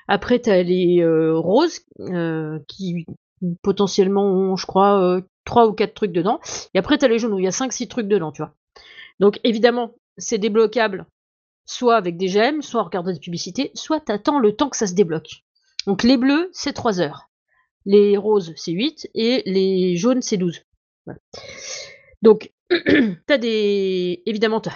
Après, 0.09 0.41
tu 0.41 0.51
as 0.51 0.65
les 0.65 1.01
euh, 1.01 1.39
roses, 1.39 1.81
euh, 2.01 2.59
qui 2.67 3.07
potentiellement 3.63 4.25
ont, 4.25 4.57
je 4.57 4.67
crois, 4.67 5.01
euh, 5.01 5.21
trois 5.45 5.69
ou 5.69 5.73
quatre 5.73 5.95
trucs 5.95 6.13
dedans. 6.13 6.41
Et 6.75 6.79
après, 6.79 6.99
tu 6.99 7.05
as 7.05 7.09
les 7.09 7.21
jaunes, 7.21 7.33
où 7.33 7.39
il 7.39 7.45
y 7.45 7.49
a 7.49 7.53
cinq, 7.53 7.73
six 7.73 7.87
trucs 7.87 8.09
dedans, 8.09 8.33
tu 8.33 8.43
vois. 8.43 8.53
Donc, 9.21 9.39
évidemment, 9.45 9.95
c'est 10.19 10.39
débloquable 10.39 11.07
soit 11.71 11.97
avec 11.97 12.17
des 12.17 12.29
gemmes, 12.29 12.63
soit 12.63 12.81
en 12.81 12.85
regardant 12.85 13.13
des 13.13 13.21
publicités, 13.21 13.71
soit 13.75 14.01
tu 14.01 14.11
attends 14.11 14.41
le 14.41 14.57
temps 14.57 14.69
que 14.69 14.77
ça 14.77 14.89
se 14.89 14.95
débloque. 14.95 15.45
Donc, 15.87 16.03
les 16.03 16.17
bleus, 16.17 16.51
c'est 16.53 16.73
3 16.73 17.01
heures. 17.01 17.31
Les 17.87 18.17
roses, 18.17 18.53
c'est 18.57 18.73
8. 18.73 19.09
Et 19.15 19.43
les 19.47 19.97
jaunes, 19.97 20.21
c'est 20.21 20.37
12. 20.37 20.63
Voilà. 21.07 21.21
Donc, 22.23 22.53
t'as 23.27 23.39
des. 23.39 24.23
Évidemment, 24.27 24.61
t'as 24.61 24.73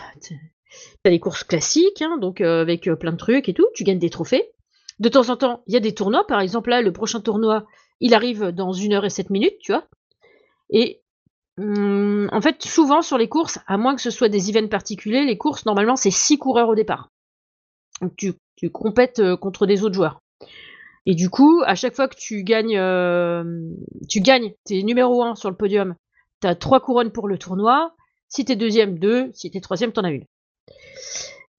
as 1.05 1.11
les 1.11 1.21
courses 1.21 1.45
classiques, 1.45 2.01
hein, 2.01 2.17
donc 2.19 2.41
euh, 2.41 2.63
avec 2.63 2.89
euh, 2.89 2.97
plein 2.97 3.13
de 3.13 3.17
trucs 3.17 3.49
et 3.49 3.55
tout. 3.55 3.67
Tu 3.75 3.85
gagnes 3.85 3.99
des 3.99 4.11
trophées. 4.11 4.53
De 5.01 5.09
temps 5.09 5.29
en 5.29 5.37
temps, 5.37 5.63
il 5.67 5.75
y 5.75 5.77
a 5.77 5.81
des 5.81 5.95
tournois. 5.95 6.27
Par 6.27 6.41
exemple, 6.41 6.71
là, 6.71 6.81
le 6.81 6.93
prochain 6.93 7.21
tournoi, 7.21 7.67
il 8.01 8.15
arrive 8.15 8.53
dans 8.53 8.73
1 8.73 8.93
heure 8.93 9.05
et 9.05 9.11
7 9.11 9.31
minutes, 9.31 9.59
tu 9.61 9.73
vois. 9.73 9.87
Et 10.71 11.03
hum, 11.59 12.29
en 12.33 12.41
fait, 12.41 12.63
souvent 12.63 13.03
sur 13.03 13.19
les 13.19 13.29
courses, 13.29 13.59
à 13.67 13.77
moins 13.77 13.95
que 13.95 14.03
ce 14.03 14.11
soit 14.11 14.29
des 14.29 14.51
events 14.51 14.69
particuliers, 14.69 15.25
les 15.25 15.39
courses, 15.39 15.67
normalement, 15.67 15.97
c'est 15.97 16.11
6 16.11 16.39
coureurs 16.39 16.69
au 16.69 16.75
départ. 16.75 17.11
Donc, 18.01 18.15
tu, 18.17 18.35
tu 18.57 18.71
compètes 18.71 19.19
euh, 19.19 19.37
contre 19.37 19.67
des 19.67 19.83
autres 19.85 19.95
joueurs. 19.95 20.21
Et 21.07 21.15
du 21.15 21.29
coup, 21.29 21.63
à 21.67 21.75
chaque 21.75 21.95
fois 21.95 22.09
que 22.09 22.17
tu 22.17 22.45
gagnes, 22.45 22.79
euh, 22.79 23.45
tu 24.09 24.21
gagnes, 24.21 24.55
t'es 24.65 24.83
numéro 24.83 25.23
1 25.23 25.35
sur 25.35 25.51
le 25.51 25.57
podium, 25.57 25.95
t'as 26.41 26.55
3 26.55 26.81
couronnes 26.81 27.13
pour 27.13 27.29
le 27.29 27.39
tournoi. 27.39 27.95
Si 28.29 28.45
t'es 28.45 28.57
deuxième, 28.57 28.99
2. 28.99 29.31
Si 29.35 29.51
t'es 29.51 29.61
troisième, 29.61 29.93
t'en 29.93 30.03
as 30.03 30.11
une. 30.11 30.25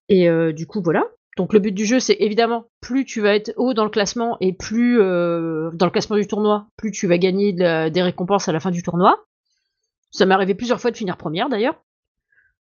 Et 0.09 0.27
euh, 0.29 0.51
du 0.51 0.65
coup, 0.65 0.81
voilà. 0.81 1.05
Donc 1.37 1.53
le 1.53 1.59
but 1.59 1.71
du 1.71 1.85
jeu, 1.85 1.99
c'est 1.99 2.17
évidemment, 2.19 2.65
plus 2.81 3.05
tu 3.05 3.21
vas 3.21 3.35
être 3.35 3.53
haut 3.57 3.73
dans 3.73 3.83
le 3.83 3.89
classement 3.89 4.37
et 4.39 4.53
plus 4.53 4.97
dans 4.97 5.85
le 5.85 5.89
classement 5.89 6.15
du 6.15 6.27
tournoi, 6.27 6.67
plus 6.77 6.91
tu 6.91 7.07
vas 7.07 7.17
gagner 7.17 7.51
des 7.51 8.01
récompenses 8.01 8.47
à 8.47 8.53
la 8.53 8.61
fin 8.61 8.71
du 8.71 8.83
tournoi. 8.83 9.25
Ça 10.15 10.25
m'est 10.25 10.33
arrivé 10.33 10.55
plusieurs 10.55 10.79
fois 10.79 10.91
de 10.91 10.97
finir 10.97 11.17
première 11.17 11.49
d'ailleurs. 11.49 11.81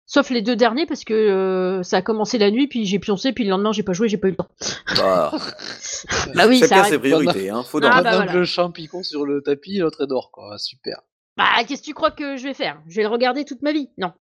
Sauf 0.06 0.28
les 0.30 0.42
deux 0.42 0.56
derniers 0.56 0.86
parce 0.86 1.04
que 1.04 1.14
euh, 1.14 1.82
ça 1.82 1.98
a 1.98 2.02
commencé 2.02 2.36
la 2.36 2.50
nuit, 2.50 2.66
puis 2.66 2.84
j'ai 2.84 2.98
pioncé, 2.98 3.32
puis 3.32 3.44
le 3.44 3.50
lendemain 3.50 3.72
j'ai 3.72 3.82
pas 3.82 3.92
joué, 3.94 4.08
j'ai 4.08 4.18
pas 4.18 4.26
eu 4.28 4.32
le 4.32 4.36
temps. 4.36 4.48
Bah, 4.96 5.32
Bah 6.34 6.46
oui, 6.46 6.58
ça 6.58 6.66
chacun 6.66 6.80
arrive. 6.80 6.92
ses 6.92 6.98
priorités, 6.98 7.48
hein, 7.50 7.62
faut 7.62 7.78
Ah, 7.82 8.02
bah 8.02 8.16
voilà. 8.16 8.32
le 8.32 8.44
champignon 8.44 9.02
sur 9.02 9.24
le 9.24 9.40
tapis, 9.40 9.78
l'autre 9.78 10.02
est 10.04 10.06
dehors, 10.06 10.30
quoi. 10.30 10.58
Super. 10.58 11.00
Bah, 11.36 11.46
qu'est-ce 11.66 11.80
que 11.80 11.86
tu 11.86 11.94
crois 11.94 12.10
que 12.10 12.36
je 12.36 12.42
vais 12.44 12.54
faire? 12.54 12.82
Je 12.86 12.96
vais 12.96 13.02
le 13.02 13.08
regarder 13.08 13.44
toute 13.44 13.62
ma 13.62 13.72
vie? 13.72 13.88
Non. 13.96 14.12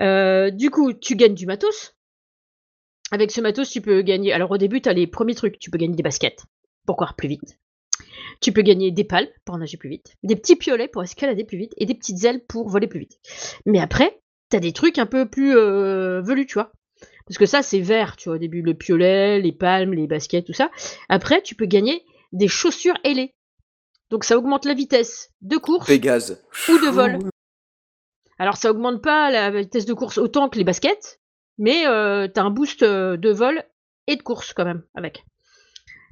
Euh, 0.00 0.50
du 0.50 0.70
coup, 0.70 0.92
tu 0.92 1.16
gagnes 1.16 1.34
du 1.34 1.46
matos. 1.46 1.94
Avec 3.12 3.30
ce 3.30 3.40
matos, 3.40 3.70
tu 3.70 3.80
peux 3.82 4.02
gagner. 4.02 4.32
Alors, 4.32 4.50
au 4.50 4.58
début, 4.58 4.80
tu 4.82 4.88
as 4.88 4.92
les 4.94 5.06
premiers 5.06 5.34
trucs. 5.34 5.58
Tu 5.58 5.70
peux 5.70 5.78
gagner 5.78 5.94
des 5.94 6.02
baskets 6.02 6.44
pour 6.86 6.96
courir 6.96 7.14
plus 7.14 7.28
vite. 7.28 7.58
Tu 8.40 8.52
peux 8.52 8.62
gagner 8.62 8.90
des 8.90 9.04
pales 9.04 9.28
pour 9.44 9.58
nager 9.58 9.76
plus 9.76 9.90
vite. 9.90 10.14
Des 10.22 10.36
petits 10.36 10.56
piolets 10.56 10.88
pour 10.88 11.02
escalader 11.02 11.44
plus 11.44 11.58
vite. 11.58 11.72
Et 11.76 11.86
des 11.86 11.94
petites 11.94 12.24
ailes 12.24 12.44
pour 12.44 12.68
voler 12.68 12.86
plus 12.86 13.00
vite. 13.00 13.18
Mais 13.66 13.80
après, 13.80 14.20
tu 14.50 14.56
as 14.56 14.60
des 14.60 14.72
trucs 14.72 14.98
un 14.98 15.06
peu 15.06 15.28
plus 15.28 15.56
euh, 15.56 16.20
velus, 16.22 16.46
tu 16.46 16.54
vois. 16.54 16.72
Parce 17.26 17.38
que 17.38 17.46
ça, 17.46 17.62
c'est 17.62 17.80
vert, 17.80 18.16
tu 18.16 18.28
vois, 18.28 18.36
au 18.36 18.38
début, 18.38 18.62
le 18.62 18.74
piolet, 18.74 19.40
les 19.40 19.52
palmes, 19.52 19.94
les 19.94 20.06
baskets, 20.06 20.44
tout 20.44 20.52
ça. 20.52 20.70
Après, 21.08 21.42
tu 21.42 21.54
peux 21.54 21.66
gagner 21.66 22.04
des 22.32 22.48
chaussures 22.48 22.98
ailées. 23.04 23.34
Donc, 24.10 24.24
ça 24.24 24.36
augmente 24.36 24.66
la 24.66 24.74
vitesse 24.74 25.30
de 25.40 25.56
course 25.56 25.86
Pégase. 25.86 26.42
ou 26.68 26.78
de 26.78 26.90
vol. 26.90 27.18
Alors 28.38 28.56
ça 28.56 28.70
augmente 28.70 29.02
pas 29.02 29.30
la 29.30 29.50
vitesse 29.50 29.86
de 29.86 29.94
course 29.94 30.18
autant 30.18 30.48
que 30.48 30.58
les 30.58 30.64
baskets, 30.64 31.20
mais 31.58 31.86
euh, 31.86 32.28
t'as 32.28 32.42
un 32.42 32.50
boost 32.50 32.82
euh, 32.82 33.16
de 33.16 33.30
vol 33.30 33.64
et 34.06 34.16
de 34.16 34.22
course 34.22 34.52
quand 34.52 34.64
même 34.64 34.82
avec. 34.94 35.24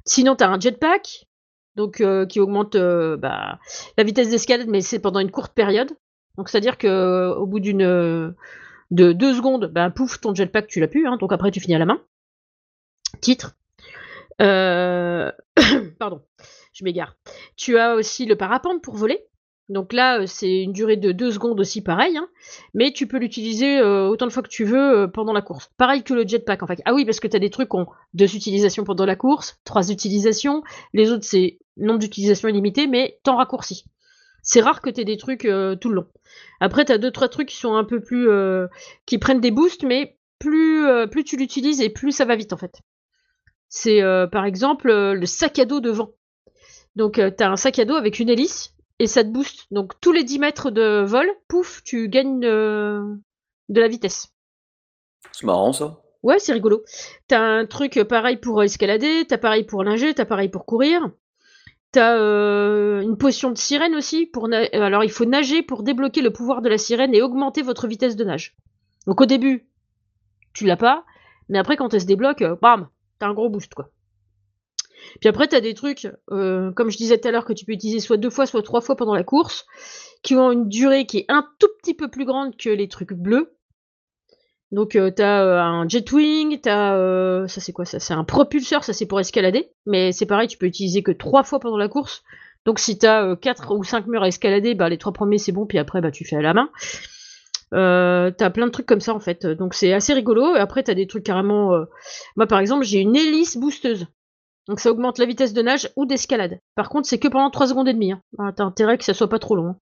Sinon 0.05 0.35
t'as 0.35 0.47
un 0.47 0.59
jetpack, 0.59 1.27
donc 1.75 2.01
euh, 2.01 2.25
qui 2.25 2.39
augmente 2.39 2.75
euh, 2.75 3.17
bah, 3.17 3.59
la 3.97 4.03
vitesse 4.03 4.29
d'escalade, 4.29 4.67
mais 4.67 4.81
c'est 4.81 4.99
pendant 4.99 5.19
une 5.19 5.31
courte 5.31 5.53
période. 5.53 5.91
Donc 6.37 6.49
c'est 6.49 6.57
à 6.57 6.61
dire 6.61 6.77
que 6.77 6.87
euh, 6.87 7.35
au 7.35 7.45
bout 7.45 7.59
d'une 7.59 8.35
de 8.91 9.11
deux 9.11 9.33
secondes, 9.33 9.71
bah, 9.71 9.89
pouf, 9.89 10.19
ton 10.19 10.33
jetpack 10.35 10.67
tu 10.67 10.79
l'as 10.79 10.87
plus, 10.87 11.07
hein, 11.07 11.17
donc 11.17 11.31
après 11.31 11.51
tu 11.51 11.59
finis 11.59 11.75
à 11.75 11.79
la 11.79 11.85
main. 11.85 12.01
Titre. 13.21 13.55
Euh, 14.41 15.31
Pardon, 15.99 16.21
je 16.73 16.83
m'égare. 16.83 17.15
Tu 17.55 17.77
as 17.77 17.95
aussi 17.95 18.25
le 18.25 18.35
parapente 18.35 18.81
pour 18.81 18.95
voler. 18.95 19.25
Donc 19.69 19.93
là, 19.93 20.19
euh, 20.21 20.25
c'est 20.27 20.61
une 20.61 20.73
durée 20.73 20.97
de 20.97 21.11
2 21.11 21.31
secondes 21.31 21.59
aussi, 21.59 21.81
pareil. 21.81 22.17
hein. 22.17 22.27
Mais 22.73 22.91
tu 22.91 23.07
peux 23.07 23.17
l'utiliser 23.17 23.79
euh, 23.79 24.07
autant 24.07 24.25
de 24.25 24.31
fois 24.31 24.43
que 24.43 24.49
tu 24.49 24.65
veux 24.65 25.03
euh, 25.03 25.07
pendant 25.07 25.33
la 25.33 25.41
course. 25.41 25.71
Pareil 25.77 26.03
que 26.03 26.13
le 26.13 26.27
jetpack, 26.27 26.63
en 26.63 26.67
fait. 26.67 26.81
Ah 26.85 26.93
oui, 26.93 27.05
parce 27.05 27.19
que 27.19 27.27
tu 27.27 27.35
as 27.35 27.39
des 27.39 27.49
trucs 27.49 27.69
qui 27.69 27.77
ont 27.77 27.87
deux 28.13 28.35
utilisations 28.35 28.83
pendant 28.83 29.05
la 29.05 29.15
course, 29.15 29.59
trois 29.63 29.89
utilisations. 29.91 30.63
Les 30.93 31.11
autres, 31.11 31.23
c'est 31.23 31.59
nombre 31.77 31.99
d'utilisations 31.99 32.49
illimité, 32.49 32.87
mais 32.87 33.19
temps 33.23 33.37
raccourci. 33.37 33.85
C'est 34.41 34.59
rare 34.61 34.81
que 34.81 34.89
tu 34.89 35.01
aies 35.01 35.05
des 35.05 35.17
trucs 35.17 35.43
tout 35.43 35.89
le 35.89 35.95
long. 35.95 36.07
Après, 36.59 36.83
tu 36.83 36.91
as 36.91 36.97
deux, 36.97 37.11
trois 37.11 37.29
trucs 37.29 37.47
qui 37.47 37.55
sont 37.55 37.75
un 37.75 37.85
peu 37.85 38.01
plus... 38.01 38.27
qui 39.05 39.17
prennent 39.17 39.39
des 39.39 39.51
boosts, 39.51 39.83
mais 39.83 40.17
plus, 40.37 40.85
plus 41.09 41.23
tu 41.23 41.37
l'utilises 41.37 41.79
et 41.79 41.89
plus 41.89 42.11
ça 42.11 42.25
va 42.25 42.35
vite, 42.35 42.51
en 42.51 42.57
fait. 42.57 42.81
C'est, 43.69 44.01
par 44.33 44.43
exemple, 44.43 44.91
le 44.91 45.25
sac 45.25 45.59
à 45.59 45.65
dos 45.65 45.79
de 45.79 45.91
vent. 45.91 46.09
Donc, 46.97 47.13
tu 47.13 47.43
as 47.43 47.49
un 47.49 47.55
sac 47.55 47.79
à 47.79 47.85
dos 47.85 47.95
avec 47.95 48.19
une 48.19 48.27
hélice 48.27 48.72
et 48.99 49.07
ça 49.07 49.23
te 49.23 49.29
booste. 49.29 49.65
Donc 49.71 49.93
tous 50.01 50.11
les 50.11 50.23
10 50.23 50.39
mètres 50.39 50.71
de 50.71 51.03
vol, 51.03 51.27
pouf, 51.47 51.83
tu 51.83 52.09
gagnes 52.09 52.43
euh, 52.45 53.01
de 53.69 53.81
la 53.81 53.87
vitesse. 53.87 54.29
C'est 55.31 55.45
marrant 55.45 55.73
ça. 55.73 55.99
Ouais, 56.21 56.39
c'est 56.39 56.53
rigolo. 56.53 56.83
T'as 57.27 57.41
un 57.41 57.65
truc 57.65 58.01
pareil 58.03 58.37
pour 58.37 58.63
escalader, 58.63 59.25
t'as 59.27 59.37
pareil 59.37 59.65
pour 59.65 59.83
linger, 59.83 60.13
t'as 60.13 60.25
pareil 60.25 60.49
pour 60.49 60.65
courir. 60.65 61.09
T'as 61.91 62.15
euh, 62.17 63.01
une 63.01 63.17
potion 63.17 63.51
de 63.51 63.57
sirène 63.57 63.95
aussi. 63.95 64.25
Pour 64.25 64.47
na- 64.47 64.63
euh, 64.73 64.81
Alors 64.81 65.03
il 65.03 65.11
faut 65.11 65.25
nager 65.25 65.61
pour 65.63 65.83
débloquer 65.83 66.21
le 66.21 66.31
pouvoir 66.31 66.61
de 66.61 66.69
la 66.69 66.77
sirène 66.77 67.13
et 67.13 67.21
augmenter 67.21 67.61
votre 67.61 67.87
vitesse 67.87 68.15
de 68.15 68.23
nage. 68.23 68.55
Donc 69.05 69.19
au 69.21 69.25
début, 69.25 69.67
tu 70.53 70.65
l'as 70.65 70.77
pas, 70.77 71.03
mais 71.49 71.59
après 71.59 71.75
quand 71.75 71.93
elle 71.93 72.01
se 72.01 72.05
débloque, 72.05 72.43
bam, 72.61 72.87
t'as 73.19 73.27
un 73.27 73.33
gros 73.33 73.49
boost 73.49 73.73
quoi. 73.73 73.89
Puis 75.19 75.29
après, 75.29 75.47
tu 75.47 75.55
as 75.55 75.61
des 75.61 75.73
trucs, 75.73 76.07
euh, 76.31 76.71
comme 76.71 76.89
je 76.89 76.97
disais 76.97 77.17
tout 77.17 77.27
à 77.27 77.31
l'heure, 77.31 77.45
que 77.45 77.53
tu 77.53 77.65
peux 77.65 77.73
utiliser 77.73 77.99
soit 77.99 78.17
deux 78.17 78.29
fois, 78.29 78.45
soit 78.45 78.61
trois 78.61 78.81
fois 78.81 78.95
pendant 78.95 79.15
la 79.15 79.23
course, 79.23 79.65
qui 80.21 80.35
ont 80.35 80.51
une 80.51 80.67
durée 80.67 81.05
qui 81.05 81.19
est 81.19 81.25
un 81.29 81.45
tout 81.59 81.69
petit 81.81 81.93
peu 81.93 82.09
plus 82.09 82.25
grande 82.25 82.55
que 82.57 82.69
les 82.69 82.87
trucs 82.87 83.13
bleus. 83.13 83.55
Donc 84.73 84.95
euh, 84.95 85.11
euh, 85.19 85.59
un 85.59 85.87
jetwing, 85.87 86.59
t'as 86.59 86.95
euh, 86.95 87.47
ça 87.47 87.61
c'est 87.61 87.71
quoi 87.71 87.85
ça 87.85 87.99
C'est 87.99 88.15
un 88.15 88.23
propulseur, 88.23 88.83
ça 88.83 88.91
c'est 88.91 89.05
pour 89.05 89.19
escalader, 89.19 89.69
mais 89.85 90.11
c'est 90.11 90.25
pareil, 90.25 90.47
tu 90.47 90.57
peux 90.57 90.65
utiliser 90.65 91.03
que 91.03 91.11
trois 91.11 91.43
fois 91.43 91.59
pendant 91.59 91.77
la 91.77 91.87
course. 91.87 92.23
Donc 92.65 92.79
si 92.79 92.97
euh, 93.03 93.35
quatre 93.35 93.75
ou 93.75 93.83
cinq 93.83 94.07
murs 94.07 94.23
à 94.23 94.27
escalader, 94.29 94.73
bah 94.73 94.89
les 94.89 94.97
trois 94.97 95.13
premiers 95.13 95.37
c'est 95.37 95.51
bon, 95.51 95.67
puis 95.67 95.77
après 95.77 96.01
bah 96.01 96.09
tu 96.09 96.25
fais 96.25 96.37
à 96.37 96.41
la 96.41 96.55
main. 96.55 96.69
T'as 97.71 98.49
plein 98.49 98.65
de 98.65 98.71
trucs 98.71 98.87
comme 98.87 98.99
ça 98.99 99.13
en 99.13 99.19
fait, 99.19 99.45
donc 99.45 99.75
c'est 99.75 99.93
assez 99.93 100.13
rigolo. 100.13 100.55
Et 100.55 100.59
après 100.59 100.81
t'as 100.81 100.95
des 100.95 101.05
trucs 101.05 101.23
carrément. 101.23 101.77
Moi 102.35 102.47
par 102.47 102.57
exemple 102.57 102.83
j'ai 102.83 102.99
une 102.99 103.15
hélice 103.15 103.57
boosteuse, 103.57 104.07
donc 104.67 104.79
ça 104.79 104.91
augmente 104.91 105.17
la 105.17 105.25
vitesse 105.25 105.53
de 105.53 105.61
nage 105.61 105.91
ou 105.95 106.05
d'escalade. 106.05 106.59
Par 106.75 106.89
contre 106.89 107.07
c'est 107.07 107.19
que 107.19 107.27
pendant 107.27 107.49
3 107.49 107.67
secondes 107.67 107.87
et 107.87 107.93
demie. 107.93 108.13
Hein. 108.13 108.53
T'as 108.55 108.63
intérêt 108.63 108.97
que 108.97 109.03
ça 109.03 109.13
soit 109.13 109.29
pas 109.29 109.39
trop 109.39 109.55
long. 109.55 109.67
hein. 109.67 109.77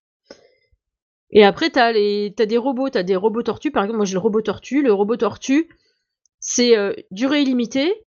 Et 1.32 1.44
après, 1.44 1.70
t'as 1.70 1.92
les, 1.92 2.30
des 2.30 2.58
robots, 2.58 2.90
t'as 2.90 3.02
des 3.02 3.16
robots 3.16 3.42
tortues. 3.42 3.70
Par 3.70 3.84
exemple, 3.84 3.96
moi 3.96 4.04
j'ai 4.04 4.12
le 4.14 4.20
robot 4.20 4.42
tortue. 4.42 4.82
Le 4.82 4.92
robot 4.92 5.16
tortue, 5.16 5.68
c'est 6.40 6.76
euh, 6.76 6.92
durée 7.10 7.42
illimitée. 7.42 8.04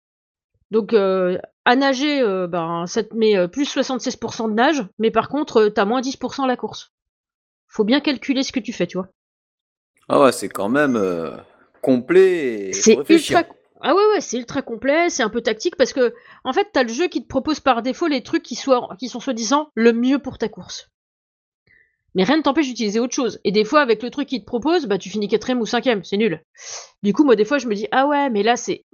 Donc 0.70 0.92
euh, 0.92 1.38
à 1.64 1.74
nager, 1.74 2.20
euh, 2.20 2.46
ben, 2.46 2.86
ça 2.86 3.02
te 3.02 3.14
met 3.14 3.48
plus 3.48 3.74
76% 3.74 4.50
de 4.50 4.54
nage, 4.54 4.84
mais 4.98 5.10
par 5.10 5.28
contre, 5.28 5.68
t'as 5.68 5.86
moins 5.86 6.02
10% 6.02 6.44
à 6.44 6.46
la 6.46 6.56
course. 6.56 6.92
Faut 7.68 7.84
bien 7.84 8.00
calculer 8.00 8.42
ce 8.42 8.52
que 8.52 8.60
tu 8.60 8.72
fais, 8.72 8.86
tu 8.86 8.98
vois. 8.98 9.08
Ah 10.08 10.20
ouais, 10.20 10.32
c'est 10.32 10.50
quand 10.50 10.68
même 10.68 11.00
complet 11.80 12.72
C'est 12.72 12.98
ultra. 13.08 13.44
Ah 13.86 13.94
ouais, 13.94 14.02
ouais, 14.14 14.22
c'est 14.22 14.38
ultra 14.38 14.62
complet, 14.62 15.10
c'est 15.10 15.22
un 15.22 15.28
peu 15.28 15.42
tactique 15.42 15.76
parce 15.76 15.92
que, 15.92 16.14
en 16.42 16.54
fait, 16.54 16.68
t'as 16.72 16.84
le 16.84 16.88
jeu 16.88 17.06
qui 17.06 17.22
te 17.22 17.28
propose 17.28 17.60
par 17.60 17.82
défaut 17.82 18.06
les 18.06 18.22
trucs 18.22 18.42
qui, 18.42 18.54
sont 18.54 19.20
soi-disant 19.20 19.68
le 19.74 19.92
mieux 19.92 20.18
pour 20.18 20.38
ta 20.38 20.48
course. 20.48 20.90
Mais 22.14 22.24
rien 22.24 22.38
ne 22.38 22.42
t'empêche 22.42 22.66
d'utiliser 22.66 22.98
autre 22.98 23.12
chose. 23.12 23.40
Et 23.44 23.52
des 23.52 23.64
fois, 23.64 23.82
avec 23.82 24.02
le 24.02 24.08
truc 24.08 24.28
qu'il 24.28 24.40
te 24.40 24.46
propose, 24.46 24.86
bah 24.86 24.96
tu 24.96 25.10
finis 25.10 25.28
quatrième 25.28 25.60
ou 25.60 25.66
cinquième, 25.66 26.02
c'est 26.02 26.16
nul. 26.16 26.42
Du 27.02 27.12
coup, 27.12 27.24
moi, 27.24 27.36
des 27.36 27.44
fois, 27.44 27.58
je 27.58 27.68
me 27.68 27.74
dis, 27.74 27.86
ah 27.92 28.06
ouais, 28.06 28.30
mais 28.30 28.42
là, 28.42 28.56
c'est. 28.56 28.86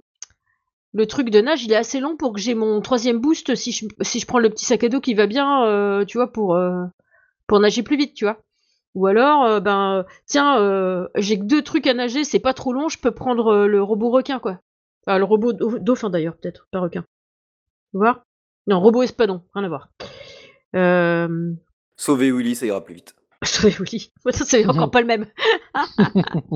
Le 0.93 1.07
truc 1.07 1.29
de 1.29 1.39
nage, 1.39 1.63
il 1.63 1.71
est 1.71 1.77
assez 1.77 2.01
long 2.01 2.17
pour 2.17 2.33
que 2.33 2.41
j'ai 2.41 2.53
mon 2.53 2.81
troisième 2.81 3.19
boost 3.19 3.55
si 3.55 3.71
je, 3.71 4.25
prends 4.25 4.39
le 4.39 4.49
petit 4.49 4.65
sac 4.65 4.83
à 4.83 4.89
dos 4.89 4.99
qui 4.99 5.13
va 5.13 5.25
bien, 5.25 5.63
euh, 5.67 6.03
tu 6.03 6.17
vois, 6.17 6.33
pour, 6.33 6.55
euh, 6.55 6.83
pour 7.47 7.61
nager 7.61 7.81
plus 7.81 7.95
vite, 7.95 8.13
tu 8.13 8.25
vois. 8.25 8.41
Ou 8.95 9.07
alors, 9.07 9.45
euh, 9.45 9.59
ben, 9.61 10.05
tiens, 10.25 11.07
j'ai 11.15 11.39
que 11.39 11.45
deux 11.45 11.61
trucs 11.61 11.87
à 11.87 11.93
nager, 11.93 12.25
c'est 12.25 12.39
pas 12.39 12.53
trop 12.53 12.73
long, 12.73 12.89
je 12.89 12.99
peux 12.99 13.11
prendre 13.11 13.67
le 13.67 13.81
robot 13.81 14.09
requin, 14.09 14.39
quoi. 14.39 14.59
Enfin, 15.05 15.17
le 15.17 15.23
robot 15.23 15.53
dau- 15.53 15.79
dauphin 15.79 16.09
d'ailleurs, 16.09 16.37
peut-être, 16.37 16.67
pas 16.71 16.79
requin. 16.79 17.01
Tu 17.91 17.97
vois? 17.97 18.23
Non, 18.67 18.79
robot 18.79 19.03
espadon, 19.03 19.43
rien 19.53 19.63
à 19.65 19.67
voir. 19.69 19.89
Euh... 20.75 21.53
Sauver 21.97 22.31
Willy, 22.31 22.55
ça 22.55 22.65
ira 22.65 22.83
plus 22.83 22.95
vite. 22.95 23.15
Oui. 23.79 24.11
Ça, 24.31 24.45
c'est 24.45 24.65
encore 24.67 24.91
pas 24.91 25.01
le 25.01 25.07
même. 25.07 25.25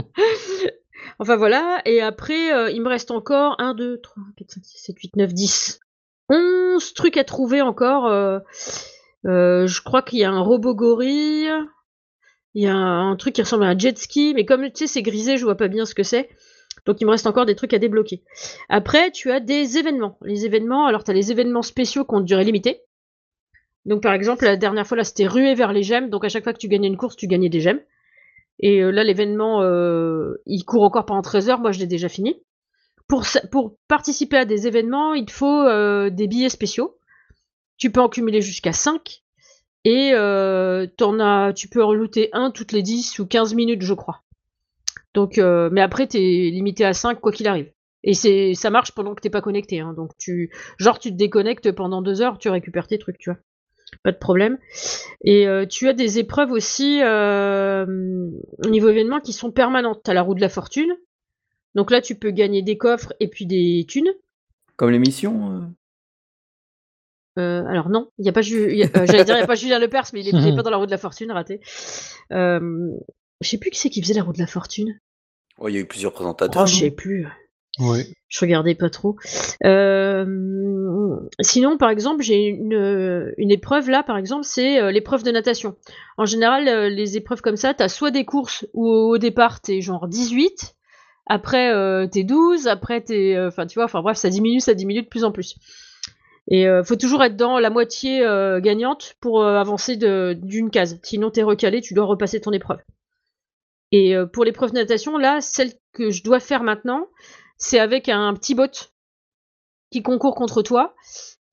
enfin 1.20 1.36
voilà, 1.36 1.82
et 1.86 2.02
après, 2.02 2.54
euh, 2.54 2.70
il 2.72 2.82
me 2.82 2.90
reste 2.90 3.12
encore 3.12 3.56
1, 3.60 3.74
2, 3.74 4.00
3, 4.02 4.24
4, 4.38 4.52
5, 4.52 4.66
6, 4.66 4.78
7, 4.86 5.00
8, 5.00 5.16
9, 5.16 5.34
10. 5.34 5.80
11 6.30 6.94
trucs 6.94 7.18
à 7.18 7.24
trouver 7.24 7.62
encore. 7.62 8.08
euh, 8.08 8.40
euh, 9.26 9.68
je 9.68 9.82
crois 9.82 10.02
qu'il 10.02 10.20
y 10.20 10.24
a 10.24 10.32
un 10.32 10.40
robot 10.42 10.76
gorille. 10.76 11.50
Il 12.54 12.64
y 12.64 12.68
a 12.68 12.76
un 12.76 13.16
truc 13.16 13.34
qui 13.36 13.42
ressemble 13.42 13.64
à 13.64 13.68
un 13.68 13.78
jet 13.78 13.98
ski, 13.98 14.34
mais 14.36 14.46
comme 14.46 14.64
tu 14.72 14.72
sais, 14.76 14.88
c'est 14.88 15.02
grisé, 15.02 15.38
je 15.38 15.44
vois 15.44 15.56
pas 15.58 15.68
bien 15.68 15.86
ce 15.86 15.94
que 15.96 16.04
c'est. 16.04 16.30
Donc 16.86 17.02
il 17.02 17.06
me 17.06 17.12
reste 17.12 17.28
encore 17.28 17.46
des 17.46 17.56
trucs 17.56 17.74
à 17.74 17.80
débloquer. 17.80 18.24
Après, 18.70 19.12
tu 19.12 19.32
as 19.32 19.40
des 19.40 19.78
événements. 19.78 20.18
Les 20.22 20.46
événements, 20.46 20.86
alors 20.86 21.04
tu 21.04 21.12
as 21.12 21.14
les 21.14 21.32
événements 21.32 21.62
spéciaux 21.62 22.06
qui 22.06 22.14
ont 22.16 22.20
une 22.20 22.26
durée 22.26 22.44
limitée. 22.44 22.82
Donc 23.86 24.02
par 24.02 24.14
exemple, 24.14 24.46
la 24.46 24.58
dernière 24.58 24.86
fois 24.86 24.98
là, 24.98 25.04
c'était 25.04 25.28
ruée 25.28 25.56
vers 25.56 25.74
les 25.74 25.84
gemmes. 25.84 26.10
Donc 26.10 26.26
à 26.26 26.30
chaque 26.30 26.44
fois 26.44 26.54
que 26.54 26.60
tu 26.60 26.68
gagnais 26.68 26.88
une 26.88 26.98
course, 26.98 27.16
tu 27.16 27.28
gagnais 27.28 27.50
des 27.50 27.60
gemmes. 27.60 27.82
Et 28.60 28.82
euh, 28.82 28.92
là, 28.92 29.04
l'événement, 29.04 29.62
euh, 29.62 30.42
il 30.46 30.64
court 30.64 30.84
encore 30.84 31.06
pendant 31.06 31.22
13 31.22 31.50
heures. 31.50 31.60
Moi, 31.60 31.72
je 31.72 31.80
l'ai 31.80 31.88
déjà 31.88 32.10
fini. 32.10 32.42
Pour, 33.08 33.78
participer 33.88 34.38
à 34.38 34.46
des 34.46 34.68
événements, 34.68 35.14
il 35.14 35.26
te 35.26 35.32
faut 35.32 35.62
euh, 35.62 36.10
des 36.10 36.28
billets 36.28 36.50
spéciaux. 36.50 36.98
Tu 37.78 37.92
peux 37.92 38.02
en 38.02 38.10
cumuler 38.10 38.42
jusqu'à 38.42 38.74
5. 38.74 39.22
Et 39.84 40.12
euh, 40.14 40.88
t'en 40.98 41.20
as, 41.20 41.54
tu 41.54 41.68
peux 41.68 41.84
en 41.84 41.94
looter 41.94 42.30
un 42.34 42.50
toutes 42.50 42.72
les 42.72 42.82
10 42.82 43.20
ou 43.20 43.28
15 43.28 43.54
minutes, 43.54 43.84
je 43.84 43.94
crois. 43.94 44.24
Donc, 45.16 45.38
euh, 45.40 45.70
mais 45.72 45.82
après, 45.82 46.06
t'es 46.08 46.20
limité 46.20 46.86
à 46.86 46.94
5 46.94 47.20
quoi 47.20 47.32
qu'il 47.32 47.48
arrive. 47.48 47.72
Et 48.04 48.14
c'est, 48.14 48.54
ça 48.54 48.70
marche 48.70 48.92
pendant 48.92 49.16
que 49.16 49.22
t'es 49.22 49.32
pas 49.32 49.42
connecté. 49.42 49.80
Hein. 49.80 49.94
Donc, 49.98 50.12
tu, 50.20 50.52
genre, 50.78 51.00
tu 51.00 51.10
te 51.10 51.16
déconnectes 51.16 51.72
pendant 51.72 52.04
deux 52.04 52.22
heures, 52.22 52.38
tu 52.38 52.50
récupères 52.50 52.86
tes 52.88 53.00
trucs, 53.00 53.18
tu 53.18 53.32
vois. 53.32 53.40
Pas 54.04 54.12
de 54.12 54.18
problème. 54.18 54.58
Et 55.24 55.48
euh, 55.48 55.66
tu 55.66 55.88
as 55.88 55.94
des 55.94 56.20
épreuves 56.20 56.52
aussi 56.52 57.00
euh, 57.02 57.86
au 58.64 58.70
niveau 58.70 58.90
événement 58.90 59.20
qui 59.22 59.32
sont 59.34 59.52
permanentes. 59.52 60.02
T'as 60.04 60.14
la 60.14 60.22
roue 60.22 60.36
de 60.36 60.42
la 60.42 60.50
fortune. 60.50 60.92
Donc 61.76 61.92
là, 61.92 62.02
tu 62.02 62.16
peux 62.16 62.32
gagner 62.32 62.62
des 62.62 62.78
coffres 62.78 63.14
et 63.20 63.28
puis 63.28 63.46
des 63.46 63.86
thunes. 63.88 64.12
Comme 64.76 64.90
l'émission. 64.92 65.72
Euh, 67.38 67.66
alors 67.66 67.90
non, 67.90 68.10
il 68.18 68.26
y 68.26 68.30
a 68.30 68.32
pas 68.32 68.42
Ju- 68.42 68.72
il 68.72 68.78
y 68.78 68.84
a- 68.84 68.88
euh, 68.96 69.06
j'allais 69.06 69.24
dire 69.26 69.36
il 69.36 69.40
y 69.40 69.44
a 69.44 69.48
pas 69.48 69.56
Julien 69.56 69.80
Lepers, 69.80 70.06
mais 70.14 70.22
il 70.22 70.28
est, 70.28 70.32
il 70.32 70.48
est 70.48 70.56
pas 70.56 70.64
dans 70.64 70.70
la 70.72 70.78
roue 70.78 70.86
de 70.86 70.92
la 70.92 70.98
fortune, 70.98 71.32
raté. 71.32 71.60
Je 73.42 73.50
sais 73.50 73.58
plus 73.58 73.70
qui 73.70 73.80
c'est 73.80 73.90
qui 73.90 74.02
faisait 74.02 74.14
la 74.14 74.24
roue 74.24 74.32
de 74.34 74.40
la 74.40 74.48
fortune. 74.48 74.98
Oh, 75.60 75.68
il 75.70 75.76
y 75.76 75.78
a 75.78 75.82
eu 75.82 75.86
plusieurs 75.86 76.12
présentateurs. 76.14 76.64
Oh, 76.64 76.66
je 76.68 76.76
sais 76.76 76.92
plus. 76.92 77.28
Ouais. 77.80 78.06
Je 78.30 78.40
regardais 78.40 78.76
pas 78.76 78.90
trop. 78.90 79.16
Euh, 79.66 81.18
sinon, 81.42 81.78
par 81.78 81.90
exemple, 81.90 82.24
j'ai 82.24 82.46
une, 82.46 83.34
une 83.38 83.52
épreuve 83.52 83.90
là, 83.90 84.04
par 84.04 84.18
exemple, 84.18 84.44
c'est 84.46 84.80
euh, 84.82 84.92
l'épreuve 84.92 85.24
de 85.24 85.32
natation. 85.32 85.76
En 86.18 86.26
général, 86.26 86.68
euh, 86.68 86.90
les 86.90 87.18
épreuves 87.18 87.42
comme 87.42 87.58
ça, 87.58 87.74
t'as 87.74 87.90
soit 87.90 88.12
des 88.12 88.26
courses 88.26 88.66
où 88.74 88.88
au 88.88 89.18
départ 89.18 89.60
t'es 89.62 89.82
genre 89.82 90.08
18, 90.08 90.76
après 91.28 91.72
euh, 91.74 92.08
t'es 92.08 92.24
12, 92.24 92.68
après 92.68 93.02
t'es. 93.02 93.36
euh, 93.36 93.48
Enfin, 93.50 93.66
tu 93.68 93.76
vois, 93.76 93.86
enfin 93.86 94.02
bref, 94.02 94.18
ça 94.18 94.30
diminue, 94.30 94.60
ça 94.60 94.74
diminue 94.74 95.02
de 95.04 95.08
plus 95.08 95.24
en 95.24 95.32
plus. 95.32 95.56
Et 96.48 96.68
euh, 96.68 96.84
faut 96.84 96.96
toujours 96.96 97.24
être 97.24 97.36
dans 97.36 97.60
la 97.60 97.70
moitié 97.70 98.24
euh, 98.24 98.60
gagnante 98.62 99.16
pour 99.20 99.42
euh, 99.42 99.58
avancer 99.58 99.96
de- 99.98 100.38
d'une 100.42 100.70
case. 100.70 101.00
Sinon, 101.04 101.32
t'es 101.32 101.44
recalé, 101.44 101.82
tu 101.82 101.94
dois 101.94 102.06
repasser 102.06 102.40
ton 102.40 102.52
épreuve. 102.52 102.78
Et 103.96 104.14
euh, 104.14 104.26
pour 104.26 104.44
l'épreuve 104.44 104.72
de 104.72 104.76
natation, 104.76 105.18
là, 105.18 105.40
celle 105.40 105.72
que 105.94 106.10
je 106.10 106.22
dois 106.22 106.42
faire 106.42 106.64
maintenant, 106.64 107.08
c'est 107.58 107.80
avec 107.80 108.10
un 108.10 108.34
petit 108.34 108.54
bot 108.54 108.92
qui 109.90 110.04
concourt 110.04 110.36
contre 110.36 110.62
toi. 110.62 110.94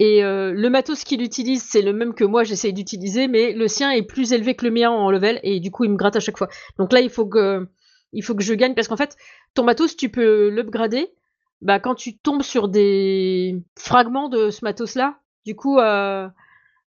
Et 0.01 0.25
euh, 0.25 0.53
le 0.53 0.69
matos 0.69 1.05
qu'il 1.05 1.23
utilise, 1.23 1.63
c'est 1.63 1.83
le 1.83 1.93
même 1.93 2.15
que 2.15 2.25
moi 2.25 2.43
j'essaye 2.43 2.73
d'utiliser, 2.73 3.29
mais 3.29 3.53
le 3.53 3.69
sien 3.69 3.93
est 3.93 4.03
plus 4.03 4.33
élevé 4.33 4.57
que 4.57 4.65
le 4.65 4.73
mien 4.73 4.91
en 4.91 5.09
level, 5.13 5.39
et 5.45 5.61
du 5.61 5.71
coup 5.71 5.85
il 5.85 5.91
me 5.91 5.97
gratte 5.97 6.17
à 6.17 6.21
chaque 6.21 6.37
fois. 6.37 6.49
Donc 6.79 6.93
là, 6.93 7.01
il 7.01 7.11
faut 7.11 7.27
que, 7.27 7.69
il 8.13 8.25
faut 8.25 8.35
que 8.35 8.43
je 8.43 8.55
gagne, 8.55 8.75
parce 8.75 8.89
qu'en 8.89 8.97
fait, 8.97 9.17
ton 9.55 9.63
matos, 9.63 9.97
tu 9.97 10.09
peux 10.09 10.49
l'upgrader 10.49 11.15
bah, 11.61 11.79
quand 11.79 11.95
tu 11.95 12.19
tombes 12.19 12.43
sur 12.43 12.67
des 12.67 13.63
fragments 13.79 14.29
de 14.29 14.51
ce 14.51 14.65
matos-là. 14.65 15.21
Du 15.47 15.55
coup, 15.55 15.79
euh, 15.79 16.27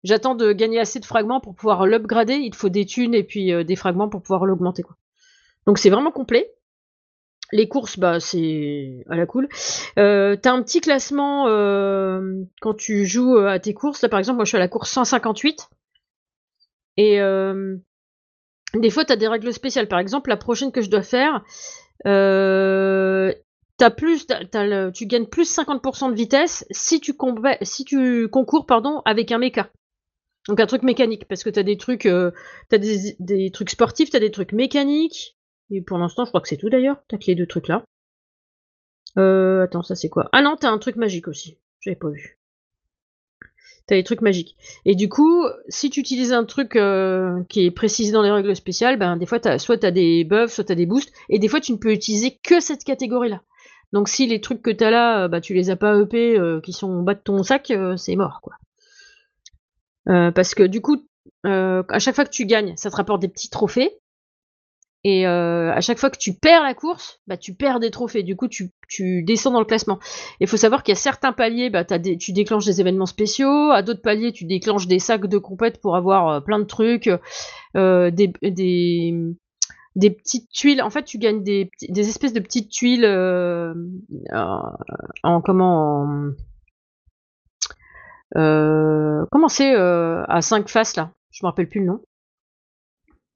j'attends 0.03 0.35
de 0.35 0.51
gagner 0.51 0.81
assez 0.81 0.99
de 0.99 1.07
fragments 1.07 1.41
pour 1.41 1.55
pouvoir 1.55 1.87
l'upgrader. 1.87 2.35
Il 2.35 2.51
te 2.51 2.57
faut 2.57 2.71
des 2.71 2.87
thunes 2.87 3.15
et 3.15 3.23
puis 3.23 3.65
des 3.65 3.77
fragments 3.77 4.09
pour 4.09 4.21
pouvoir 4.21 4.47
l'augmenter. 4.47 4.83
Donc 5.67 5.79
c'est 5.79 5.91
vraiment 5.91 6.13
complet. 6.13 6.53
Les 7.53 7.69
courses, 7.69 7.99
bah 7.99 8.21
c'est 8.21 9.05
à 9.09 9.17
la 9.17 9.27
cool. 9.27 9.49
Euh, 9.99 10.35
T'as 10.37 10.53
un 10.53 10.63
petit 10.63 10.81
classement 10.81 11.47
euh, 11.49 12.43
quand 12.61 12.75
tu 12.75 13.07
joues 13.07 13.37
euh, 13.37 13.49
à 13.49 13.59
tes 13.59 13.75
courses. 13.75 14.03
Là, 14.03 14.09
par 14.09 14.19
exemple, 14.19 14.37
moi 14.37 14.45
je 14.45 14.51
suis 14.51 14.57
à 14.57 14.61
la 14.61 14.69
course 14.69 14.91
158. 14.91 15.69
Et 16.97 17.21
euh, 17.21 17.77
des 18.75 18.91
fois, 18.91 19.05
t'as 19.05 19.17
des 19.17 19.29
règles 19.29 19.53
spéciales. 19.53 19.89
Par 19.89 19.99
exemple, 19.99 20.31
la 20.31 20.37
prochaine 20.37 20.73
que 20.73 20.83
je 20.83 20.91
dois 20.91 21.03
faire, 21.03 21.43
t'as 23.77 23.91
plus, 23.91 24.27
t'as 24.27 24.67
le- 24.67 24.91
tu 24.93 25.07
gagnes 25.07 25.27
plus 25.27 25.45
50% 25.49 26.09
de 26.11 26.15
vitesse 26.15 26.65
si 26.71 27.01
tu, 27.01 27.15
si 27.63 27.85
tu 27.85 28.29
concours 28.29 28.67
pardon, 28.67 29.03
avec 29.05 29.33
un 29.33 29.39
méca. 29.39 29.71
Donc 30.49 30.61
un 30.61 30.67
truc 30.67 30.83
mécanique, 30.83 31.27
parce 31.29 31.45
que 31.45 31.51
t'as 31.51 31.63
des 31.63 31.77
trucs, 31.79 32.07
euh, 32.07 32.31
t'as 32.71 32.79
des 32.79 33.51
trucs 33.53 33.71
sportifs, 33.71 34.11
t'as 34.11 34.21
des 34.21 34.31
trucs 34.31 34.53
mécaniques. 34.53 35.37
Et 35.71 35.81
pour 35.83 35.99
l'instant, 35.99 36.25
je 36.25 36.31
crois 36.31 36.41
que 36.41 36.49
c'est 36.49 36.57
tout 36.57 36.71
d'ailleurs. 36.71 37.03
T'as 37.09 37.19
que 37.19 37.27
les 37.27 37.35
deux 37.35 37.47
trucs 37.47 37.69
là. 37.69 37.85
Euh, 39.17 39.63
attends, 39.63 39.83
ça 39.83 39.95
c'est 39.95 40.09
quoi? 40.09 40.29
Ah 40.33 40.43
non, 40.43 40.57
t'as 40.59 40.71
un 40.71 40.79
truc 40.79 40.97
magique 40.97 41.29
aussi. 41.29 41.59
J'avais 41.81 41.97
pas 41.97 42.11
vu. 42.11 42.39
T'as 43.87 43.97
des 43.97 44.05
trucs 44.05 44.23
magiques. 44.23 44.57
Et 44.87 44.95
du 44.95 45.11
coup, 45.11 45.45
si 45.69 45.91
tu 45.91 46.01
utilises 46.01 46.33
un 46.33 46.45
truc 46.45 46.75
euh, 46.75 47.43
qui 47.51 47.67
est 47.67 47.71
précisé 47.71 48.13
dans 48.13 48.23
les 48.23 48.31
règles 48.31 48.57
spéciales, 48.57 48.99
ben 48.99 49.19
des 49.19 49.27
fois 49.27 49.39
soit 49.59 49.77
t'as 49.79 49.91
des 49.91 50.25
buffs, 50.25 50.53
soit 50.53 50.65
t'as 50.65 50.75
des 50.75 50.87
boosts, 50.87 51.13
et 51.29 51.39
des 51.39 51.49
fois 51.49 51.61
tu 51.61 51.73
ne 51.73 51.77
peux 51.77 51.93
utiliser 51.93 52.39
que 52.43 52.61
cette 52.61 52.83
catégorie-là. 52.83 53.43
Donc 53.93 54.09
si 54.09 54.27
les 54.27 54.41
trucs 54.41 54.63
que 54.63 54.71
t'as 54.71 54.91
là, 54.91 55.25
euh, 55.25 55.29
bah 55.29 55.43
tu 55.43 55.53
les 55.53 55.69
as 55.69 55.77
pas 55.77 56.01
EP, 56.01 56.39
euh, 56.39 56.61
qui 56.63 56.73
sont 56.73 56.91
en 56.91 57.03
bas 57.03 57.15
de 57.15 57.21
ton 57.21 57.43
sac, 57.43 57.73
c'est 57.97 58.17
mort 58.17 58.41
quoi. 58.43 58.55
Parce 60.07 60.55
que 60.55 60.63
du 60.63 60.81
coup, 60.81 61.07
à 61.45 61.99
chaque 61.99 62.15
fois 62.15 62.25
que 62.25 62.31
tu 62.31 62.47
gagnes, 62.47 62.75
ça 62.77 62.91
te 62.91 62.97
rapporte 62.97 63.21
des 63.21 63.29
petits 63.29 63.51
trophées. 63.51 63.99
Et 65.07 65.27
euh, 65.27 65.71
à 65.71 65.83
chaque 65.83 65.99
fois 65.99 66.09
que 66.09 66.17
tu 66.17 66.33
perds 66.33 66.63
la 66.63 66.73
course, 66.73 67.21
bah, 67.27 67.37
tu 67.37 67.55
perds 67.55 67.79
des 67.79 67.91
trophées. 67.91 68.23
Du 68.23 68.37
coup, 68.37 68.49
tu, 68.49 68.71
tu 68.89 69.23
descends 69.23 69.51
dans 69.51 69.59
le 69.59 69.67
classement. 69.67 69.99
Il 70.41 70.49
faut 70.49 70.57
savoir 70.57 70.83
qu'il 70.83 70.93
y 70.93 70.97
a 70.97 71.01
certains 71.01 71.33
paliers, 71.35 71.69
bah, 71.69 71.85
tu 71.85 72.33
déclenches 72.33 72.65
des 72.65 72.81
événements 72.81 73.05
spéciaux. 73.05 73.71
À 73.71 73.83
d'autres 73.83 74.01
paliers, 74.01 74.33
tu 74.33 74.47
déclenches 74.47 74.87
des 74.87 74.99
sacs 74.99 75.27
de 75.27 75.37
compète 75.37 75.79
pour 75.83 75.95
avoir 75.95 76.29
euh, 76.29 76.41
plein 76.41 76.59
de 76.59 76.65
trucs, 76.65 77.11
euh, 77.77 78.11
des, 78.11 78.33
des, 78.43 79.15
des 79.95 80.11
petites 80.11 80.49
tuiles. 80.51 80.81
En 80.81 80.89
fait, 80.89 81.05
tu 81.05 81.19
gagnes 81.19 81.43
des, 81.43 81.71
des 81.87 82.09
espèces 82.09 82.33
de 82.33 82.41
petites 82.41 82.71
tuiles 82.71 83.05
euh, 83.05 83.75
en 85.23 85.43
comment 85.43 86.01
en, 86.01 86.31
euh, 88.37 89.27
comment 89.31 89.49
c'est 89.49 89.75
à 89.75 90.41
5 90.41 90.71
faces 90.71 90.97
là? 90.97 91.11
Je 91.31 91.45
me 91.45 91.49
rappelle 91.49 91.69
plus 91.69 91.81
le 91.81 91.87
nom. 91.87 92.01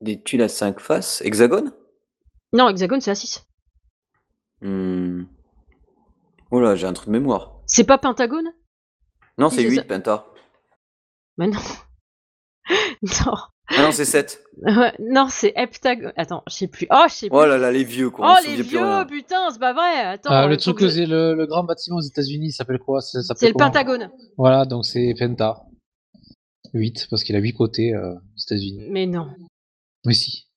Des 0.01 0.22
tuiles 0.22 0.42
à 0.42 0.49
5 0.49 0.80
faces? 0.80 1.22
Hexagone? 1.22 1.72
Non, 2.53 2.68
hexagone 2.68 3.01
c'est 3.01 3.11
à 3.11 3.14
6. 3.14 3.44
Hmm. 4.62 5.24
Oh 6.51 6.61
là, 6.61 6.74
j'ai 6.76 6.86
un 6.86 6.92
truc 6.92 7.09
de 7.09 7.12
mémoire. 7.12 7.61
C'est 7.66 7.84
pas 7.84 7.99
pentagone? 7.99 8.53
Non, 9.36 9.51
c'est 9.51 9.62
c'est 9.62 9.68
8 9.68 9.76
ça. 9.76 9.82
penta. 9.84 10.26
Mais 11.36 11.49
non. 11.49 11.61
non. 13.03 13.34
Ah 13.70 13.82
non, 13.82 13.92
c'est 13.92 14.07
7. 14.07 14.42
Ouais, 14.62 14.92
non, 14.99 15.28
c'est 15.28 15.53
heptagone. 15.55 16.12
Attends, 16.16 16.42
je 16.49 16.55
sais 16.55 16.68
plus. 16.68 16.86
Oh, 16.90 17.05
je 17.09 17.14
sais 17.14 17.28
plus. 17.28 17.36
Oh 17.36 17.44
là 17.44 17.59
là, 17.59 17.70
les 17.70 17.84
vieux 17.84 18.09
quoi. 18.11 18.34
Oh, 18.36 18.46
les 18.46 18.62
vieux, 18.62 18.78
rien. 18.80 19.05
putain, 19.05 19.51
c'est 19.51 19.59
pas 19.61 19.74
vrai. 19.74 20.01
Attends. 20.01 20.30
Ah, 20.32 20.46
le 20.46 20.57
truc, 20.57 20.78
que 20.78 20.88
c'est 20.88 21.07
le, 21.07 21.34
le 21.34 21.46
grand 21.46 21.64
bâtiment 21.64 21.99
aux 21.99 22.03
États-Unis, 22.03 22.46
il 22.46 22.53
s'appelle 22.53 22.78
quoi? 22.78 23.01
C'est 23.03 23.18
le 23.18 23.53
pentagone. 23.53 24.11
Voilà, 24.38 24.64
donc 24.64 24.86
c'est 24.86 25.14
Penta. 25.18 25.64
8, 26.74 27.09
parce 27.11 27.24
qu'il 27.24 27.36
a 27.36 27.38
8 27.38 27.53
côtés 27.53 27.94
euh, 27.94 28.14
aux 28.14 28.40
États-Unis. 28.46 28.88
Mais 28.90 29.07
non. 29.07 29.28
Mais 30.09 30.14
si. 30.14 30.48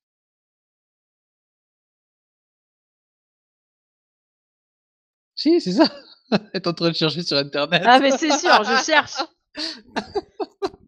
C'est 5.36 5.60
ça. 5.60 5.94
Est 6.54 6.66
en 6.68 6.74
train 6.74 6.92
de 6.92 6.96
chercher 6.96 7.22
sur 7.22 7.36
internet. 7.36 7.84
Ah, 7.86 8.00
mais 8.00 8.12
c'est 8.18 8.32
sûr, 8.32 8.64
je 8.64 8.82
cherche. 8.86 9.18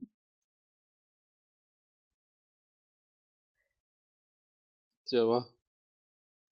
Tu 5.10 5.18
vas 5.18 5.26
voir. 5.26 5.50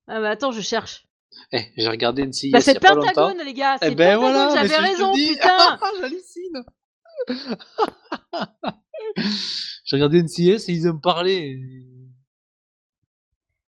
Ah, 0.07 0.20
bah 0.20 0.32
attends, 0.32 0.51
je 0.51 0.59
cherche. 0.59 1.07
Eh, 1.53 1.72
j'ai 1.78 1.88
regardé 1.88 2.26
NCIS 2.26 2.51
Bah, 2.51 2.59
il 2.59 2.62
c'est 2.62 2.80
pentagone, 2.80 3.41
les 3.43 3.53
gars. 3.53 3.78
Eh 3.82 3.86
C'est 3.86 3.95
ben 3.95 4.20
pentagone, 4.20 4.34
voilà, 4.34 4.62
mais 4.62 4.68
j'avais 4.68 4.88
raison, 4.88 5.14
putain. 5.14 5.80
J'hallucine. 6.01 6.66
j'ai 9.86 9.95
regardé 9.95 10.22
NCIS 10.22 10.70
et 10.70 10.74
ils 10.74 10.89
en 10.89 10.99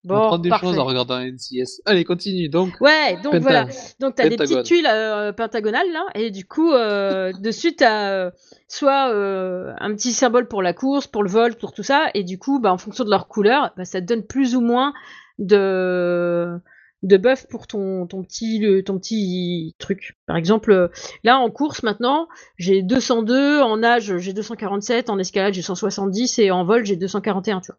parlaient. 0.07 0.19
On 0.19 0.21
Bon, 0.21 0.23
apprend 0.25 0.37
des 0.37 0.49
parfait. 0.49 0.67
choses 0.67 0.79
en 0.79 0.85
regardant 0.85 1.19
NCIS. 1.19 1.81
Allez, 1.85 2.03
continue 2.03 2.49
donc. 2.49 2.73
Ouais, 2.81 3.17
donc 3.23 3.35
voilà. 3.35 3.67
Donc 3.99 4.15
t'as 4.15 4.23
des 4.27 4.35
Pentagone. 4.35 4.57
petites 4.63 4.65
tuiles 4.65 4.87
euh, 4.89 5.31
pentagonales 5.31 5.91
là, 5.91 6.05
et 6.15 6.29
du 6.31 6.45
coup 6.45 6.71
euh, 6.73 7.31
dessus 7.39 7.75
t'as 7.75 8.11
euh, 8.11 8.31
soit 8.67 9.09
euh, 9.13 9.73
un 9.79 9.93
petit 9.95 10.11
symbole 10.11 10.47
pour 10.47 10.61
la 10.61 10.73
course, 10.73 11.07
pour 11.07 11.23
le 11.23 11.29
vol, 11.29 11.55
pour 11.55 11.71
tout 11.73 11.83
ça, 11.83 12.07
et 12.13 12.23
du 12.23 12.37
coup 12.37 12.59
bah 12.59 12.73
en 12.73 12.77
fonction 12.77 13.03
de 13.05 13.09
leur 13.09 13.27
couleur, 13.27 13.71
bah, 13.77 13.85
ça 13.85 14.01
te 14.01 14.05
donne 14.05 14.23
plus 14.23 14.55
ou 14.55 14.61
moins 14.61 14.93
de 15.39 16.57
de 17.03 17.17
buff 17.17 17.47
pour 17.49 17.67
ton 17.67 18.07
ton 18.07 18.23
petit 18.23 18.59
le- 18.59 18.81
ton 18.83 18.97
petit 18.97 19.75
truc. 19.77 20.17
Par 20.25 20.37
exemple, 20.37 20.71
euh, 20.71 20.87
là 21.23 21.37
en 21.37 21.49
course 21.49 21.83
maintenant, 21.83 22.27
j'ai 22.57 22.81
202, 22.81 23.61
en 23.61 23.77
nage 23.77 24.17
j'ai 24.17 24.31
247, 24.33 25.09
en 25.09 25.19
escalade 25.19 25.53
j'ai 25.53 25.61
170 25.61 26.39
et 26.39 26.51
en 26.51 26.63
vol 26.63 26.85
j'ai 26.85 26.95
241, 26.95 27.59
tu 27.61 27.67
vois. 27.67 27.77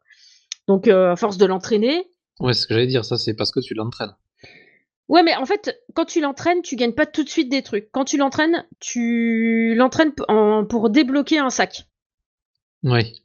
Donc 0.69 0.89
euh, 0.89 1.13
à 1.13 1.17
force 1.17 1.39
de 1.39 1.47
l'entraîner, 1.47 2.07
Ouais, 2.41 2.53
c'est 2.53 2.63
ce 2.63 2.67
que 2.67 2.75
j'allais 2.75 2.87
dire, 2.87 3.05
ça 3.05 3.17
c'est 3.17 3.35
parce 3.35 3.51
que 3.53 3.61
tu 3.61 3.75
l'entraînes. 3.75 4.15
Ouais, 5.09 5.23
mais 5.23 5.37
en 5.37 5.45
fait, 5.45 5.79
quand 5.95 6.07
tu 6.07 6.21
l'entraînes, 6.21 6.63
tu 6.63 6.77
gagnes 6.77 6.95
pas 6.95 7.07
tout 7.07 7.25
de 7.25 7.29
suite 7.29 7.51
des 7.51 7.63
trucs. 7.63 7.91
Quand 7.93 8.05
tu 8.05 8.17
l'entraînes, 8.17 8.65
tu 8.81 9.75
l'entraînes 9.77 10.13
pour 10.69 10.91
débloquer 10.91 11.39
un 11.39 11.51
sac. 11.51 11.85
Oui. 12.83 13.23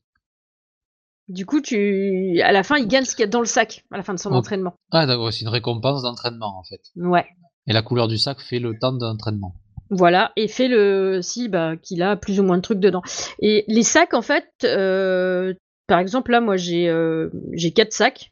Du 1.29 1.45
coup, 1.45 1.61
tu, 1.61 2.41
à 2.41 2.51
la 2.51 2.63
fin, 2.63 2.77
il 2.77 2.87
gagne 2.87 3.05
ce 3.05 3.15
qu'il 3.15 3.23
y 3.23 3.27
a 3.27 3.29
dans 3.29 3.39
le 3.39 3.45
sac 3.45 3.85
à 3.91 3.97
la 3.97 4.03
fin 4.03 4.13
de 4.13 4.19
son 4.19 4.29
Ok. 4.31 4.35
entraînement. 4.37 4.73
Ah 4.91 5.05
d'accord, 5.05 5.31
c'est 5.31 5.41
une 5.41 5.47
récompense 5.49 6.01
d'entraînement 6.01 6.57
en 6.59 6.63
fait. 6.63 6.81
Ouais. 6.95 7.25
Et 7.67 7.73
la 7.73 7.81
couleur 7.81 8.07
du 8.07 8.17
sac 8.17 8.41
fait 8.41 8.59
le 8.59 8.77
temps 8.77 8.91
d'entraînement. 8.93 9.53
Voilà, 9.91 10.31
et 10.35 10.47
fait 10.47 10.67
le 10.67 11.21
si 11.21 11.47
bah 11.49 11.75
qu'il 11.77 12.03
a 12.03 12.15
plus 12.15 12.39
ou 12.39 12.43
moins 12.43 12.57
de 12.57 12.61
trucs 12.61 12.79
dedans. 12.79 13.01
Et 13.41 13.63
les 13.67 13.83
sacs, 13.83 14.13
en 14.13 14.21
fait, 14.21 14.49
euh, 14.63 15.53
par 15.87 15.99
exemple 15.99 16.31
là, 16.31 16.41
moi 16.41 16.57
j'ai 16.57 16.89
euh, 16.89 17.29
j'ai 17.53 17.71
quatre 17.71 17.93
sacs. 17.93 18.31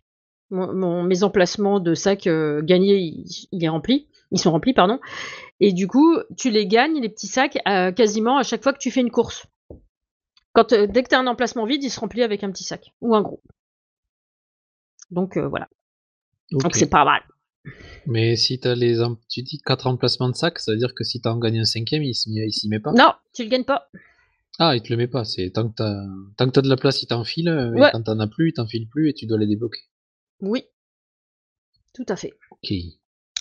Mon, 0.50 0.74
mon- 0.74 1.04
mes 1.04 1.24
emplacements 1.24 1.80
de 1.80 1.94
sacs 1.94 2.28
euh, 2.28 2.62
gagnés, 2.64 2.98
il, 2.98 3.26
il 3.52 3.64
est 3.64 3.70
rempli. 3.70 4.08
Ils 4.32 4.40
sont 4.40 4.52
remplis, 4.52 4.74
pardon. 4.74 5.00
Et 5.60 5.74
du 5.74 5.88
coup, 5.88 6.18
tu 6.38 6.50
les 6.52 6.68
gagnes 6.68 7.02
les 7.02 7.10
petits 7.10 7.28
sacs 7.28 7.58
euh, 7.68 7.92
quasiment 7.92 8.38
à 8.38 8.44
chaque 8.44 8.64
fois 8.64 8.74
que 8.74 8.78
tu 8.80 8.92
fais 8.92 9.02
une 9.02 9.12
course. 9.12 9.48
Quand 10.54 10.74
euh, 10.74 10.88
dès 10.88 11.04
que 11.04 11.10
tu 11.10 11.16
as 11.16 11.20
un 11.20 11.28
emplacement 11.28 11.66
vide, 11.66 11.84
il 11.84 11.90
se 11.90 12.00
remplit 12.00 12.24
avec 12.24 12.44
un 12.44 12.52
petit 12.52 12.64
sac 12.64 12.94
ou 13.02 13.16
un 13.16 13.22
gros. 13.22 13.42
Donc 15.12 15.38
euh, 15.38 15.48
voilà. 15.48 15.68
Donc 16.52 16.76
c'est 16.76 16.90
pas 16.90 17.06
mal. 17.06 17.22
Mais 18.06 18.36
si 18.36 18.60
t'as 18.60 18.76
les 18.76 19.02
tu 19.30 19.44
dis 19.44 19.60
quatre 19.60 19.88
emplacements 19.88 20.30
de 20.30 20.36
sac, 20.36 20.60
ça 20.60 20.72
veut 20.72 20.78
dire 20.78 20.94
que 20.96 21.04
si 21.04 21.20
t'en 21.22 21.38
gagnes 21.38 21.60
un 21.60 21.66
cinquième, 21.66 22.04
il 22.04 22.14
s'y 22.16 22.70
met 22.70 22.80
pas? 22.80 22.92
Non, 22.94 23.14
tu 23.34 23.44
le 23.44 23.50
gagnes 23.50 23.66
pas. 23.66 23.90
Ah, 24.60 24.76
il 24.76 24.82
te 24.82 24.90
le 24.92 24.98
met 24.98 25.08
pas. 25.08 25.26
C'est 25.26 25.52
tant 25.52 25.70
que 25.70 25.76
que 25.76 26.50
t'as 26.50 26.62
de 26.62 26.70
la 26.70 26.78
place, 26.78 27.04
il 27.04 27.08
t'enfile. 27.08 27.50
Ouais. 27.76 27.88
Et 27.88 27.92
quand 27.92 28.04
t'en 28.04 28.20
as 28.20 28.28
plus, 28.28 28.50
il 28.50 28.54
t'enfile 28.54 28.88
plus 28.88 29.10
et 29.10 29.14
tu 29.14 29.26
dois 29.26 29.38
les 29.38 29.48
débloquer. 29.48 29.82
Oui. 30.42 30.66
Tout 31.94 32.06
à 32.10 32.16
fait. 32.16 32.34
Ok. 32.52 32.70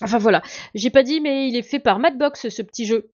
Enfin 0.03 0.19
voilà, 0.19 0.43
j'ai 0.75 0.91
pas 0.91 1.03
dit, 1.03 1.21
mais 1.21 1.49
il 1.49 1.57
est 1.57 1.63
fait 1.63 1.79
par 1.81 1.99
Madbox 1.99 2.49
ce 2.49 2.63
petit 2.63 2.85
jeu. 2.87 3.11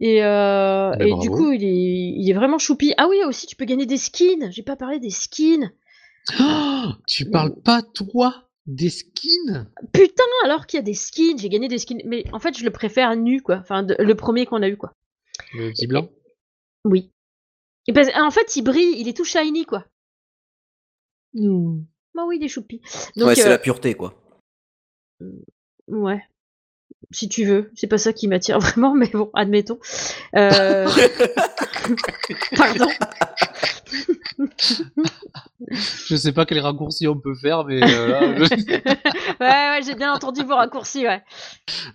Et, 0.00 0.22
euh, 0.24 0.90
Ben, 0.96 1.06
et 1.08 1.18
du 1.20 1.30
coup, 1.30 1.52
il 1.52 1.64
est, 1.64 2.14
il 2.20 2.28
est 2.30 2.34
vraiment 2.34 2.58
choupi. 2.58 2.92
Ah 2.98 3.06
oui, 3.08 3.18
aussi, 3.26 3.46
tu 3.46 3.54
peux 3.56 3.64
gagner 3.64 3.86
des 3.86 3.96
skins. 3.98 4.50
J'ai 4.50 4.62
pas 4.62 4.76
parlé 4.76 4.98
des 4.98 5.10
skins. 5.10 5.72
Oh, 6.40 6.84
tu 7.06 7.28
parles 7.30 7.54
pas 7.62 7.82
toi 7.82 8.48
des 8.66 8.90
skins? 8.90 9.68
Putain, 9.92 10.22
alors 10.44 10.66
qu'il 10.66 10.78
y 10.78 10.80
a 10.80 10.84
des 10.84 10.94
skins, 10.94 11.38
j'ai 11.38 11.48
gagné 11.48 11.68
des 11.68 11.78
skins. 11.78 12.00
Mais 12.04 12.24
en 12.32 12.38
fait, 12.40 12.56
je 12.56 12.64
le 12.64 12.70
préfère 12.70 13.14
nu, 13.16 13.42
quoi. 13.42 13.58
Enfin, 13.58 13.82
de- 13.84 13.96
le 13.98 14.14
premier 14.16 14.46
qu'on 14.46 14.62
a 14.62 14.68
eu, 14.68 14.76
quoi. 14.76 14.92
Le 15.54 15.70
petit 15.70 15.86
blanc? 15.88 16.08
Oui. 16.84 17.10
Et 17.88 17.92
parce- 17.92 18.08
en 18.16 18.30
fait, 18.30 18.56
il 18.56 18.62
brille, 18.62 18.94
il 18.98 19.08
est 19.08 19.16
tout 19.16 19.24
shiny, 19.24 19.66
quoi. 19.66 19.84
Bah 22.14 22.24
oui, 22.26 22.36
il 22.40 22.44
est 22.44 22.48
choupi. 22.48 22.80
Donc, 23.16 23.28
ouais, 23.28 23.34
c'est 23.34 23.46
euh, 23.46 23.50
la 23.50 23.58
pureté 23.58 23.94
quoi. 23.94 24.14
ouais. 25.88 26.22
Si 27.10 27.28
tu 27.28 27.44
veux, 27.44 27.70
c'est 27.74 27.86
pas 27.86 27.98
ça 27.98 28.12
qui 28.12 28.28
m'attire 28.28 28.58
vraiment, 28.60 28.94
mais 28.94 29.08
bon, 29.08 29.30
admettons. 29.34 29.78
Euh, 30.36 30.88
Pardon. 32.56 32.88
Je 36.06 36.16
sais 36.16 36.32
pas 36.32 36.44
quel 36.44 36.58
raccourci 36.60 37.06
on 37.08 37.18
peut 37.18 37.34
faire, 37.34 37.64
mais 37.64 37.82
euh, 37.82 38.38
là, 38.38 38.44
je- 38.50 38.54
ouais, 39.40 39.40
ouais, 39.40 39.80
j'ai 39.84 39.94
bien 39.94 40.12
entendu 40.12 40.42
vos 40.42 40.54
raccourcis, 40.56 41.06
ouais. 41.06 41.22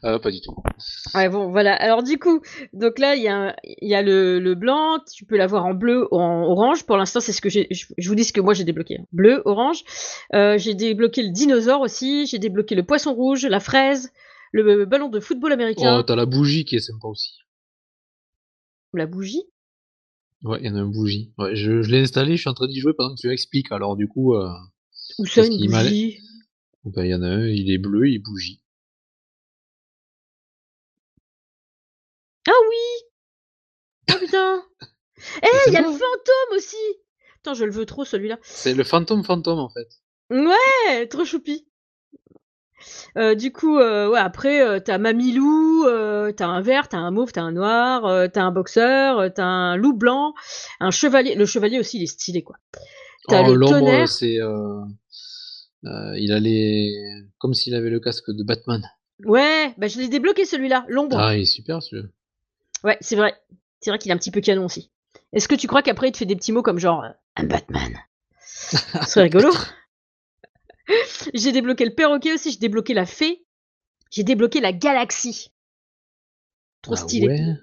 Euh, 0.04 0.20
pas 0.20 0.32
du 0.32 0.42
tout. 0.42 0.56
Ouais, 1.14 1.30
bon, 1.30 1.52
voilà. 1.52 1.76
Alors, 1.76 2.04
du 2.04 2.18
coup, 2.18 2.42
donc 2.74 2.98
là, 3.00 3.16
il 3.16 3.22
y 3.24 3.28
a, 3.28 3.56
y 3.82 3.94
a 3.94 4.02
le, 4.02 4.40
le 4.40 4.56
blanc, 4.56 5.00
tu 5.14 5.26
peux 5.26 5.38
l'avoir 5.38 5.66
en 5.66 5.74
bleu 5.74 6.08
ou 6.12 6.18
en 6.20 6.44
orange. 6.44 6.86
Pour 6.86 6.98
l'instant, 6.98 7.20
c'est 7.20 7.34
ce 7.34 7.42
que 7.42 7.50
j'ai. 7.50 7.68
Je, 7.72 8.10
vous 8.10 8.16
dis 8.16 8.24
ce 8.24 8.34
que 8.34 8.42
moi 8.42 8.54
j'ai 8.54 8.64
débloqué. 8.64 9.00
Bleu, 9.12 9.42
orange. 9.46 9.84
Euh, 10.34 10.58
j'ai 10.58 10.74
débloqué 10.74 11.24
le 11.24 11.32
dinosaure 11.32 11.82
aussi. 11.82 12.26
J'ai 12.26 12.40
débloqué 12.40 12.76
le 12.76 12.84
poisson 12.84 13.14
rouge, 13.14 13.46
la 13.46 13.60
fraise, 13.60 14.12
le 14.54 14.86
ballon 14.86 15.10
de 15.10 15.20
football 15.20 15.52
américain, 15.52 15.98
Oh, 16.00 16.04
t'as 16.04 16.16
la 16.16 16.26
bougie 16.26 16.66
qui 16.66 16.78
est 16.78 16.80
sympa 16.80 17.08
aussi. 17.08 17.38
la 18.94 19.06
bougie? 19.06 19.44
Ouais, 20.44 20.60
il 20.62 20.68
y 20.68 20.70
en 20.70 20.76
a 20.76 20.80
une 20.80 20.92
bougie. 20.92 21.34
Ouais, 21.38 21.56
je, 21.56 21.82
je 21.82 21.90
l'ai 21.92 22.02
installé, 22.02 22.36
je 22.36 22.42
suis 22.42 22.50
en 22.50 22.54
train 22.54 22.68
d'y 22.68 22.80
jouer 22.80 22.94
pendant 22.94 23.16
que 23.16 23.20
tu 23.20 23.28
l'expliques. 23.30 23.72
Alors 23.72 23.96
du 23.96 24.08
coup, 24.08 24.36
euh, 24.36 24.50
Où 25.20 25.26
ça, 25.26 25.46
une 25.46 25.66
bougie? 25.68 26.20
Ben, 26.86 27.04
il 27.04 27.10
y 27.10 27.16
en 27.16 27.24
a 27.24 27.28
un, 27.28 27.48
il 27.48 27.72
est 27.72 27.78
bleu, 27.80 28.08
il 28.08 28.20
bougie. 28.20 28.62
Ah 32.48 32.52
oui 32.70 33.04
Oh 34.12 34.18
putain 34.20 34.64
Eh, 35.42 35.48
il 35.70 35.74
y 35.74 35.78
a 35.78 35.82
le 35.82 35.88
fantôme 35.88 36.56
aussi 36.56 36.76
Attends, 37.40 37.56
je 37.56 37.66
le 37.66 37.72
veux 37.72 37.86
trop 37.86 38.06
celui-là. 38.06 38.38
C'est 38.44 38.74
le 38.74 38.84
fantôme 38.84 39.24
fantôme 39.24 39.60
en 39.60 39.70
fait. 39.70 39.88
Ouais, 40.30 41.08
trop 41.08 41.26
choupi. 41.26 41.67
Euh, 43.18 43.36
du 43.36 43.52
coup, 43.52 43.78
euh, 43.80 44.10
ouais, 44.10 44.20
après, 44.20 44.62
euh, 44.62 44.80
t'as 44.80 44.98
Mamilou, 44.98 45.86
euh, 45.86 46.32
t'as 46.32 46.48
un 46.48 46.62
vert, 46.62 46.88
t'as 46.88 46.98
un 46.98 47.12
mauve, 47.12 47.32
t'as 47.32 47.42
un 47.42 47.52
noir, 47.52 48.30
t'as 48.32 48.44
un 48.44 48.52
boxeur, 48.52 49.34
t'as 49.34 49.46
un 49.46 49.76
loup 49.76 49.94
blanc, 49.94 50.34
un 50.80 50.92
chevalier. 50.92 51.36
Le 51.36 51.46
chevalier 51.46 51.80
aussi, 51.80 51.98
il 51.98 52.04
est 52.04 52.08
stylé, 52.08 52.44
quoi. 52.44 52.58
T'as 53.28 53.44
Oh, 53.44 53.48
le 53.48 53.56
l'ombre, 53.56 53.80
tonnerre. 53.80 54.08
c'est. 54.08 54.38
Il 55.84 56.32
a 56.32 56.40
les. 56.40 56.94
Comme 57.40 57.54
s'il 57.54 57.76
avait 57.76 57.90
le 57.90 58.00
casque 58.00 58.30
de 58.32 58.44
Batman. 58.44 58.84
Ouais, 59.26 59.74
bah 59.78 59.88
je 59.88 59.98
l'ai 60.00 60.10
débloqué 60.10 60.46
celui-là, 60.46 60.86
l'ombre. 60.88 61.18
Ah, 61.18 61.36
il 61.36 61.42
est 61.42 61.46
super 61.46 61.82
celui-là. 61.82 62.08
Ouais, 62.84 62.98
c'est 63.02 63.16
vrai. 63.16 63.36
C'est 63.82 63.90
vrai 63.90 63.98
qu'il 63.98 64.12
est 64.12 64.14
un 64.14 64.18
petit 64.18 64.32
peu 64.32 64.42
canon 64.42 64.66
aussi. 64.66 64.92
Est-ce 65.34 65.48
que 65.48 65.56
tu 65.56 65.68
crois 65.68 65.82
qu'après 65.82 66.10
il 66.10 66.12
te 66.12 66.18
fait 66.18 66.26
des 66.26 66.36
petits 66.36 66.52
mots 66.52 66.62
comme 66.62 66.78
genre 66.80 67.04
un 67.36 67.44
Batman? 67.44 67.96
Ce 68.36 68.78
serait 69.08 69.24
rigolo. 69.24 69.50
J'ai 71.34 71.52
débloqué 71.52 71.86
le 71.86 71.94
perroquet 71.94 72.34
aussi, 72.34 72.52
j'ai 72.52 72.60
débloqué 72.60 72.94
la 72.94 73.06
fée, 73.06 73.46
j'ai 74.12 74.24
débloqué 74.24 74.60
la 74.62 74.74
galaxie. 74.74 75.52
Trop 76.82 76.94
Ah 76.94 76.98
stylé. 76.98 77.28
ouais. 77.28 77.54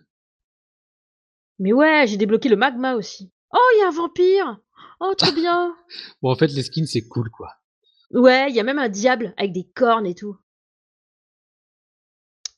Mais 1.59 1.73
ouais, 1.73 2.07
j'ai 2.07 2.17
débloqué 2.17 2.49
le 2.49 2.57
magma 2.57 2.95
aussi. 2.95 3.31
Oh, 3.53 3.59
il 3.77 3.81
y 3.81 3.83
a 3.83 3.89
un 3.89 3.93
vampire 3.93 4.59
Oh, 5.01 5.15
trop 5.17 5.33
bien 5.35 5.75
Bon, 6.21 6.31
en 6.31 6.37
fait, 6.37 6.49
les 6.49 6.63
skins, 6.63 6.87
c'est 6.87 7.07
cool, 7.07 7.31
quoi. 7.31 7.51
Ouais, 8.11 8.51
il 8.51 8.55
y 8.55 8.61
a 8.61 8.65
même 8.65 8.79
un 8.79 8.89
diable 8.89 9.35
avec 9.37 9.53
des 9.53 9.65
cornes 9.75 10.07
et 10.07 10.15
tout. 10.15 10.37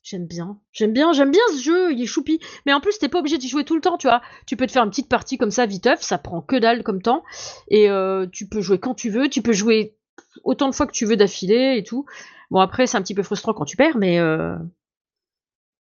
J'aime 0.03 0.25
bien. 0.25 0.59
J'aime 0.71 0.93
bien, 0.93 1.11
j'aime 1.11 1.31
bien 1.31 1.41
ce 1.51 1.61
jeu, 1.61 1.91
il 1.91 2.01
est 2.01 2.05
choupi. 2.05 2.39
Mais 2.65 2.73
en 2.73 2.79
plus, 2.79 2.97
t'es 2.97 3.09
pas 3.09 3.19
obligé 3.19 3.37
d'y 3.37 3.49
jouer 3.49 3.65
tout 3.65 3.75
le 3.75 3.81
temps, 3.81 3.97
tu 3.97 4.07
vois. 4.07 4.21
Tu 4.45 4.55
peux 4.55 4.65
te 4.65 4.71
faire 4.71 4.83
une 4.83 4.89
petite 4.89 5.09
partie 5.09 5.37
comme 5.37 5.51
ça, 5.51 5.65
viteuf, 5.65 6.01
ça 6.01 6.17
prend 6.17 6.41
que 6.41 6.55
dalle 6.55 6.81
comme 6.83 7.01
temps. 7.01 7.23
Et 7.67 7.89
euh, 7.89 8.25
tu 8.31 8.47
peux 8.47 8.61
jouer 8.61 8.79
quand 8.79 8.95
tu 8.95 9.09
veux, 9.09 9.27
tu 9.29 9.41
peux 9.41 9.51
jouer 9.51 9.96
autant 10.43 10.69
de 10.69 10.75
fois 10.75 10.87
que 10.87 10.91
tu 10.91 11.05
veux 11.05 11.15
d'affilée 11.17 11.75
et 11.77 11.83
tout. 11.83 12.05
Bon, 12.51 12.59
après, 12.59 12.87
c'est 12.87 12.97
un 12.97 13.01
petit 13.01 13.15
peu 13.15 13.23
frustrant 13.23 13.53
quand 13.53 13.65
tu 13.65 13.75
perds, 13.77 13.97
mais... 13.97 14.19
euh, 14.19 14.55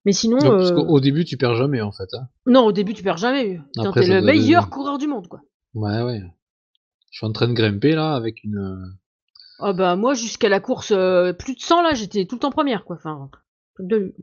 Mais 0.04 0.12
sinon... 0.12 0.38
Non, 0.38 0.50
parce 0.50 0.70
euh, 0.70 0.74
qu'au 0.74 0.86
au 0.88 1.00
début, 1.00 1.24
tu 1.24 1.36
perds 1.36 1.54
jamais, 1.57 1.80
en 1.80 1.92
fait. 1.92 2.09
Hein. 2.14 2.28
Non, 2.46 2.64
au 2.66 2.72
début, 2.72 2.92
tu 2.94 3.02
perds 3.02 3.16
jamais. 3.18 3.61
T'es 3.74 4.07
le 4.07 4.20
meilleur 4.20 4.68
coureur 4.70 4.98
du 4.98 5.07
monde, 5.07 5.28
quoi. 5.28 5.40
Ouais, 5.74 6.02
ouais. 6.02 6.22
Je 7.12 7.18
suis 7.18 7.26
en 7.26 7.32
train 7.32 7.48
de 7.48 7.52
grimper, 7.54 7.92
là, 7.94 8.14
avec 8.14 8.42
une... 8.44 8.59
euh, 8.59 8.86
Ah 9.59 9.72
bah 9.72 9.96
moi 9.96 10.12
jusqu'à 10.14 10.48
la 10.50 10.61
course 10.61 10.92
euh, 10.92 11.32
plus 11.32 11.54
de 11.54 11.61
100 11.61 11.80
là 11.82 11.94
j'étais 11.94 12.26
tout 12.26 12.34
le 12.36 12.40
temps 12.40 12.50
première 12.50 12.84
quoi. 12.84 12.96
Enfin, 12.96 13.30
de... 13.78 14.14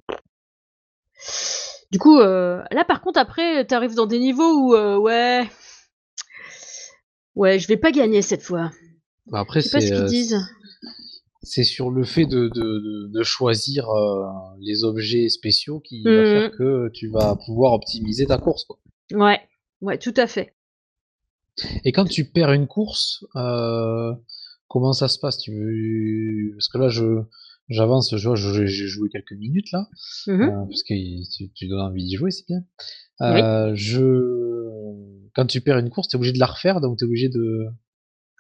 Du 1.92 1.98
coup 1.98 2.20
euh, 2.20 2.62
là 2.72 2.84
par 2.86 3.02
contre 3.02 3.20
après 3.20 3.66
t'arrives 3.66 3.96
dans 3.96 4.06
des 4.06 4.20
niveaux 4.20 4.54
où 4.60 4.76
euh, 4.76 4.96
ouais 4.98 5.50
ouais 7.36 7.58
je 7.60 7.68
vais 7.68 7.78
pas 7.78 7.92
gagner 7.92 8.22
cette 8.22 8.44
fois. 8.44 8.72
Bah, 9.28 9.40
après, 9.40 9.62
ce 9.62 9.78
qu'ils 9.78 9.94
euh, 9.94 10.06
disent. 10.06 10.38
c'est 11.42 11.64
sur 11.64 11.90
le 11.90 12.04
fait 12.04 12.26
de, 12.26 12.50
de, 12.50 13.08
de, 13.12 13.24
choisir 13.24 13.90
euh, 13.90 14.26
les 14.60 14.84
objets 14.84 15.30
spéciaux 15.30 15.80
qui 15.80 16.04
va 16.04 16.24
faire 16.24 16.52
que 16.52 16.90
tu 16.94 17.10
vas 17.10 17.36
pouvoir 17.36 17.74
optimiser 17.74 18.26
ta 18.26 18.38
course. 18.38 18.66
Quoi. 18.66 18.80
Ouais 19.12 19.40
ouais 19.82 19.98
tout 19.98 20.14
à 20.18 20.28
fait. 20.28 20.54
Et 21.86 21.92
quand 21.92 22.06
tu 22.06 22.26
perds 22.26 22.54
une 22.54 22.68
course, 22.68 23.26
euh, 23.36 24.14
comment 24.68 24.94
ça 24.94 25.08
se 25.08 25.20
passe? 25.20 25.38
Tu. 25.38 26.54
Parce 26.56 26.68
que 26.68 26.78
là, 26.80 26.90
je 26.90 27.24
j'avance, 27.70 28.16
j'ai 28.16 28.88
joué 28.88 29.10
quelques 29.10 29.34
minutes 29.34 29.72
là, 29.72 29.88
euh, 30.28 30.66
parce 30.68 30.84
que 30.84 30.94
tu, 31.36 31.50
tu 31.54 31.68
donnes 31.68 31.80
envie 31.80 32.04
d'y 32.04 32.16
jouer, 32.16 32.32
c'est 32.32 32.46
bien. 32.48 32.64
Je... 33.76 34.44
Quand 35.34 35.46
tu 35.46 35.62
perds 35.62 35.80
une 35.80 35.90
course, 35.90 36.10
tu 36.10 36.16
es 36.16 36.18
obligé 36.18 36.34
de 36.34 36.40
la 36.40 36.46
refaire, 36.46 36.82
donc 36.82 36.98
tu 36.98 37.06
es 37.06 37.08
obligé 37.08 37.30
de... 37.30 37.68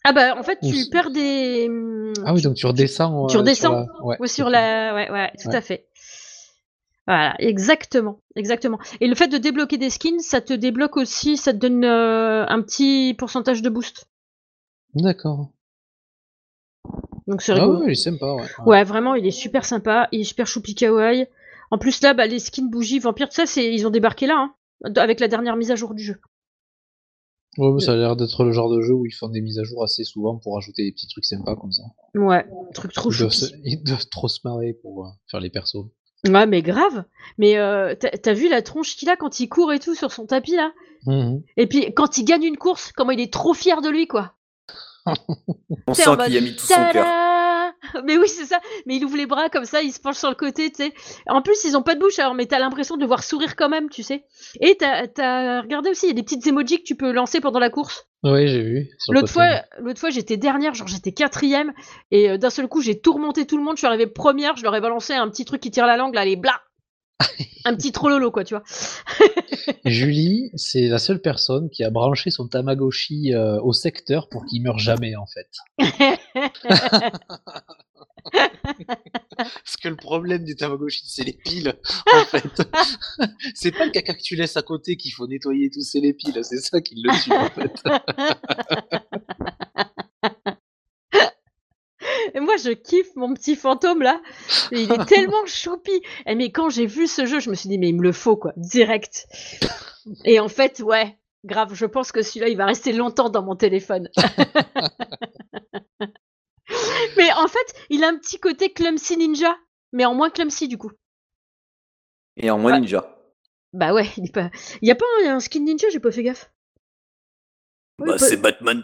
Ah 0.03 0.11
bah 0.11 0.35
en 0.37 0.43
fait 0.43 0.59
Ou 0.61 0.71
tu 0.71 0.89
perds 0.89 1.11
des 1.11 1.67
hum, 1.69 2.13
Ah 2.25 2.33
oui, 2.33 2.41
donc 2.41 2.55
tu 2.55 2.65
redescends. 2.65 3.27
tu 3.27 3.37
euh, 3.37 3.39
redescends 3.39 3.85
sur 3.85 3.95
la... 3.97 4.05
Ouais, 4.05 4.17
Ouais, 4.19 4.27
sur 4.27 4.49
la. 4.49 4.93
Ouais, 4.95 5.09
ouais, 5.11 5.31
tout 5.41 5.49
Ouais. 5.49 5.55
à 5.55 5.61
fait. 5.61 5.87
Voilà, 7.07 7.35
exactement, 7.39 8.19
exactement. 8.35 8.79
Et 9.01 9.07
le 9.07 9.15
fait 9.15 9.27
de 9.27 9.37
débloquer 9.37 9.77
des 9.77 9.89
skins, 9.89 10.19
ça 10.19 10.39
te 10.39 10.53
débloque 10.53 10.95
aussi, 10.97 11.35
ça 11.35 11.51
te 11.51 11.57
donne 11.57 11.83
euh, 11.83 12.45
un 12.47 12.61
petit 12.61 13.13
pourcentage 13.17 13.61
de 13.61 13.69
boost. 13.69 14.05
D'accord. 14.95 15.49
Donc 17.27 17.41
c'est 17.41 17.53
Ah 17.53 17.67
ouais, 17.67 17.87
il 17.87 17.91
est 17.91 17.95
sympa, 17.95 18.33
ouais. 18.33 18.47
Ouais, 18.65 18.83
vraiment, 18.83 19.15
il 19.15 19.25
est 19.25 19.31
super 19.31 19.65
sympa, 19.65 20.07
il 20.11 20.21
est 20.21 20.25
super 20.25 20.47
choupi 20.47 20.75
kawaii. 20.75 21.27
En 21.71 21.77
plus 21.77 22.01
là, 22.01 22.13
bah, 22.13 22.25
les 22.25 22.39
skins 22.39 22.69
bougies 22.69 22.99
vampires, 22.99 23.29
tout 23.29 23.35
ça, 23.35 23.45
c'est 23.45 23.73
ils 23.73 23.87
ont 23.87 23.89
débarqué 23.89 24.27
là, 24.27 24.49
hein, 24.85 24.93
avec 24.97 25.19
la 25.19 25.27
dernière 25.27 25.55
mise 25.55 25.71
à 25.71 25.75
jour 25.75 25.93
du 25.93 26.03
jeu. 26.03 26.19
Ouais, 27.57 27.71
mais 27.71 27.81
ça 27.81 27.93
a 27.93 27.95
l'air 27.95 28.15
d'être 28.15 28.43
le 28.43 28.51
genre 28.51 28.69
de 28.69 28.81
jeu 28.81 28.93
où 28.93 29.05
ils 29.05 29.11
font 29.13 29.27
des 29.29 29.41
mises 29.41 29.59
à 29.59 29.63
jour 29.63 29.83
assez 29.83 30.03
souvent 30.03 30.37
pour 30.37 30.57
ajouter 30.57 30.83
des 30.83 30.91
petits 30.91 31.07
trucs 31.07 31.25
sympas 31.25 31.55
comme 31.55 31.71
ça. 31.71 31.83
Ouais, 32.15 32.45
truc 32.73 32.93
trop 32.93 33.11
Ils 33.11 33.17
doivent, 33.19 33.31
se- 33.31 33.45
ils 33.63 33.83
doivent 33.83 34.07
trop 34.09 34.27
se 34.27 34.39
marrer 34.43 34.73
pour 34.81 35.05
euh, 35.05 35.09
faire 35.29 35.39
les 35.39 35.49
persos. 35.49 35.85
Ouais, 36.25 36.45
mais 36.47 36.61
grave. 36.61 37.03
Mais 37.37 37.57
euh, 37.57 37.95
t'as 37.95 38.33
vu 38.33 38.49
la 38.49 38.61
tronche 38.61 38.95
qu'il 38.95 39.09
a 39.09 39.15
quand 39.17 39.39
il 39.39 39.49
court 39.49 39.73
et 39.73 39.79
tout 39.79 39.93
sur 39.93 40.11
son 40.11 40.25
tapis 40.25 40.55
là? 40.55 40.71
Mhm. 41.05 41.43
Et 41.57 41.67
puis 41.67 41.93
quand 41.93 42.17
il 42.17 42.23
gagne 42.23 42.43
une 42.43 42.57
course, 42.57 42.91
comment 42.95 43.11
il 43.11 43.19
est 43.19 43.31
trop 43.31 43.53
fier 43.53 43.81
de 43.81 43.89
lui 43.89 44.07
quoi. 44.07 44.33
On 45.05 45.93
sent 45.93 46.03
qu'il 46.25 46.37
a 46.37 46.41
mis 46.41 46.55
tout 46.55 46.65
son 46.65 46.73
cœur. 46.91 47.05
Mais 48.05 48.17
oui, 48.17 48.27
c'est 48.27 48.45
ça. 48.45 48.59
Mais 48.85 48.95
il 48.95 49.05
ouvre 49.05 49.17
les 49.17 49.25
bras 49.25 49.49
comme 49.49 49.65
ça, 49.65 49.81
il 49.81 49.91
se 49.91 49.99
penche 49.99 50.17
sur 50.17 50.29
le 50.29 50.35
côté, 50.35 50.69
tu 50.69 50.83
sais. 50.83 50.93
En 51.27 51.41
plus, 51.41 51.63
ils 51.63 51.75
ont 51.75 51.81
pas 51.81 51.95
de 51.95 51.99
bouche, 51.99 52.19
alors, 52.19 52.33
mais 52.33 52.45
t'as 52.45 52.59
l'impression 52.59 52.95
de 52.95 53.01
le 53.01 53.07
voir 53.07 53.23
sourire 53.23 53.55
quand 53.55 53.69
même, 53.69 53.89
tu 53.89 54.03
sais. 54.03 54.25
Et 54.61 54.75
t'as 54.77 55.05
as 55.17 55.61
regardé 55.61 55.89
aussi, 55.89 56.05
il 56.05 56.09
y 56.09 56.11
a 56.11 56.15
des 56.15 56.23
petites 56.23 56.45
emojis 56.47 56.79
que 56.79 56.83
tu 56.83 56.95
peux 56.95 57.11
lancer 57.11 57.41
pendant 57.41 57.59
la 57.59 57.69
course. 57.69 58.07
Ouais, 58.23 58.47
j'ai 58.47 58.61
vu. 58.61 58.89
L'autre 59.09 59.29
fois, 59.29 59.63
l'autre 59.79 59.99
fois, 59.99 60.09
j'étais 60.09 60.37
dernière, 60.37 60.73
genre 60.73 60.87
j'étais 60.87 61.11
quatrième, 61.11 61.73
et 62.11 62.29
euh, 62.29 62.37
d'un 62.37 62.49
seul 62.49 62.67
coup, 62.67 62.81
j'ai 62.81 62.99
tout 62.99 63.13
remonté 63.13 63.45
tout 63.45 63.57
le 63.57 63.63
monde. 63.63 63.75
Je 63.75 63.79
suis 63.79 63.87
arrivée 63.87 64.07
première, 64.07 64.55
je 64.55 64.63
leur 64.63 64.75
ai 64.75 64.81
balancé 64.81 65.13
un 65.13 65.29
petit 65.29 65.43
truc 65.43 65.61
qui 65.61 65.71
tire 65.71 65.85
la 65.85 65.97
langue, 65.97 66.15
là, 66.15 66.23
les 66.23 66.37
blas. 66.37 66.61
un 67.65 67.75
petit 67.75 67.91
trollolo, 67.91 68.31
quoi, 68.31 68.43
tu 68.43 68.55
vois. 68.55 68.63
Julie, 69.85 70.51
c'est 70.55 70.87
la 70.87 70.99
seule 70.99 71.21
personne 71.21 71.69
qui 71.69 71.83
a 71.83 71.89
branché 71.89 72.29
son 72.31 72.47
Tamagotchi 72.47 73.33
euh, 73.33 73.59
au 73.61 73.73
secteur 73.73 74.29
pour 74.29 74.45
qu'il 74.45 74.61
meure 74.63 74.79
jamais, 74.79 75.15
en 75.15 75.25
fait. 75.25 75.49
Parce 79.35 79.77
que 79.81 79.89
le 79.89 79.95
problème 79.95 80.43
du 80.43 80.55
Tamagotchi, 80.55 81.03
c'est 81.07 81.23
les 81.23 81.33
piles, 81.33 81.73
en 82.13 82.25
fait. 82.25 82.61
c'est 83.55 83.71
pas 83.71 83.85
le 83.85 83.91
caca 83.91 84.13
que 84.13 84.21
tu 84.21 84.35
laisses 84.35 84.57
à 84.57 84.61
côté 84.61 84.97
qu'il 84.97 85.13
faut 85.13 85.27
nettoyer 85.27 85.69
tout, 85.69 85.81
c'est 85.81 85.99
les 85.99 86.13
piles. 86.13 86.39
C'est 86.43 86.59
ça 86.59 86.81
qui 86.81 86.95
le 86.95 87.11
tue, 87.23 87.31
en 87.33 87.49
fait. 87.49 87.83
Et 92.35 92.39
moi, 92.39 92.57
je 92.57 92.71
kiffe 92.71 93.15
mon 93.15 93.33
petit 93.33 93.55
fantôme 93.55 94.01
là. 94.01 94.21
Il 94.71 94.91
est 94.91 95.05
tellement 95.05 95.45
choupi. 95.45 96.01
Et 96.25 96.35
mais 96.35 96.51
quand 96.51 96.69
j'ai 96.69 96.85
vu 96.85 97.07
ce 97.07 97.25
jeu, 97.25 97.39
je 97.39 97.49
me 97.49 97.55
suis 97.55 97.69
dit, 97.69 97.77
mais 97.77 97.89
il 97.89 97.95
me 97.95 98.03
le 98.03 98.11
faut, 98.11 98.37
quoi, 98.37 98.53
direct. 98.57 99.27
Et 100.25 100.39
en 100.39 100.49
fait, 100.49 100.79
ouais, 100.79 101.17
grave, 101.45 101.73
je 101.73 101.85
pense 101.85 102.11
que 102.11 102.21
celui-là, 102.21 102.49
il 102.49 102.57
va 102.57 102.65
rester 102.65 102.91
longtemps 102.93 103.29
dans 103.29 103.43
mon 103.43 103.55
téléphone. 103.55 104.09
mais 107.17 107.31
en 107.33 107.47
fait, 107.47 107.73
il 107.89 108.03
a 108.03 108.07
un 108.09 108.17
petit 108.17 108.39
côté 108.39 108.71
Clumsy 108.71 109.17
Ninja, 109.17 109.55
mais 109.91 110.05
en 110.05 110.13
moins 110.15 110.29
Clumsy 110.29 110.67
du 110.67 110.77
coup. 110.77 110.91
Et 112.37 112.49
en 112.49 112.57
moins 112.57 112.73
Ouais. 112.73 112.79
ninja. 112.79 113.09
Bah 113.73 113.93
ouais, 113.93 114.07
il, 114.17 114.25
est 114.25 114.33
pas... 114.33 114.49
a 114.49 114.95
pas 114.95 115.05
un, 115.25 115.35
un 115.35 115.39
skin 115.39 115.61
ninja, 115.61 115.87
j'ai 115.91 115.99
pas 115.99 116.11
fait 116.11 116.23
gaffe. 116.23 116.51
Oui, 117.99 118.09
Bah, 118.09 118.17
c'est 118.17 118.37
Batman. 118.37 118.83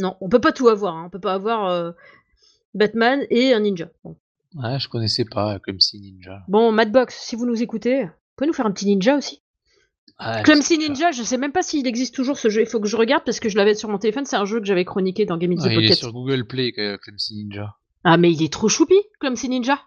Non, 0.00 0.16
on 0.20 0.28
peut 0.28 0.40
pas 0.40 0.52
tout 0.52 0.68
avoir. 0.68 0.96
hein. 0.96 1.04
On 1.06 1.10
peut 1.10 1.20
pas 1.20 1.34
avoir 1.34 1.66
euh, 1.66 1.90
Batman 2.78 3.26
et 3.30 3.52
un 3.52 3.60
ninja. 3.60 3.90
Bon. 4.04 4.16
Ouais, 4.54 4.78
je 4.78 4.88
connaissais 4.88 5.24
pas 5.26 5.58
Clumsy 5.58 6.00
Ninja. 6.00 6.40
Bon, 6.48 6.72
Madbox, 6.72 7.14
si 7.22 7.36
vous 7.36 7.44
nous 7.44 7.62
écoutez, 7.62 8.04
vous 8.04 8.10
pouvez 8.36 8.46
nous 8.48 8.54
faire 8.54 8.64
un 8.66 8.70
petit 8.70 8.86
ninja 8.86 9.16
aussi? 9.16 9.42
Ah, 10.16 10.42
Clumsy. 10.42 10.78
Ninja, 10.78 11.10
je 11.12 11.22
sais 11.22 11.36
même 11.36 11.52
pas 11.52 11.62
s'il 11.62 11.86
existe 11.86 12.14
toujours 12.14 12.38
ce 12.38 12.48
jeu. 12.48 12.62
Il 12.62 12.66
faut 12.66 12.80
que 12.80 12.88
je 12.88 12.96
regarde 12.96 13.22
parce 13.24 13.40
que 13.40 13.48
je 13.48 13.56
l'avais 13.56 13.74
sur 13.74 13.88
mon 13.88 13.98
téléphone. 13.98 14.24
C'est 14.24 14.36
un 14.36 14.46
jeu 14.46 14.58
que 14.58 14.64
j'avais 14.66 14.84
chroniqué 14.84 15.26
dans 15.26 15.36
Game 15.36 15.52
in 15.52 15.56
the 15.56 15.60
Ah, 15.64 15.66
il 15.66 15.72
est 15.72 15.74
Pocket. 15.82 15.98
sur 15.98 16.12
Google 16.12 16.46
Play, 16.46 16.72
Clumsy 16.72 17.34
Ninja. 17.36 17.76
Ah, 18.04 18.16
mais 18.16 18.32
il 18.32 18.42
est 18.42 18.52
trop 18.52 18.68
choupi, 18.68 18.96
Clumsy 19.20 19.48
Ninja. 19.48 19.78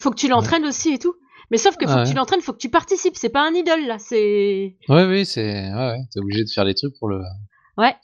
Faut 0.00 0.10
que 0.10 0.16
tu 0.16 0.28
l'entraînes 0.28 0.64
aussi 0.66 0.90
et 0.92 0.98
tout. 0.98 1.14
Mais 1.50 1.56
sauf 1.56 1.76
que 1.76 1.86
faut 1.86 1.92
Ah 1.96 2.04
que 2.04 2.08
tu 2.10 2.14
l'entraînes, 2.14 2.42
faut 2.42 2.52
que 2.52 2.58
tu 2.58 2.68
participes. 2.68 3.16
C'est 3.16 3.30
pas 3.30 3.48
un 3.48 3.54
idole 3.54 3.86
là. 3.86 3.98
C'est. 3.98 4.76
Ouais, 4.88 5.06
oui, 5.06 5.24
c'est. 5.24 5.72
Ouais, 5.72 5.74
ouais, 5.92 6.00
t'es 6.12 6.20
obligé 6.20 6.44
de 6.44 6.50
faire 6.50 6.64
les 6.64 6.74
trucs 6.74 6.96
pour 6.98 7.08
le. 7.08 7.20
Ouais. 7.78 7.96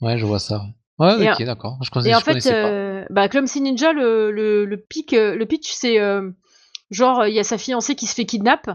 Ouais, 0.00 0.18
je 0.18 0.26
vois 0.26 0.40
ça. 0.40 0.62
Ouais, 0.98 1.30
ok, 1.30 1.42
d'accord. 1.44 1.78
Je, 1.82 1.90
connais, 1.90 2.10
Et 2.10 2.14
en 2.14 2.18
je 2.20 2.24
fait, 2.24 2.30
connaissais 2.32 2.50
pas. 2.62 2.68
euh, 2.68 3.04
bah, 3.10 3.28
Clumsy 3.28 3.60
Ninja, 3.60 3.92
le, 3.92 4.30
le, 4.30 4.64
le, 4.64 4.76
pic, 4.78 5.12
euh, 5.12 5.36
le 5.36 5.44
pitch, 5.46 5.70
c'est 5.72 6.00
euh, 6.00 6.30
genre, 6.90 7.26
il 7.26 7.34
y 7.34 7.38
a 7.38 7.44
sa 7.44 7.58
fiancée 7.58 7.94
qui 7.94 8.06
se 8.06 8.14
fait 8.14 8.24
kidnap. 8.24 8.70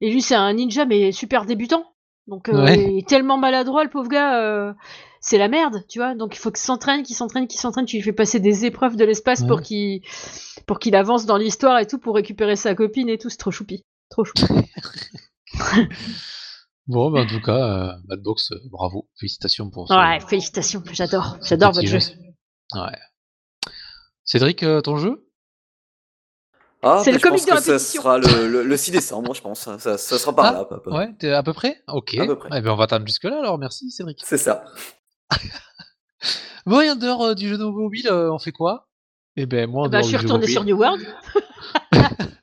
Et 0.00 0.10
lui, 0.10 0.22
c'est 0.22 0.34
un 0.34 0.52
ninja, 0.52 0.84
mais 0.84 1.10
super 1.12 1.44
débutant. 1.46 1.84
Donc, 2.28 2.48
euh, 2.48 2.64
Ouais. 2.64 2.78
il 2.92 2.98
est 2.98 3.08
tellement 3.08 3.36
maladroit, 3.38 3.82
le 3.84 3.90
pauvre 3.90 4.08
gars. 4.08 4.40
euh, 4.40 4.72
c'est 5.20 5.38
la 5.38 5.48
merde, 5.48 5.82
tu 5.88 5.98
vois. 5.98 6.14
Donc, 6.14 6.36
il 6.36 6.38
faut 6.38 6.50
qu'il 6.52 6.60
s'entraîne, 6.62 7.02
qu'il 7.02 7.16
s'entraîne, 7.16 7.48
qu'il 7.48 7.58
s'entraîne. 7.58 7.84
Tu 7.86 7.96
lui 7.96 8.02
fais 8.02 8.12
passer 8.12 8.38
des 8.38 8.64
épreuves 8.64 8.94
de 8.96 9.04
l'espace 9.04 9.42
pour 9.42 9.60
qu'il 9.62 10.02
pour 10.66 10.78
qu'il 10.78 10.94
avance 10.94 11.26
dans 11.26 11.36
l'histoire 11.36 11.78
et 11.80 11.86
tout, 11.86 11.98
pour 11.98 12.14
récupérer 12.14 12.54
sa 12.56 12.74
copine 12.76 13.08
et 13.08 13.18
tout. 13.18 13.28
C'est 13.28 13.36
trop 13.38 13.50
choupi. 13.50 13.84
Trop 14.10 14.24
choupi. 14.24 14.44
Bon, 16.88 17.10
bah, 17.10 17.20
en 17.22 17.26
tout 17.26 17.40
cas, 17.40 17.56
euh, 17.56 17.92
Madbox, 18.08 18.52
euh, 18.52 18.60
bravo. 18.70 19.08
Félicitations 19.18 19.70
pour 19.70 19.88
ce, 19.88 19.94
Ouais, 19.94 20.20
félicitations. 20.20 20.82
J'adore. 20.92 21.36
J'adore 21.42 21.72
votre 21.72 21.86
jeu. 21.88 21.98
Ouais. 22.74 22.98
Cédric, 24.24 24.62
euh, 24.62 24.80
ton 24.80 24.96
jeu? 24.96 25.28
Ah, 26.82 27.00
C'est 27.02 27.10
bah, 27.12 27.18
le 27.18 27.22
comique 27.22 27.46
de 27.50 27.56
ça 27.60 27.78
sera 27.80 28.18
le, 28.18 28.48
le- 28.48 28.62
le 28.62 28.76
6 28.76 28.92
décembre, 28.92 29.34
je 29.34 29.40
pense. 29.42 29.60
Ça, 29.78 29.98
ça 29.98 30.18
sera 30.18 30.34
par 30.34 30.44
Ah, 30.44 30.52
là. 30.52 30.58
à 30.60 30.64
peu 30.66 30.80
près. 30.80 30.92
Ouais, 30.92 31.14
t'es 31.18 31.30
à 31.32 31.42
peu 31.42 31.52
près? 31.52 31.82
Ok. 31.88 32.14
À 32.14 32.26
peu 32.26 32.36
près. 32.38 32.48
Eh 32.54 32.60
ben, 32.60 32.70
on 32.70 32.76
va 32.76 32.84
attendre 32.84 33.06
jusque-là 33.06 33.38
alors, 33.40 33.58
merci 33.58 33.90
Cédric. 33.90 34.20
C'est 34.24 34.38
ça. 34.38 34.64
Bon, 36.66 36.80
et 36.80 36.90
en 36.90 36.96
dehors 36.96 37.22
euh, 37.22 37.34
du 37.34 37.48
jeu 37.48 37.58
de 37.58 37.64
mobile, 37.64 38.08
euh, 38.08 38.32
on 38.32 38.40
fait 38.40 38.50
quoi? 38.50 38.88
Eh 39.36 39.46
ben, 39.46 39.70
moi, 39.70 39.82
en 39.82 39.88
Bah, 39.88 40.00
dehors 40.00 40.02
je 40.02 40.08
suis 40.08 40.16
du 40.16 40.22
jeu 40.22 40.26
retournée 40.34 40.40
mobile- 40.42 40.52
sur 40.52 40.64
New 40.64 40.76
World. 40.76 41.06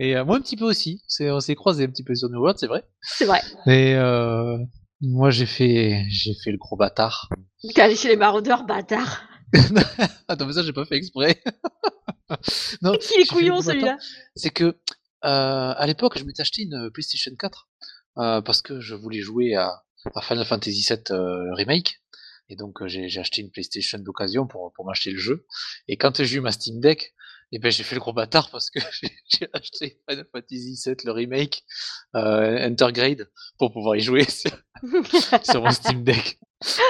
Et 0.00 0.16
euh, 0.16 0.24
moi, 0.24 0.38
un 0.38 0.40
petit 0.40 0.56
peu 0.56 0.64
aussi. 0.64 1.02
C'est, 1.06 1.30
on 1.30 1.40
s'est 1.40 1.54
croisé 1.54 1.84
un 1.84 1.88
petit 1.88 2.02
peu 2.02 2.14
sur 2.14 2.30
New 2.30 2.40
World, 2.40 2.58
c'est 2.58 2.66
vrai. 2.66 2.84
C'est 3.02 3.26
vrai. 3.26 3.42
Et 3.66 3.94
euh, 3.94 4.56
moi, 5.02 5.30
j'ai 5.30 5.44
fait, 5.44 6.06
j'ai 6.08 6.32
fait 6.42 6.50
le 6.50 6.56
gros 6.56 6.74
bâtard. 6.74 7.28
Donc, 7.62 7.78
aller 7.78 7.96
chez 7.96 8.08
les 8.08 8.16
maraudeurs, 8.16 8.64
bâtard. 8.64 9.28
Attends, 10.28 10.46
mais 10.46 10.54
ça, 10.54 10.62
j'ai 10.62 10.72
pas 10.72 10.86
fait 10.86 10.96
exprès. 10.96 11.42
non, 12.82 12.96
Qui 12.96 13.20
est 13.20 13.26
couillon 13.26 13.60
celui-là? 13.60 13.98
C'est 14.34 14.48
que, 14.48 14.64
euh, 14.64 14.74
à 15.22 15.86
l'époque, 15.86 16.18
je 16.18 16.24
m'étais 16.24 16.40
acheté 16.40 16.62
une 16.62 16.90
PlayStation 16.90 17.32
4 17.38 17.68
euh, 18.16 18.40
parce 18.40 18.62
que 18.62 18.80
je 18.80 18.94
voulais 18.94 19.20
jouer 19.20 19.54
à, 19.54 19.82
à 20.14 20.22
Final 20.22 20.46
Fantasy 20.46 20.86
VII 20.88 21.18
Remake. 21.52 22.00
Et 22.48 22.56
donc, 22.56 22.86
j'ai 22.86 23.20
acheté 23.20 23.42
une 23.42 23.50
PlayStation 23.50 23.98
d'occasion 23.98 24.46
pour, 24.46 24.72
pour 24.74 24.86
m'acheter 24.86 25.10
le 25.10 25.18
jeu. 25.18 25.44
Et 25.88 25.98
quand 25.98 26.24
j'ai 26.24 26.38
eu 26.38 26.40
ma 26.40 26.52
Steam 26.52 26.80
Deck, 26.80 27.14
et 27.52 27.58
ben 27.58 27.70
j'ai 27.70 27.82
fait 27.82 27.96
le 27.96 28.00
gros 28.00 28.12
bâtard 28.12 28.50
parce 28.50 28.70
que 28.70 28.78
j'ai 29.28 29.48
acheté 29.52 29.98
Final 30.08 30.26
Fantasy 30.32 30.80
VII 30.84 30.96
le 31.04 31.12
remake 31.12 31.64
euh, 32.14 32.64
Intergrade 32.64 33.28
pour 33.58 33.72
pouvoir 33.72 33.96
y 33.96 34.00
jouer 34.00 34.24
sur, 35.42 35.62
mon 35.62 35.70
Steam 35.70 36.04
Deck. 36.04 36.38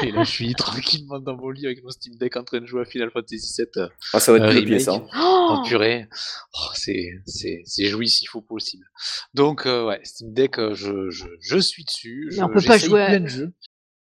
Et 0.02 0.10
là 0.10 0.24
je 0.24 0.30
suis 0.30 0.54
tranquillement 0.54 1.18
dans 1.18 1.36
mon 1.36 1.50
lit 1.50 1.66
avec 1.66 1.82
mon 1.82 1.90
Steam 1.90 2.14
Deck 2.16 2.36
en 2.36 2.44
train 2.44 2.60
de 2.60 2.66
jouer 2.66 2.82
à 2.82 2.84
Final 2.84 3.10
Fantasy 3.10 3.54
VII. 3.56 3.88
ah 4.12 4.20
ça 4.20 4.32
va 4.32 4.38
être 4.38 4.44
euh, 4.44 4.60
remake, 4.60 4.80
ça. 4.80 5.02
En 5.14 5.62
purée. 5.62 6.08
Oh, 6.54 6.70
c'est 6.74 7.08
c'est 7.24 7.62
c'est 7.64 7.86
jouissif 7.86 8.30
faut 8.30 8.42
possible. 8.42 8.84
Donc 9.32 9.66
euh, 9.66 9.86
ouais 9.86 10.00
Steam 10.04 10.34
Deck 10.34 10.58
euh, 10.58 10.74
je, 10.74 11.08
je, 11.10 11.26
je 11.40 11.58
suis 11.58 11.84
dessus. 11.84 12.30
Mais 12.36 12.42
on 12.42 12.50
peut 12.50 12.60
pas 12.60 12.78
jouer. 12.78 13.02
À... 13.02 13.18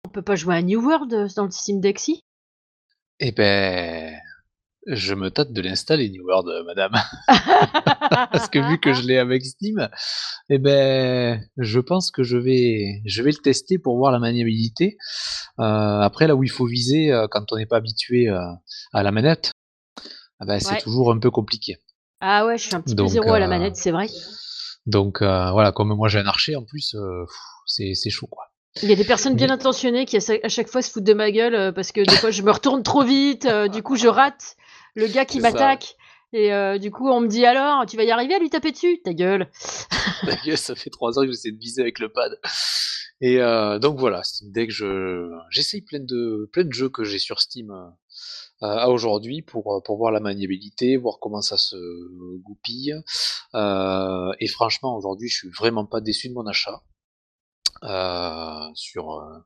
On 0.05 0.09
peut 0.09 0.23
pas 0.23 0.35
jouer 0.35 0.57
à 0.57 0.63
New 0.63 0.85
World 0.85 1.33
dans 1.37 1.45
le 1.45 1.51
Steam 1.51 1.81
Deck 1.81 1.99
si? 1.99 2.25
Eh 3.21 3.33
ben 3.33 4.19
je 4.87 5.15
me 5.15 5.31
tâte 5.31 5.53
de 5.53 5.61
l'installer 5.61 6.09
New 6.11 6.25
World, 6.25 6.49
euh, 6.49 6.65
madame. 6.65 6.93
Parce 8.33 8.49
que 8.49 8.59
vu 8.59 8.79
que 8.79 8.93
je 8.93 9.03
l'ai 9.03 9.19
avec 9.19 9.45
Steam, 9.45 9.89
eh 10.49 10.59
ben, 10.59 11.41
je 11.59 11.81
pense 11.81 12.11
que 12.11 12.23
je 12.23 12.37
vais, 12.37 13.03
je 13.05 13.23
vais 13.23 13.31
le 13.31 13.37
tester 13.37 13.79
pour 13.79 13.97
voir 13.99 14.11
la 14.13 14.19
maniabilité. 14.19 14.97
Euh, 15.59 16.01
après, 16.01 16.27
là 16.27 16.35
où 16.35 16.43
il 16.43 16.51
faut 16.51 16.67
viser, 16.67 17.13
euh, 17.13 17.27
quand 17.31 17.53
on 17.53 17.57
n'est 17.57 17.67
pas 17.67 17.77
habitué 17.77 18.29
à 18.29 19.03
la 19.03 19.13
manette, 19.13 19.53
eh 20.43 20.47
ben, 20.47 20.59
c'est 20.59 20.79
toujours 20.79 21.13
un 21.13 21.19
peu 21.19 21.31
compliqué. 21.31 21.79
Ah 22.21 22.47
ouais, 22.47 22.59
je 22.59 22.65
suis 22.65 22.75
un 22.75 22.81
petit 22.81 22.95
peu 22.95 23.07
zéro 23.07 23.33
à 23.33 23.39
la 23.39 23.49
manette, 23.49 23.77
c'est 23.77 23.91
vrai. 23.91 24.07
Donc 24.87 25.23
voilà, 25.23 25.73
comme 25.73 25.95
moi 25.95 26.09
j'ai 26.09 26.19
un 26.19 26.27
archer 26.27 26.57
en 26.57 26.65
plus, 26.65 26.97
c'est 27.67 28.11
chaud 28.11 28.27
quoi. 28.27 28.45
Il 28.83 28.89
y 28.89 28.93
a 28.93 28.97
des 28.97 29.05
personnes 29.05 29.35
bien 29.35 29.51
intentionnées 29.51 30.07
qui 30.07 30.17
à 30.17 30.49
chaque 30.49 30.69
fois 30.69 30.81
se 30.81 30.91
foutent 30.91 31.05
de 31.05 31.13
ma 31.13 31.31
gueule 31.33 31.75
parce 31.75 31.93
que 31.93 32.01
des 32.03 32.17
fois 32.17 32.31
je 32.31 32.43
me 32.43 32.51
retourne 32.51 32.83
trop 32.83 33.03
vite, 33.03 33.47
du 33.73 33.83
coup 33.83 33.97
je 33.97 34.07
rate 34.09 34.57
le 34.95 35.07
gars 35.07 35.25
qui 35.25 35.41
m'attaque. 35.41 35.97
Et 36.33 36.53
euh, 36.53 36.79
du 36.79 36.91
coup, 36.93 37.09
on 37.09 37.21
me 37.21 37.27
dit 37.27 37.45
alors, 37.45 37.87
tu 37.87 37.97
vas 37.97 38.05
y 38.05 38.11
arriver 38.11 38.35
à 38.35 38.39
lui 38.39 38.51
taper 38.51 38.71
dessus? 38.71 39.01
Ta 39.03 39.13
gueule 39.13 39.51
Ta 40.25 40.37
gueule, 40.37 40.59
ça 40.59 40.75
fait 40.77 40.91
trois 40.91 41.19
ans 41.19 41.23
que 41.23 41.31
j'essaie 41.31 41.51
de 41.51 41.59
viser 41.59 41.83
avec 41.83 41.99
le 41.99 42.09
pad. 42.09 42.39
Et 43.21 43.41
euh, 43.41 43.79
donc 43.79 43.99
voilà, 43.99 44.23
Steam 44.23 44.53
Deck, 44.53 44.71
je 44.71 45.31
j'essaye 45.51 45.83
plein 45.83 45.99
de 46.01 46.49
plein 46.53 46.65
de 46.65 46.73
jeux 46.73 46.89
que 46.89 47.05
j'ai 47.05 47.19
sur 47.19 47.41
Steam 47.41 47.71
euh, 47.71 47.87
à 48.63 48.89
aujourd'hui 48.91 49.43
pour 49.43 49.83
pour 49.85 49.97
voir 49.97 50.13
la 50.13 50.21
maniabilité, 50.21 50.97
voir 50.97 51.19
comment 51.21 51.43
ça 51.43 51.59
se 51.59 51.77
goupille. 52.43 52.95
et 53.55 54.49
franchement, 54.49 54.97
aujourd'hui, 54.97 55.29
je 55.29 55.37
suis 55.37 55.51
vraiment 55.51 55.85
pas 55.85 56.01
déçu 56.01 56.29
de 56.29 56.35
mon 56.35 56.47
achat. 56.47 56.81
sur 58.75 59.43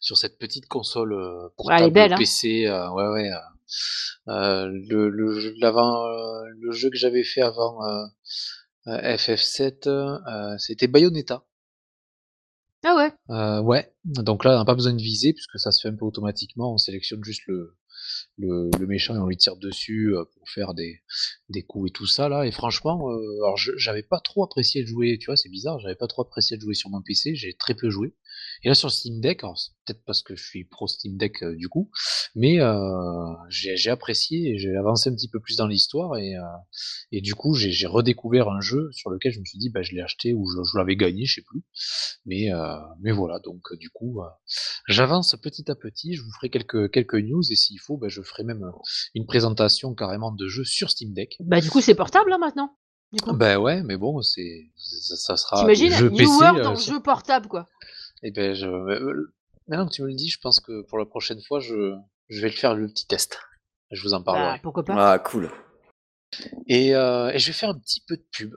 sur 0.00 0.16
cette 0.16 0.38
petite 0.38 0.66
console 0.66 1.50
portable 1.56 1.92
belle, 1.92 2.12
hein. 2.12 2.16
PC, 2.16 2.70
ouais 2.70 3.08
ouais, 3.08 3.30
euh, 3.30 3.36
le, 4.26 5.08
le, 5.08 5.54
l'avant, 5.60 6.06
euh, 6.06 6.44
le 6.58 6.72
jeu 6.72 6.90
que 6.90 6.96
j'avais 6.96 7.24
fait 7.24 7.42
avant 7.42 7.78
euh, 7.86 8.06
FF7, 8.86 10.58
c'était 10.58 10.88
Bayonetta. 10.88 11.44
Ah 12.82 12.96
ouais. 12.96 13.60
ouais. 13.62 13.92
Donc 14.04 14.44
là, 14.44 14.54
on 14.54 14.58
n'a 14.58 14.64
pas 14.64 14.74
besoin 14.74 14.94
de 14.94 15.02
viser 15.02 15.32
puisque 15.34 15.58
ça 15.58 15.70
se 15.70 15.82
fait 15.82 15.88
un 15.88 15.96
peu 15.96 16.06
automatiquement. 16.06 16.72
On 16.72 16.78
sélectionne 16.78 17.22
juste 17.22 17.42
le, 17.46 17.76
le, 18.38 18.70
le, 18.78 18.86
méchant 18.86 19.14
et 19.14 19.18
on 19.18 19.26
lui 19.26 19.36
tire 19.36 19.56
dessus 19.56 20.14
euh, 20.14 20.24
pour 20.24 20.48
faire 20.48 20.74
des, 20.74 21.00
des 21.48 21.62
coups 21.62 21.90
et 21.90 21.92
tout 21.92 22.06
ça 22.06 22.28
là. 22.28 22.46
Et 22.46 22.52
franchement, 22.52 23.10
euh, 23.10 23.42
alors 23.42 23.56
j'avais 23.56 24.02
pas 24.02 24.20
trop 24.20 24.44
apprécié 24.44 24.82
de 24.82 24.88
jouer, 24.88 25.18
tu 25.18 25.26
vois, 25.26 25.36
c'est 25.36 25.48
bizarre, 25.48 25.78
j'avais 25.80 25.94
pas 25.94 26.06
trop 26.06 26.22
apprécié 26.22 26.56
de 26.56 26.62
jouer 26.62 26.74
sur 26.74 26.90
mon 26.90 27.02
PC, 27.02 27.34
j'ai 27.34 27.54
très 27.54 27.74
peu 27.74 27.90
joué. 27.90 28.14
Et 28.62 28.68
là 28.68 28.74
sur 28.74 28.90
Steam 28.90 29.20
Deck, 29.20 29.40
peut-être 29.40 30.02
parce 30.04 30.22
que 30.22 30.36
je 30.36 30.44
suis 30.44 30.64
pro 30.64 30.86
Steam 30.86 31.16
Deck 31.16 31.42
euh, 31.42 31.56
du 31.56 31.68
coup, 31.68 31.90
mais 32.34 32.60
euh, 32.60 32.76
j'ai 33.48 33.90
apprécié 33.90 34.50
et 34.50 34.58
j'ai 34.58 34.76
avancé 34.76 35.08
un 35.08 35.14
petit 35.14 35.28
peu 35.28 35.40
plus 35.40 35.56
dans 35.56 35.66
l'histoire 35.66 36.18
et, 36.18 36.36
euh, 36.36 36.42
et 37.10 37.20
du 37.20 37.34
coup 37.34 37.54
j'ai 37.54 37.86
redécouvert 37.86 38.48
un 38.48 38.60
jeu 38.60 38.90
sur 38.92 39.10
lequel 39.10 39.32
je 39.32 39.40
me 39.40 39.44
suis 39.44 39.58
dit 39.58 39.70
bah 39.70 39.82
je 39.82 39.94
l'ai 39.94 40.02
acheté 40.02 40.34
ou 40.34 40.46
je, 40.46 40.58
je 40.70 40.78
l'avais 40.78 40.96
gagné, 40.96 41.24
je 41.24 41.36
sais 41.36 41.42
plus. 41.42 41.62
Mais 42.26 42.48
mais 43.00 43.12
voilà, 43.12 43.38
donc 43.38 43.62
du 43.78 43.88
coup 43.90 44.20
j'avance 44.88 45.34
petit 45.42 45.70
à 45.70 45.74
petit, 45.74 46.14
je 46.14 46.22
vous 46.22 46.30
ferai 46.32 46.50
quelques 46.50 46.90
quelques 46.90 47.14
news 47.14 47.42
et 47.50 47.56
s'il 47.56 47.80
faut, 47.80 47.96
bah, 47.96 48.08
je 48.08 48.20
ferai 48.22 48.44
même 48.44 48.62
une 49.14 49.26
présentation 49.26 49.94
carrément 49.94 50.32
de 50.32 50.46
jeu 50.48 50.64
sur 50.64 50.90
Steam 50.90 51.12
Deck. 51.14 51.36
Bah 51.40 51.60
du 51.60 51.70
coup 51.70 51.80
c'est 51.80 51.94
portable 51.94 52.30
là 52.30 52.38
maintenant. 52.38 52.76
Bah 53.32 53.58
ouais, 53.58 53.82
mais 53.82 53.96
bon, 53.96 54.22
c'est 54.22 54.70
ça, 54.76 55.16
ça 55.16 55.36
sera. 55.36 55.58
T'imagines 55.60 56.10
New 56.10 56.38
World 56.38 56.64
en 56.64 56.76
jeu 56.76 57.00
portable 57.02 57.48
quoi. 57.48 57.66
Eh 58.22 58.30
ben, 58.30 58.54
je... 58.54 58.66
Euh, 58.66 59.32
maintenant 59.68 59.86
que 59.86 59.92
tu 59.92 60.02
me 60.02 60.08
le 60.08 60.14
dis, 60.14 60.28
je 60.28 60.38
pense 60.38 60.60
que 60.60 60.82
pour 60.82 60.98
la 60.98 61.06
prochaine 61.06 61.40
fois, 61.40 61.60
je, 61.60 61.94
je 62.28 62.40
vais 62.40 62.48
le 62.48 62.54
faire 62.54 62.74
le 62.74 62.86
petit 62.86 63.06
test. 63.06 63.40
Je 63.90 64.02
vous 64.02 64.14
en 64.14 64.22
parlerai. 64.22 64.56
Bah, 64.56 64.60
pourquoi 64.62 64.84
pas 64.84 65.12
Ah, 65.12 65.18
cool. 65.18 65.50
Et, 66.68 66.94
euh, 66.94 67.30
et, 67.30 67.38
je 67.38 67.46
vais 67.46 67.52
faire 67.52 67.70
un 67.70 67.78
petit 67.78 68.02
peu 68.06 68.16
de 68.16 68.24
pub. 68.30 68.54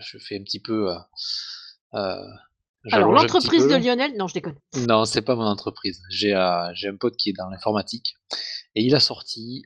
Je 0.00 0.18
fais 0.18 0.36
un 0.36 0.42
petit 0.42 0.60
peu. 0.60 0.90
Euh, 0.90 0.98
euh 1.94 2.24
Alors, 2.90 3.12
l'entreprise 3.12 3.68
de 3.68 3.76
Lionel 3.76 4.16
Non, 4.16 4.26
je 4.26 4.34
déconne. 4.34 4.56
Non, 4.88 5.04
c'est 5.04 5.22
pas 5.22 5.36
mon 5.36 5.44
entreprise. 5.44 6.02
J'ai 6.10 6.34
un 6.34 6.96
pote 6.98 7.16
qui 7.16 7.30
est 7.30 7.34
dans 7.34 7.48
l'informatique 7.48 8.16
et 8.74 8.82
il 8.82 8.94
a 8.94 9.00
sorti 9.00 9.62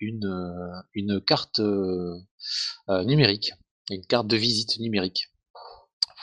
une, 0.00 0.82
une 0.94 1.20
carte 1.20 1.60
numérique, 2.88 3.52
une 3.90 4.06
carte 4.06 4.28
de 4.28 4.36
visite 4.36 4.78
numérique 4.78 5.30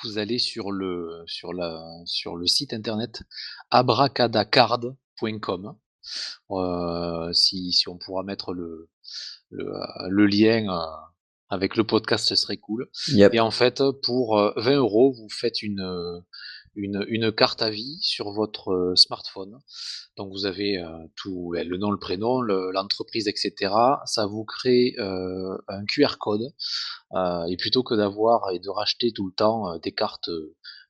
vous 0.04 0.18
allez 0.18 0.39
sur 0.39 0.72
le, 0.72 1.24
sur 1.26 1.54
la, 1.54 1.84
sur 2.06 2.36
le 2.36 2.48
site 2.48 2.74
internet 2.74 3.24
abracadacard.com. 3.70 5.76
Euh, 6.52 7.34
si, 7.34 7.74
si 7.74 7.89
on 7.89 7.98
pourra 7.98 8.24
mettre 8.24 8.54
le, 8.54 8.89
le, 9.50 9.74
le 10.10 10.26
lien 10.26 10.70
euh, 10.70 10.86
avec 11.50 11.76
le 11.76 11.84
podcast, 11.84 12.28
ce 12.28 12.36
serait 12.36 12.58
cool. 12.58 12.89
Et 13.34 13.39
en 13.39 13.52
fait, 13.52 13.84
pour 14.04 14.38
20 14.38 14.72
euh, 14.72 14.78
euros, 14.78 15.14
vous 15.14 15.30
faites 15.30 15.62
une, 15.62 16.22
une, 16.78 17.32
carte 17.32 17.61
à 17.61 17.69
vie 17.69 17.97
sur 18.01 18.32
votre 18.32 18.93
smartphone. 18.95 19.59
Donc 20.15 20.32
vous 20.32 20.45
avez 20.45 20.82
tout 21.15 21.53
le 21.53 21.78
nom, 21.78 21.91
le 21.91 21.99
prénom, 21.99 22.41
l'entreprise, 22.41 23.28
etc. 23.28 23.73
Ça 24.05 24.25
vous 24.25 24.45
crée 24.45 24.95
un 24.97 25.86
QR 25.86 26.17
code. 26.19 26.53
et 27.49 27.57
plutôt 27.57 27.84
que 27.84 27.95
d'avoir 27.95 28.51
et 28.51 28.59
de 28.59 28.69
racheter 28.69 29.11
tout 29.11 29.28
le 29.28 29.34
temps 29.34 29.78
des 29.80 29.91
cartes 29.91 30.30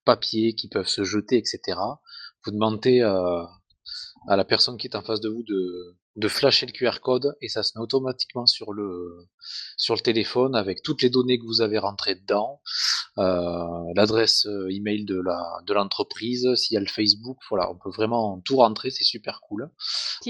papier 0.05 0.53
qui 0.55 0.69
peuvent 0.69 0.87
se 0.87 1.03
jeter, 1.03 1.37
etc. 1.37 1.79
Vous 2.43 2.51
demandez 2.51 3.01
à 3.01 4.35
la 4.35 4.45
personne 4.45 4.77
qui 4.77 4.87
est 4.87 4.95
en 4.95 5.01
face 5.01 5.21
de 5.21 5.29
vous 5.29 5.43
de, 5.43 5.95
de 6.17 6.27
flasher 6.27 6.65
le 6.65 6.71
QR 6.71 6.99
code 6.99 7.37
et 7.41 7.47
ça 7.47 7.63
se 7.63 7.77
met 7.77 7.81
automatiquement 7.81 8.47
sur 8.47 8.73
le, 8.73 9.27
sur 9.77 9.93
le 9.93 10.01
téléphone 10.01 10.55
avec 10.55 10.81
toutes 10.81 11.03
les 11.03 11.09
données 11.09 11.37
que 11.37 11.45
vous 11.45 11.61
avez 11.61 11.77
rentrées 11.77 12.15
dedans, 12.15 12.61
euh, 13.19 13.63
l'adresse 13.95 14.47
euh, 14.47 14.67
email 14.69 15.05
de 15.05 15.21
la 15.21 15.39
de 15.65 15.73
l'entreprise, 15.73 16.55
s'il 16.55 16.73
y 16.73 16.77
a 16.77 16.81
le 16.81 16.87
Facebook, 16.87 17.37
voilà, 17.49 17.71
on 17.71 17.75
peut 17.75 17.91
vraiment 17.91 18.41
tout 18.43 18.57
rentrer, 18.57 18.89
c'est 18.89 19.03
super 19.03 19.41
cool. 19.41 19.69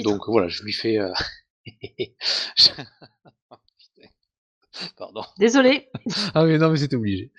Donc 0.04 0.28
voilà, 0.28 0.50
je 0.50 0.64
lui 0.64 0.74
fais. 0.74 1.00
Euh... 1.00 1.14
Pardon. 4.98 5.24
Désolé. 5.40 5.90
ah 6.34 6.44
oui, 6.44 6.58
non, 6.58 6.70
mais 6.70 6.78
c'était 6.78 6.96
obligé. 6.96 7.32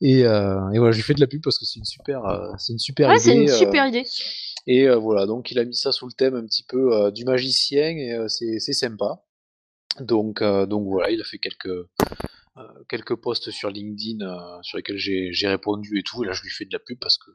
Et, 0.00 0.24
euh, 0.24 0.70
et, 0.70 0.78
voilà, 0.78 0.92
je 0.92 0.96
lui 0.96 1.02
fais 1.02 1.14
de 1.14 1.20
la 1.20 1.26
pub 1.26 1.42
parce 1.42 1.58
que 1.58 1.64
c'est 1.64 1.78
une 1.78 1.84
super, 1.84 2.22
c'est 2.58 2.72
une 2.72 2.78
super 2.78 3.08
ouais, 3.08 3.16
idée. 3.16 3.24
c'est 3.24 3.34
une 3.34 3.48
super 3.48 3.86
idée. 3.86 4.04
Et 4.66 4.88
euh, 4.88 4.96
voilà, 4.96 5.26
donc 5.26 5.50
il 5.50 5.58
a 5.58 5.64
mis 5.64 5.76
ça 5.76 5.92
sous 5.92 6.06
le 6.06 6.12
thème 6.12 6.34
un 6.34 6.44
petit 6.44 6.64
peu 6.64 6.92
euh, 6.92 7.10
du 7.10 7.24
magicien 7.24 7.96
et 7.96 8.12
euh, 8.12 8.28
c'est 8.28 8.72
sympa. 8.72 9.22
Donc, 10.00 10.42
donc 10.42 10.86
voilà, 10.86 11.10
il 11.10 11.22
a 11.22 11.24
fait 11.24 11.38
quelques, 11.38 11.88
quelques 12.86 13.14
posts 13.14 13.50
sur 13.50 13.70
LinkedIn 13.70 14.60
sur 14.62 14.76
lesquels 14.76 14.98
j'ai 14.98 15.48
répondu 15.48 15.98
et 15.98 16.02
tout. 16.02 16.22
Et 16.22 16.26
là, 16.26 16.34
je 16.34 16.42
lui 16.42 16.50
fais 16.50 16.66
de 16.66 16.72
la 16.72 16.78
pub 16.78 16.98
parce 16.98 17.16
que 17.16 17.30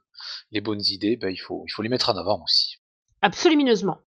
les 0.52 0.62
bonnes 0.62 0.84
idées, 0.90 1.18
ben, 1.18 1.30
il, 1.30 1.40
faut, 1.40 1.64
il 1.68 1.72
faut 1.72 1.82
les 1.82 1.90
mettre 1.90 2.10
en 2.10 2.18
avant 2.18 2.44
aussi. 2.44 2.78
Absolument. 3.24 4.00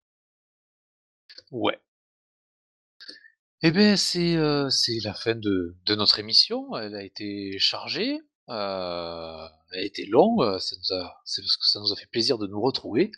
Ouais. 1.49 1.79
Eh 3.63 3.71
bien, 3.71 3.95
c'est 3.95 4.35
la 4.35 5.13
fin 5.15 5.33
de, 5.33 5.75
de, 5.87 5.95
notre 5.95 6.19
émission. 6.19 6.77
Elle 6.77 6.93
a 6.93 7.03
été 7.03 7.57
chargée. 7.57 8.19
Euh, 8.49 9.47
elle 9.71 9.79
a 9.79 9.83
été 9.83 10.05
longue, 10.05 10.41
euh, 10.41 10.59
ça 10.59 10.75
nous 10.75 10.97
a, 10.97 11.21
ça 11.25 11.79
nous 11.79 11.93
a 11.93 11.95
fait 11.95 12.07
plaisir 12.07 12.37
de 12.37 12.45
nous 12.45 12.61
retrouver 12.61 13.11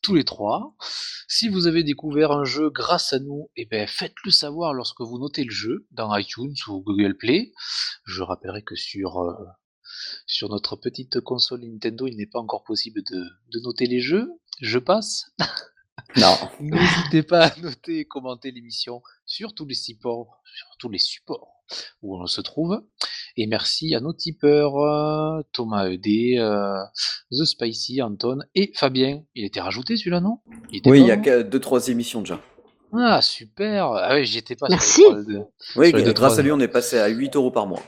tous 0.00 0.14
les 0.14 0.24
trois. 0.24 0.76
Si 1.28 1.48
vous 1.48 1.66
avez 1.66 1.82
découvert 1.82 2.32
un 2.32 2.44
jeu 2.44 2.70
grâce 2.70 3.12
à 3.12 3.18
nous, 3.18 3.50
eh 3.56 3.66
ben 3.66 3.86
faites-le 3.88 4.30
savoir 4.30 4.72
lorsque 4.72 5.00
vous 5.00 5.18
notez 5.18 5.44
le 5.44 5.50
jeu 5.50 5.86
dans 5.90 6.16
iTunes 6.16 6.54
ou 6.68 6.82
Google 6.82 7.16
Play. 7.16 7.52
Je 8.04 8.22
rappellerai 8.22 8.62
que 8.62 8.76
sur 8.76 9.20
euh, 9.20 9.34
sur 10.26 10.48
notre 10.48 10.76
petite 10.76 11.20
console 11.20 11.62
Nintendo, 11.62 12.06
il 12.06 12.16
n'est 12.16 12.26
pas 12.26 12.38
encore 12.38 12.62
possible 12.62 13.02
de, 13.10 13.24
de 13.52 13.60
noter 13.60 13.86
les 13.86 14.00
jeux. 14.00 14.30
Je 14.60 14.78
passe. 14.78 15.32
Non. 16.16 16.36
N'hésitez 16.60 17.22
pas 17.22 17.46
à 17.46 17.60
noter 17.60 18.00
et 18.00 18.04
commenter 18.04 18.52
l'émission 18.52 19.02
sur 19.26 19.54
tous 19.54 19.66
les 19.66 19.74
supports, 19.74 20.42
sur 20.54 20.68
tous 20.78 20.88
les 20.88 20.98
supports 20.98 21.64
où 22.02 22.20
on 22.20 22.26
se 22.26 22.40
trouve. 22.40 22.82
Et 23.42 23.46
merci 23.46 23.94
à 23.94 24.00
nos 24.00 24.12
tipeurs, 24.12 24.76
euh, 24.76 25.40
Thomas 25.54 25.88
ED, 25.88 26.38
euh, 26.38 26.74
The 27.32 27.44
Spicy, 27.46 28.02
Anton 28.02 28.40
et 28.54 28.70
Fabien. 28.74 29.22
Il 29.34 29.46
était 29.46 29.62
rajouté 29.62 29.96
celui-là, 29.96 30.20
non? 30.20 30.40
Oui, 30.84 31.00
il 31.00 31.06
y 31.06 31.10
a 31.10 31.42
deux, 31.42 31.58
trois 31.58 31.88
émissions 31.88 32.20
déjà. 32.20 32.38
Ah, 32.92 33.22
super 33.22 33.92
Ah 33.92 34.14
oui, 34.14 34.26
j'y 34.26 34.36
étais 34.36 34.56
pas. 34.56 34.66
Merci 34.68 35.02
Oui, 35.74 35.90
grâce 35.90 36.38
à 36.38 36.42
lui, 36.42 36.52
on 36.52 36.60
est 36.60 36.68
passé 36.68 36.98
à 36.98 37.08
8 37.08 37.34
euros 37.36 37.50
par 37.50 37.66
mois. 37.66 37.80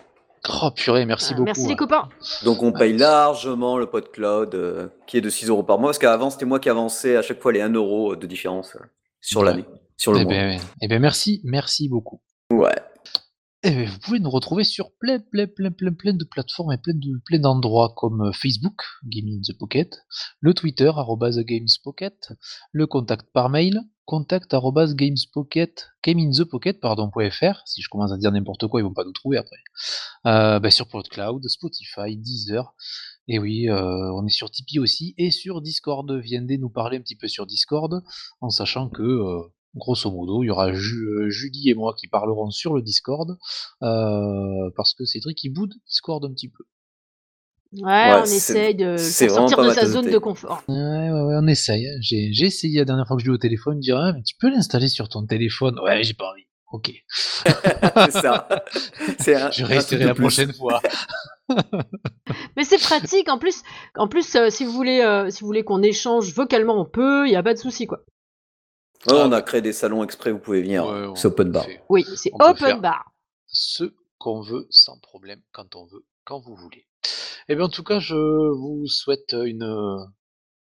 Oh 0.48 0.70
purée, 0.74 1.04
merci 1.04 1.32
ah, 1.32 1.36
beaucoup. 1.36 1.44
Merci 1.44 1.68
les 1.68 1.76
copains. 1.76 2.08
Donc 2.44 2.62
on 2.62 2.72
paye 2.72 2.96
largement 2.96 3.76
le 3.76 3.84
pod 3.90 4.10
cloud 4.10 4.54
euh, 4.54 4.88
qui 5.06 5.18
est 5.18 5.20
de 5.20 5.28
6 5.28 5.50
euros 5.50 5.64
par 5.64 5.78
mois 5.78 5.90
parce 5.90 5.98
qu'avant 5.98 6.30
c'était 6.30 6.46
moi 6.46 6.60
qui 6.60 6.70
avançais 6.70 7.14
à 7.14 7.20
chaque 7.20 7.42
fois 7.42 7.52
les 7.52 7.60
1 7.60 7.74
euro 7.74 8.16
de 8.16 8.26
différence 8.26 8.74
sur 9.20 9.44
l'année, 9.44 9.66
sur 9.98 10.12
le 10.12 10.20
eh 10.20 10.24
mois. 10.24 10.32
Ben, 10.32 10.60
eh 10.80 10.88
ben 10.88 10.98
merci, 10.98 11.42
merci 11.44 11.90
beaucoup. 11.90 12.22
Ouais. 12.50 12.74
Eh 13.64 13.70
ben, 13.70 13.88
vous 13.88 13.98
pouvez 14.00 14.18
nous 14.18 14.30
retrouver 14.30 14.64
sur 14.64 14.90
plein, 14.98 15.20
plein, 15.20 15.46
plein, 15.46 15.70
plein, 15.70 15.92
plein 15.92 16.14
de 16.14 16.24
plateformes 16.24 16.72
et 16.72 16.78
plein 16.78 16.94
de 16.94 17.38
d'endroits 17.38 17.94
comme 17.96 18.22
euh, 18.22 18.32
Facebook, 18.32 18.82
Gaming 19.04 19.38
in 19.38 19.42
the 19.42 19.56
Pocket, 19.56 20.04
le 20.40 20.52
Twitter, 20.52 20.90
GamesPocket, 20.90 22.32
le 22.72 22.88
contact 22.88 23.28
par 23.32 23.50
mail, 23.50 23.80
contact 24.04 24.56
gamespocket, 24.96 26.80
pardon, 26.80 27.08
.fr. 27.30 27.62
Si 27.64 27.82
je 27.82 27.88
commence 27.88 28.10
à 28.10 28.16
dire 28.16 28.32
n'importe 28.32 28.66
quoi, 28.66 28.80
ils 28.80 28.84
vont 28.84 28.94
pas 28.94 29.04
nous 29.04 29.12
trouver 29.12 29.36
après. 29.36 29.62
Euh, 30.26 30.58
bah, 30.58 30.72
sur 30.72 30.88
PodCloud, 30.88 31.46
Spotify, 31.48 32.16
Deezer. 32.16 32.74
Et 33.28 33.38
oui, 33.38 33.68
euh, 33.68 34.12
on 34.12 34.26
est 34.26 34.30
sur 34.30 34.50
Tipeee 34.50 34.80
aussi 34.80 35.14
et 35.18 35.30
sur 35.30 35.62
Discord. 35.62 36.10
Viendez 36.10 36.58
nous 36.58 36.68
parler 36.68 36.96
un 36.96 37.00
petit 37.00 37.14
peu 37.14 37.28
sur 37.28 37.46
Discord, 37.46 38.02
en 38.40 38.50
sachant 38.50 38.88
que 38.88 39.52
grosso 39.74 40.10
modo, 40.10 40.42
il 40.42 40.46
y 40.46 40.50
aura 40.50 40.68
euh, 40.68 41.28
Julie 41.30 41.70
et 41.70 41.74
moi 41.74 41.94
qui 41.98 42.08
parlerons 42.08 42.50
sur 42.50 42.74
le 42.74 42.82
Discord, 42.82 43.38
euh, 43.82 44.70
parce 44.76 44.94
que 44.94 45.04
Cédric 45.04 45.42
il 45.44 45.50
boude 45.50 45.74
Discord 45.86 46.24
un 46.24 46.32
petit 46.32 46.48
peu. 46.48 46.64
Ouais, 47.80 48.12
on 48.20 48.24
essaye 48.24 48.74
de 48.74 48.98
sortir 48.98 49.62
de 49.62 49.70
sa 49.70 49.86
zone 49.86 50.10
de 50.10 50.18
confort. 50.18 50.62
Ouais, 50.68 50.74
ouais, 50.74 51.10
ouais 51.10 51.36
on 51.40 51.46
essaye. 51.46 51.88
Hein. 51.88 51.96
J'ai, 52.02 52.28
essayé 52.44 52.80
la 52.80 52.84
dernière 52.84 53.06
fois 53.06 53.16
que 53.16 53.22
je 53.22 53.28
l'ai 53.28 53.32
au 53.32 53.38
téléphone, 53.38 53.80
dire 53.80 53.96
ah, 53.96 54.12
mais 54.12 54.22
tu 54.22 54.36
peux 54.38 54.50
l'installer 54.50 54.88
sur 54.88 55.08
ton 55.08 55.24
téléphone? 55.24 55.78
Ouais, 55.80 56.02
j'ai 56.02 56.12
pas 56.12 56.30
envie. 56.30 56.44
Ok. 56.70 56.90
c'est 57.46 58.10
ça. 58.10 58.46
je 59.52 59.64
resterai 59.64 60.04
la 60.04 60.14
prochaine 60.14 60.52
fois. 60.52 60.82
mais 62.56 62.64
c'est 62.64 62.80
pratique. 62.80 63.30
En 63.30 63.38
plus, 63.38 63.62
en 63.94 64.06
plus, 64.06 64.34
euh, 64.34 64.50
si 64.50 64.66
vous 64.66 64.72
voulez, 64.72 65.26
si 65.30 65.40
vous 65.40 65.46
voulez 65.46 65.64
qu'on 65.64 65.82
échange 65.82 66.34
vocalement, 66.34 66.78
on 66.78 66.84
peut. 66.84 67.26
Il 67.26 67.32
y 67.32 67.36
a 67.36 67.42
pas 67.42 67.54
de 67.54 67.58
souci, 67.58 67.86
quoi 67.86 68.04
on 69.10 69.32
a 69.32 69.42
créé 69.42 69.60
des 69.60 69.72
salons 69.72 70.04
exprès, 70.04 70.32
vous 70.32 70.38
pouvez 70.38 70.62
venir. 70.62 71.12
c'est 71.16 71.28
open 71.28 71.50
bar. 71.50 71.66
Oui, 71.88 72.04
c'est 72.16 72.32
open 72.40 72.80
bar. 72.80 73.12
Ce 73.46 73.84
qu'on 74.18 74.40
veut 74.40 74.66
sans 74.70 74.98
problème, 74.98 75.40
quand 75.52 75.74
on 75.76 75.86
veut, 75.86 76.04
quand 76.24 76.40
vous 76.40 76.54
voulez. 76.54 76.86
Et 77.48 77.54
eh 77.54 77.54
bien 77.56 77.64
en 77.64 77.68
tout 77.68 77.82
cas, 77.82 77.98
je 77.98 78.14
vous 78.14 78.86
souhaite 78.86 79.32
une 79.32 80.06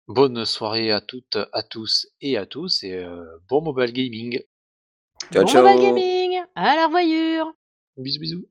bonne 0.07 0.45
soirée 0.45 0.91
à 0.91 1.01
toutes, 1.01 1.37
à 1.53 1.63
tous 1.63 2.07
et 2.21 2.37
à 2.37 2.45
tous 2.45 2.83
et 2.83 2.93
euh, 2.93 3.23
bon 3.47 3.61
mobile 3.61 3.93
gaming. 3.93 4.41
Ciao, 5.31 5.45
bon 5.45 5.63
mobile 5.63 5.81
gaming, 5.81 6.41
à 6.55 6.75
la 6.75 6.85
revoyure. 6.87 7.51
Bisous 7.97 8.19
bisous. 8.19 8.47